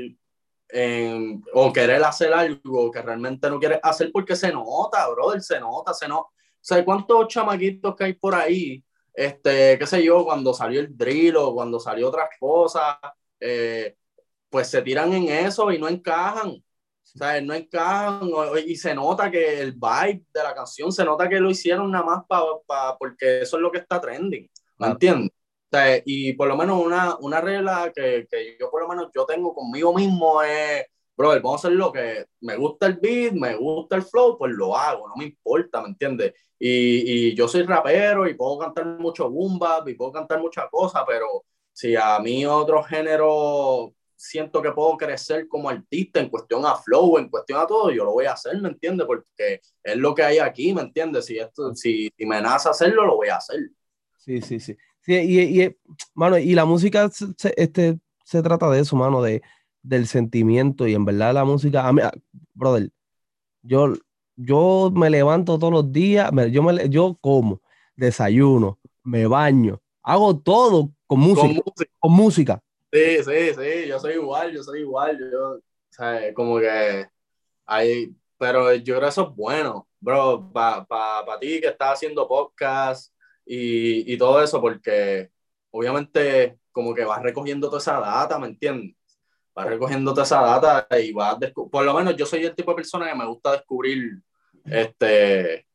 en, 0.69 1.43
o 1.53 1.71
querer 1.71 2.03
hacer 2.03 2.33
algo 2.33 2.91
que 2.91 3.01
realmente 3.01 3.49
no 3.49 3.59
quieres 3.59 3.79
hacer 3.81 4.11
porque 4.11 4.35
se 4.35 4.51
nota, 4.51 5.07
brother, 5.09 5.41
se 5.41 5.59
nota, 5.59 5.93
se 5.93 6.07
nota 6.07 6.29
sea, 6.61 6.83
¿cuántos 6.85 7.27
chamaquitos 7.27 7.95
que 7.95 8.03
hay 8.05 8.13
por 8.13 8.35
ahí? 8.35 8.83
Este, 9.13 9.77
qué 9.77 9.85
sé 9.85 10.03
yo, 10.03 10.23
cuando 10.23 10.53
salió 10.53 10.79
el 10.79 10.95
drill 10.95 11.35
o 11.37 11.53
cuando 11.53 11.79
salió 11.79 12.07
otras 12.07 12.29
cosas, 12.39 12.97
eh, 13.39 13.95
pues 14.49 14.67
se 14.67 14.81
tiran 14.81 15.13
en 15.13 15.29
eso 15.29 15.71
y 15.71 15.79
no 15.79 15.87
encajan. 15.87 16.49
O 17.15 17.17
sea, 17.17 17.41
no 17.41 17.53
encajan 17.53 18.29
y 18.65 18.75
se 18.75 18.93
nota 18.93 19.31
que 19.31 19.61
el 19.61 19.73
vibe 19.73 20.23
de 20.33 20.43
la 20.43 20.53
canción, 20.53 20.91
se 20.91 21.03
nota 21.03 21.27
que 21.27 21.39
lo 21.39 21.49
hicieron 21.49 21.91
nada 21.91 22.05
más 22.05 22.23
para 22.27 22.45
pa, 22.65 22.97
porque 22.97 23.41
eso 23.41 23.57
es 23.57 23.61
lo 23.61 23.71
que 23.71 23.79
está 23.79 23.99
trending, 23.99 24.49
¿me 24.77 24.87
entiendes? 24.87 25.31
O 25.71 25.75
sea, 25.75 26.01
y 26.05 26.33
por 26.33 26.47
lo 26.47 26.55
menos 26.55 26.83
una, 26.83 27.17
una 27.17 27.41
regla 27.41 27.91
que, 27.93 28.27
que, 28.29 28.57
yo 28.59 28.69
por 28.71 28.81
lo 28.83 28.87
menos 28.87 29.09
yo 29.13 29.25
tengo 29.25 29.53
conmigo 29.53 29.93
mismo 29.93 30.41
es 30.43 30.85
brother, 31.17 31.41
vamos 31.41 31.65
a 31.65 31.67
hacer 31.67 31.77
lo 31.77 31.91
que 31.91 32.25
me 32.41 32.55
gusta 32.55 32.87
el 32.87 32.95
beat, 32.95 33.33
me 33.33 33.55
gusta 33.55 33.97
el 33.97 34.03
flow, 34.03 34.37
pues 34.37 34.53
lo 34.53 34.77
hago, 34.77 35.07
no 35.07 35.15
me 35.17 35.25
importa, 35.25 35.81
¿me 35.81 35.89
entiendes? 35.89 36.33
Y, 36.59 37.29
y, 37.29 37.35
yo 37.35 37.47
soy 37.47 37.63
rapero 37.63 38.27
y 38.27 38.33
puedo 38.33 38.59
cantar 38.59 38.85
mucho 38.85 39.29
boom 39.29 39.59
y 39.87 39.93
puedo 39.93 40.11
cantar 40.11 40.41
muchas 40.41 40.65
cosas, 40.69 41.03
pero 41.07 41.45
si 41.71 41.95
a 41.95 42.19
mí 42.19 42.45
otro 42.45 42.83
género 42.83 43.93
siento 44.19 44.61
que 44.61 44.71
puedo 44.71 44.97
crecer 44.97 45.47
como 45.47 45.69
artista 45.69 46.19
en 46.19 46.27
cuestión 46.27 46.65
a 46.65 46.75
flow, 46.75 47.17
en 47.17 47.29
cuestión 47.29 47.59
a 47.59 47.65
todo, 47.65 47.89
yo 47.89 48.03
lo 48.03 48.11
voy 48.11 48.25
a 48.25 48.33
hacer, 48.33 48.61
¿me 48.61 48.67
entiendes? 48.67 49.07
Porque 49.07 49.61
es 49.81 49.95
lo 49.95 50.13
que 50.13 50.23
hay 50.23 50.39
aquí, 50.39 50.73
¿me 50.73 50.81
entiendes? 50.81 51.25
Si, 51.25 51.37
esto, 51.37 51.73
si, 51.73 52.11
si 52.17 52.25
me 52.25 52.41
nace 52.41 52.67
hacerlo, 52.67 53.05
lo 53.05 53.15
voy 53.15 53.29
a 53.29 53.37
hacer. 53.37 53.59
Sí, 54.17 54.41
sí, 54.41 54.59
sí. 54.59 54.75
sí 54.99 55.13
y, 55.13 55.63
y, 55.63 55.77
mano, 56.13 56.37
y 56.37 56.53
la 56.53 56.65
música 56.65 57.09
se, 57.09 57.53
este, 57.55 57.97
se 58.25 58.43
trata 58.43 58.69
de 58.69 58.81
eso, 58.81 58.97
mano, 58.97 59.21
de, 59.21 59.41
del 59.81 60.05
sentimiento 60.05 60.85
y 60.85 60.95
en 60.95 61.05
verdad 61.05 61.33
la 61.33 61.45
música, 61.45 61.87
a 61.87 61.93
mí, 61.93 62.01
ah, 62.03 62.11
brother, 62.53 62.91
yo, 63.61 63.93
yo 64.41 64.89
me 64.95 65.09
levanto 65.09 65.59
todos 65.59 65.73
los 65.73 65.91
días, 65.91 66.31
yo, 66.49 66.63
me, 66.63 66.89
yo 66.89 67.17
como, 67.19 67.61
desayuno, 67.95 68.79
me 69.03 69.27
baño, 69.27 69.81
hago 70.01 70.39
todo 70.39 70.91
con 71.05 71.19
música. 71.19 71.61
Con 71.99 72.13
música. 72.13 72.63
Sí, 72.91 73.23
sí, 73.23 73.53
sí, 73.53 73.87
yo 73.87 73.99
soy 73.99 74.13
igual, 74.13 74.53
yo 74.53 74.63
soy 74.63 74.79
igual, 74.81 75.19
yo, 75.19 75.55
o 75.55 75.61
sea, 75.89 76.33
como 76.33 76.57
que 76.59 77.05
hay, 77.65 78.15
pero 78.37 78.73
yo 78.75 78.95
creo 78.95 79.01
que 79.01 79.07
eso 79.09 79.29
es 79.29 79.35
bueno, 79.35 79.87
bro, 79.99 80.49
para 80.53 80.85
pa, 80.85 81.37
ti 81.39 81.59
que 81.59 81.67
estás 81.67 81.93
haciendo 81.93 82.27
podcast 82.27 83.13
y, 83.45 84.11
y 84.11 84.17
todo 84.17 84.41
eso, 84.41 84.61
porque 84.61 85.29
obviamente 85.69 86.57
como 86.71 86.95
que 86.95 87.03
vas 87.03 87.21
recogiendo 87.21 87.67
toda 87.67 87.79
esa 87.79 87.99
data, 87.99 88.39
¿me 88.39 88.47
entiendes? 88.47 88.95
vas 89.53 89.67
recogiendo 89.67 90.11
toda 90.11 90.23
esa 90.23 90.41
data 90.41 90.87
y 90.99 91.11
vas 91.11 91.37
por 91.53 91.83
lo 91.83 91.93
menos 91.93 92.15
yo 92.15 92.25
soy 92.25 92.45
el 92.45 92.55
tipo 92.55 92.71
de 92.71 92.75
persona 92.75 93.09
que 93.09 93.15
me 93.15 93.25
gusta 93.25 93.51
descubrir 93.51 94.21
este 94.71 95.65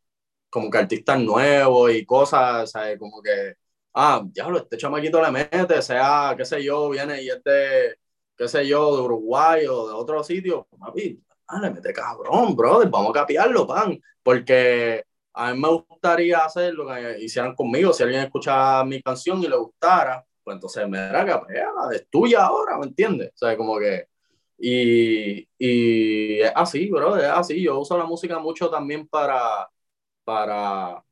como 0.55 0.71
que 0.71 0.79
artistas 0.79 1.19
nuevos 1.21 1.93
y 1.93 2.07
cosas, 2.07 2.71
¿sabes? 2.71 2.97
Como 2.97 3.21
que, 3.21 3.55
ah, 3.95 4.23
diablo, 4.25 4.59
este 4.59 4.77
chamaquito 4.77 5.21
le 5.21 5.31
mete, 5.33 5.83
sea, 5.83 6.33
qué 6.37 6.45
sé 6.45 6.63
yo, 6.63 6.91
viene 6.91 7.23
y 7.23 7.29
es 7.29 7.43
de, 7.43 7.97
qué 8.37 8.47
sé 8.47 8.65
yo, 8.65 8.97
de 8.97 9.03
Uruguay 9.03 9.67
o 9.67 9.89
de 9.89 9.95
otro 9.95 10.23
sitio, 10.23 10.69
papi, 10.79 11.21
ah, 11.49 11.61
le 11.61 11.71
mete 11.71 11.93
cabrón, 11.93 12.55
brother, 12.55 12.89
vamos 12.89 13.11
a 13.11 13.21
capiarlo, 13.21 13.67
pan, 13.67 14.01
porque 14.23 15.05
a 15.33 15.53
mí 15.53 15.61
me 15.61 15.69
gustaría 15.71 16.39
hacer 16.45 16.73
lo 16.75 16.87
que 16.87 17.19
hicieran 17.21 17.57
conmigo, 17.57 17.93
si 17.93 18.05
alguien 18.05 18.23
escucha 18.23 18.85
mi 18.85 19.03
canción 19.03 19.43
y 19.43 19.49
le 19.49 19.57
gustara, 19.57 20.25
pues 20.45 20.55
entonces 20.55 20.89
me 20.89 20.99
da 20.99 21.27
capea, 21.27 21.69
es 21.93 22.07
tuya 22.09 22.45
ahora, 22.45 22.79
¿me 22.79 22.87
entiendes? 22.87 23.31
O 23.35 23.39
sea, 23.39 23.57
como 23.57 23.77
que, 23.81 24.07
y, 24.67 25.49
y 25.59 26.41
es 26.41 26.53
así, 26.55 26.89
bro, 26.91 27.17
es 27.17 27.25
así, 27.25 27.63
yo 27.63 27.79
uso 27.79 27.99
la 27.99 28.07
música 28.07 28.39
mucho 28.39 28.71
también 28.71 29.07
para, 29.07 29.69
para 30.25 31.05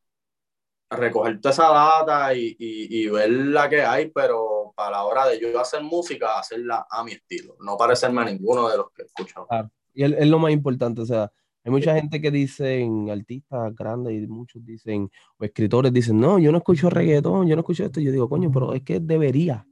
recoger 0.91 1.41
toda 1.41 1.53
esa 1.53 1.68
data 1.68 2.35
y, 2.35 2.57
y, 2.59 3.03
y, 3.03 3.09
ver 3.09 3.31
la 3.31 3.68
que 3.68 3.83
hay, 3.83 4.11
pero 4.11 4.72
para 4.74 4.93
la 4.93 5.05
hora 5.05 5.27
de 5.27 5.39
yo 5.39 5.61
hacer 5.61 5.83
música, 5.83 6.39
hacerla 6.39 6.87
a 6.91 7.05
mi 7.05 7.12
estilo, 7.12 7.57
no 7.61 7.77
parecerme 7.77 8.22
a 8.22 8.24
ninguno 8.24 8.70
de 8.70 8.79
los 8.79 8.87
que 8.93 9.03
he 9.03 9.05
escuchado. 9.07 9.47
Y 9.93 10.05
es, 10.05 10.12
es 10.12 10.27
lo 10.29 10.39
más 10.39 10.53
importante, 10.53 11.03
o 11.03 11.07
sea, 11.07 11.31
hay 11.64 11.70
mucha 11.70 11.95
gente 11.95 12.20
que 12.20 12.31
dicen, 12.31 13.11
artistas 13.11 13.74
grandes 13.74 14.14
y 14.14 14.27
muchos 14.27 14.64
dicen, 14.64 15.11
o 15.37 15.45
escritores 15.45 15.93
dicen, 15.93 16.18
no, 16.18 16.39
yo 16.39 16.51
no 16.51 16.59
escucho 16.59 16.91
reggaetón, 16.91 17.47
yo 17.47 17.55
no 17.55 17.61
escucho 17.61 17.85
esto. 17.85 18.01
Yo 18.01 18.11
digo, 18.11 18.29
coño, 18.29 18.51
pero 18.51 18.74
es 18.74 18.83
que 18.83 18.99
debería. 18.99 19.64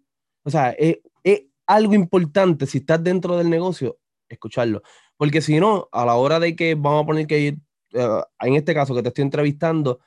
O 0.45 0.51
sea, 0.51 0.71
es, 0.71 0.99
algo 1.71 1.95
importante, 1.95 2.67
si 2.67 2.79
estás 2.79 3.03
dentro 3.03 3.37
del 3.37 3.49
negocio, 3.49 3.99
escucharlo. 4.29 4.83
Porque 5.17 5.41
si 5.41 5.61
no, 5.61 5.89
a 5.93 6.05
la 6.05 6.17
hora 6.17 6.41
de 6.41 6.57
que 6.57 6.75
vamos 6.75 7.05
a 7.05 7.07
poner 7.07 7.27
que 7.27 7.39
ir, 7.39 7.59
eh, 7.93 8.23
en 8.41 8.55
este 8.55 8.75
caso 8.75 8.95
que 8.95 9.03
te 9.03 9.09
estoy 9.09 9.23
entrevistando, 9.23 10.01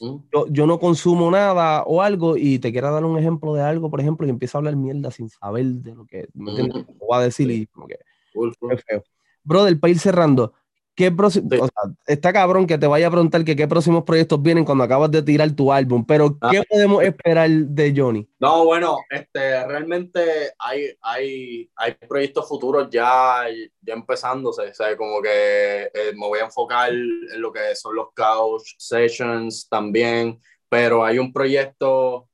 mm. 0.00 0.16
yo, 0.50 0.66
no 0.66 0.78
consumo 0.78 1.30
nada 1.30 1.82
o 1.84 2.02
algo 2.02 2.36
y 2.36 2.58
te 2.60 2.70
quiero 2.70 2.92
dar 2.92 3.04
un 3.04 3.18
ejemplo 3.18 3.52
de 3.54 3.62
algo, 3.62 3.90
por 3.90 4.00
ejemplo, 4.00 4.26
y 4.26 4.30
empiezo 4.30 4.58
a 4.58 4.60
hablar 4.60 4.76
mierda 4.76 5.10
sin 5.10 5.28
saber 5.28 5.66
de 5.66 5.94
lo 5.94 6.06
que, 6.06 6.28
¿me 6.34 6.50
entiendes? 6.50 6.86
Voy 6.98 7.18
a 7.18 7.22
decir 7.22 7.50
y 7.50 7.66
como 7.66 7.88
que 7.88 7.94
es 7.94 8.84
feo. 8.84 9.02
Brother, 9.42 9.80
para 9.80 9.90
ir 9.90 9.98
cerrando, 9.98 10.52
¿Qué 10.98 11.12
próximo, 11.12 11.48
o 11.60 11.68
sea, 11.68 11.94
está 12.08 12.32
cabrón 12.32 12.66
que 12.66 12.76
te 12.76 12.88
vaya 12.88 13.06
a 13.06 13.10
preguntar 13.12 13.44
que 13.44 13.54
qué 13.54 13.68
próximos 13.68 14.02
proyectos 14.02 14.42
vienen 14.42 14.64
cuando 14.64 14.82
acabas 14.82 15.12
de 15.12 15.22
tirar 15.22 15.48
tu 15.52 15.70
álbum, 15.72 16.04
pero 16.04 16.36
ah. 16.40 16.50
¿qué 16.50 16.64
podemos 16.68 17.04
esperar 17.04 17.48
de 17.48 17.94
Johnny? 17.96 18.28
No, 18.40 18.64
bueno, 18.64 18.98
este, 19.08 19.64
realmente 19.64 20.50
hay, 20.58 20.88
hay, 21.00 21.70
hay 21.76 21.94
proyectos 22.08 22.48
futuros 22.48 22.88
ya, 22.90 23.44
ya 23.80 23.94
empezándose, 23.94 24.62
o 24.62 24.74
sea, 24.74 24.96
como 24.96 25.22
que 25.22 25.84
eh, 25.84 26.12
me 26.14 26.26
voy 26.26 26.40
a 26.40 26.46
enfocar 26.46 26.90
en 26.90 27.40
lo 27.40 27.52
que 27.52 27.76
son 27.76 27.94
los 27.94 28.08
couch 28.12 28.74
sessions 28.76 29.68
también, 29.68 30.40
pero 30.68 31.04
hay 31.04 31.20
un 31.20 31.32
proyecto 31.32 32.28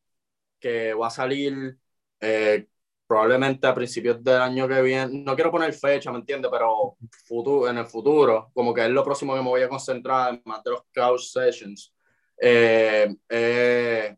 que 0.59 0.95
va 0.95 1.09
a 1.09 1.11
salir 1.11 1.77
eh, 2.19 2.67
probablemente 3.07 3.67
a 3.67 3.75
principios 3.75 4.23
del 4.23 4.41
año 4.41 4.67
que 4.67 4.81
viene, 4.83 5.23
no 5.25 5.35
quiero 5.35 5.51
poner 5.51 5.73
fecha, 5.73 6.11
¿me 6.11 6.19
entiendes? 6.19 6.51
Pero 6.51 6.97
futuro, 7.27 7.69
en 7.69 7.79
el 7.79 7.87
futuro, 7.87 8.51
como 8.55 8.73
que 8.73 8.83
es 8.83 8.91
lo 8.91 9.05
próximo 9.05 9.35
que 9.35 9.43
me 9.43 9.49
voy 9.49 9.63
a 9.63 9.69
concentrar, 9.69 10.41
más 10.45 10.63
de 10.63 10.71
los 10.71 10.83
couch 10.95 11.21
sessions, 11.21 11.93
eh, 12.41 13.15
eh, 13.29 14.17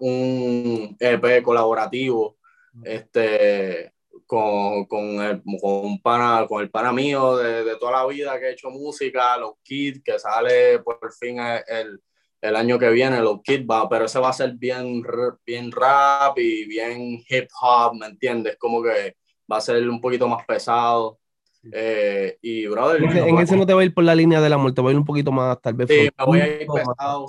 un 0.00 0.96
EP 0.98 1.42
colaborativo 1.42 2.36
este, 2.82 3.92
con, 4.26 4.84
con, 4.86 5.02
el, 5.22 5.42
con, 5.42 5.86
un 5.86 6.02
pana, 6.02 6.46
con 6.48 6.62
el 6.62 6.70
pana 6.70 6.92
mío 6.92 7.36
de, 7.36 7.64
de, 7.64 7.76
toda 7.76 7.92
la 7.92 8.06
vida 8.06 8.38
que 8.38 8.46
he 8.46 8.52
hecho 8.52 8.70
música, 8.70 9.36
los 9.36 9.54
kids, 9.62 10.02
que 10.04 10.18
sale 10.18 10.78
por 10.80 11.12
fin 11.12 11.38
el 11.40 11.64
el 11.66 12.02
año 12.56 12.78
que 12.78 12.90
viene, 12.90 13.20
los 13.20 13.40
Kid 13.42 13.66
va, 13.66 13.88
pero 13.88 14.04
ese 14.04 14.18
va 14.18 14.28
a 14.28 14.34
ser 14.34 14.52
bien, 14.52 15.02
bien 15.46 15.72
rap 15.72 16.38
y 16.38 16.66
bien 16.66 17.24
hip 17.26 17.48
hop, 17.60 17.94
¿me 17.94 18.06
entiendes? 18.06 18.56
Como 18.58 18.82
que 18.82 19.16
va 19.50 19.56
a 19.56 19.62
ser 19.62 19.88
un 19.88 20.00
poquito 20.00 20.28
más 20.28 20.44
pesado. 20.44 21.18
Eh, 21.72 22.36
y, 22.42 22.66
brother. 22.66 23.02
En, 23.02 23.38
ese, 23.38 23.56
no 23.56 23.64
te 23.64 23.72
va 23.72 23.80
a 23.80 23.84
ir 23.84 23.94
por 23.94 24.04
la 24.04 24.14
línea 24.14 24.42
de 24.42 24.50
la 24.50 24.58
muerte, 24.58 24.82
va 24.82 24.90
a 24.90 24.92
ir 24.92 24.98
un 24.98 25.06
poquito 25.06 25.32
más, 25.32 25.58
tal 25.62 25.72
vez. 25.72 25.88
Sí, 25.88 26.10
me 26.18 26.24
voy 26.26 26.40
a 26.40 26.46
ir 26.46 26.66
pesado, 26.66 27.26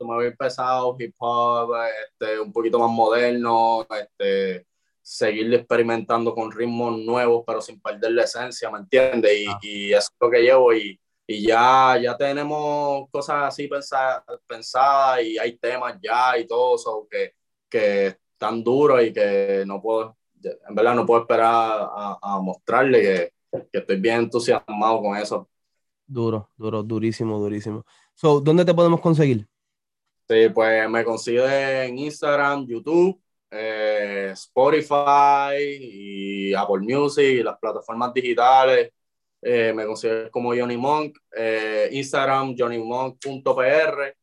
me 0.00 0.06
voy 0.06 0.24
a 0.24 0.28
ir 0.28 0.36
pesado, 0.36 0.96
hip 0.98 1.14
hop, 1.18 1.70
este, 2.10 2.40
un 2.40 2.52
poquito 2.52 2.80
más 2.80 2.90
moderno, 2.90 3.86
este, 3.90 4.66
seguir 5.00 5.54
experimentando 5.54 6.34
con 6.34 6.50
ritmos 6.50 6.98
nuevos, 6.98 7.44
pero 7.46 7.60
sin 7.60 7.80
perder 7.80 8.10
la 8.10 8.24
esencia, 8.24 8.68
¿me 8.70 8.78
entiendes? 8.78 9.38
Y, 9.38 9.46
ah. 9.46 9.58
y 9.62 9.92
eso 9.92 10.10
es 10.10 10.16
lo 10.20 10.30
que 10.30 10.42
llevo. 10.42 10.74
Y, 10.74 10.98
y 11.30 11.46
ya, 11.46 11.98
ya 12.02 12.16
tenemos 12.16 13.06
cosas 13.10 13.48
así 13.48 13.68
pensadas 13.68 14.24
pensada 14.46 15.20
y 15.20 15.36
hay 15.36 15.58
temas 15.58 15.98
ya 16.02 16.38
y 16.38 16.46
todo 16.46 16.76
eso 16.76 17.06
que, 17.08 17.34
que 17.68 18.16
están 18.32 18.64
duros 18.64 19.02
y 19.04 19.12
que 19.12 19.62
no 19.66 19.82
puedo, 19.82 20.16
en 20.42 20.74
verdad 20.74 20.94
no 20.94 21.04
puedo 21.04 21.20
esperar 21.20 21.52
a, 21.52 22.18
a 22.22 22.40
mostrarle 22.40 23.02
que, 23.02 23.32
que, 23.70 23.78
estoy 23.78 24.00
bien 24.00 24.20
entusiasmado 24.20 25.02
con 25.02 25.18
eso. 25.18 25.46
Duro, 26.06 26.48
duro, 26.56 26.82
durísimo, 26.82 27.38
durísimo. 27.38 27.84
So, 28.14 28.40
¿Dónde 28.40 28.64
te 28.64 28.72
podemos 28.72 29.02
conseguir? 29.02 29.46
Sí, 30.26 30.48
pues 30.48 30.88
me 30.88 31.04
consigo 31.04 31.46
en 31.46 31.98
Instagram, 31.98 32.66
YouTube, 32.66 33.20
eh, 33.50 34.30
Spotify 34.32 35.58
y 35.58 36.54
Apple 36.54 36.80
Music 36.80 37.24
y 37.24 37.42
las 37.42 37.58
plataformas 37.58 38.14
digitales. 38.14 38.92
Eh, 39.40 39.72
me 39.74 39.86
considero 39.86 40.30
como 40.30 40.54
Johnny 40.54 40.76
Monk, 40.76 41.16
eh, 41.36 41.88
Instagram 41.92 42.54
johnnymonk.pr. 42.56 44.16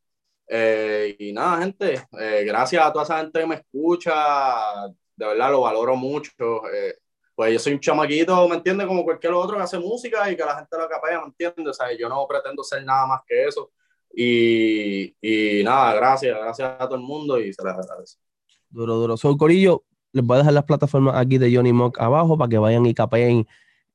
Eh, 0.47 1.16
y 1.18 1.34
nada, 1.34 1.61
gente, 1.61 2.07
gracias 2.45 2.86
a 2.86 2.91
toda 2.93 3.05
esa 3.05 3.20
gente 3.20 3.39
que 3.39 3.47
me 3.47 3.55
escucha, 3.55 4.13
de 5.16 5.26
verdad 5.26 5.51
lo 5.51 5.61
valoro 5.61 5.95
mucho. 5.95 6.32
pues 7.34 7.53
yo 7.53 7.59
soy 7.59 7.74
un 7.74 7.80
chamaquito, 7.80 8.47
¿me 8.47 8.55
entiendes? 8.55 8.88
Como 8.88 9.03
cualquier 9.03 9.34
otro 9.34 9.57
que 9.57 9.63
hace 9.63 9.80
música 9.80 10.30
y 10.32 10.38
que 10.38 10.43
la 10.45 10.55
gente 10.55 10.78
lo 10.78 10.88
capea, 10.88 11.20
¿me 11.22 11.28
entiendes? 11.28 11.68
O 11.68 11.74
sea, 11.74 11.88
yo 11.97 12.07
no 12.07 12.26
pretendo 12.28 12.63
ser 12.63 12.86
nada 12.86 13.07
más 13.07 13.22
que 13.28 13.45
eso. 13.45 13.72
Y, 14.13 15.16
y 15.22 15.63
nada, 15.63 15.93
gracias, 15.95 16.38
gracias 16.38 16.76
a 16.80 16.86
todo 16.86 16.95
el 16.95 17.01
mundo 17.01 17.39
y 17.39 17.51
se 17.51 17.63
les 17.63 17.74
agradece. 17.74 18.18
Duro, 18.70 18.95
duro. 18.95 19.18
Soy 19.18 19.36
Corillo, 19.36 19.84
les 20.13 20.24
voy 20.24 20.36
a 20.36 20.38
dejar 20.39 20.53
las 20.53 20.63
plataformas 20.63 21.16
aquí 21.18 21.38
de 21.38 21.53
Johnny 21.53 21.74
Monk 21.74 21.99
abajo 21.99 22.38
para 22.38 22.49
que 22.49 22.57
vayan 22.57 22.86
y 22.86 22.93
capeen 22.93 23.45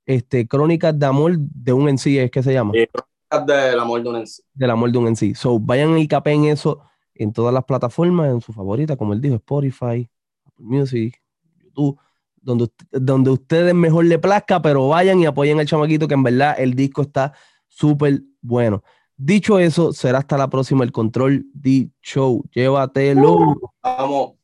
este, 0.06 0.46
Crónicas 0.46 0.98
de 0.98 1.06
Amor 1.06 1.38
de 1.38 1.72
un 1.72 1.88
en 1.88 1.98
sí, 1.98 2.18
¿es 2.18 2.30
que 2.30 2.42
se 2.42 2.52
llama? 2.52 2.72
Crónicas 2.72 3.46
del 3.46 3.80
Amor 3.80 4.02
de 4.02 4.08
un 4.08 4.16
en 4.16 4.26
sí. 4.26 4.42
Del 4.54 4.70
Amor 4.70 4.92
de 4.92 4.98
un 4.98 5.08
en 5.08 5.16
sí. 5.16 5.34
So, 5.34 5.58
vayan 5.58 5.96
y 5.98 6.08
capen 6.08 6.44
eso 6.44 6.80
en 7.14 7.32
todas 7.32 7.52
las 7.52 7.64
plataformas, 7.64 8.30
en 8.30 8.40
su 8.40 8.52
favorita, 8.52 8.96
como 8.96 9.12
él 9.12 9.20
dijo, 9.20 9.34
Spotify, 9.36 10.08
Apple 10.44 10.64
Music, 10.64 11.20
YouTube, 11.62 11.98
donde, 12.40 12.68
donde 12.90 13.30
ustedes 13.30 13.74
mejor 13.74 14.06
le 14.06 14.18
plazca, 14.18 14.62
pero 14.62 14.88
vayan 14.88 15.20
y 15.20 15.26
apoyen 15.26 15.60
al 15.60 15.66
chamaquito, 15.66 16.08
que 16.08 16.14
en 16.14 16.22
verdad 16.22 16.54
el 16.58 16.74
disco 16.74 17.02
está 17.02 17.34
súper 17.68 18.22
bueno. 18.40 18.82
Dicho 19.16 19.58
eso, 19.58 19.92
será 19.92 20.18
hasta 20.18 20.38
la 20.38 20.48
próxima 20.48 20.82
el 20.82 20.92
Control 20.92 21.44
D 21.52 21.90
Show. 22.00 22.42
Llévatelo. 22.52 23.54
vamos. 23.82 24.39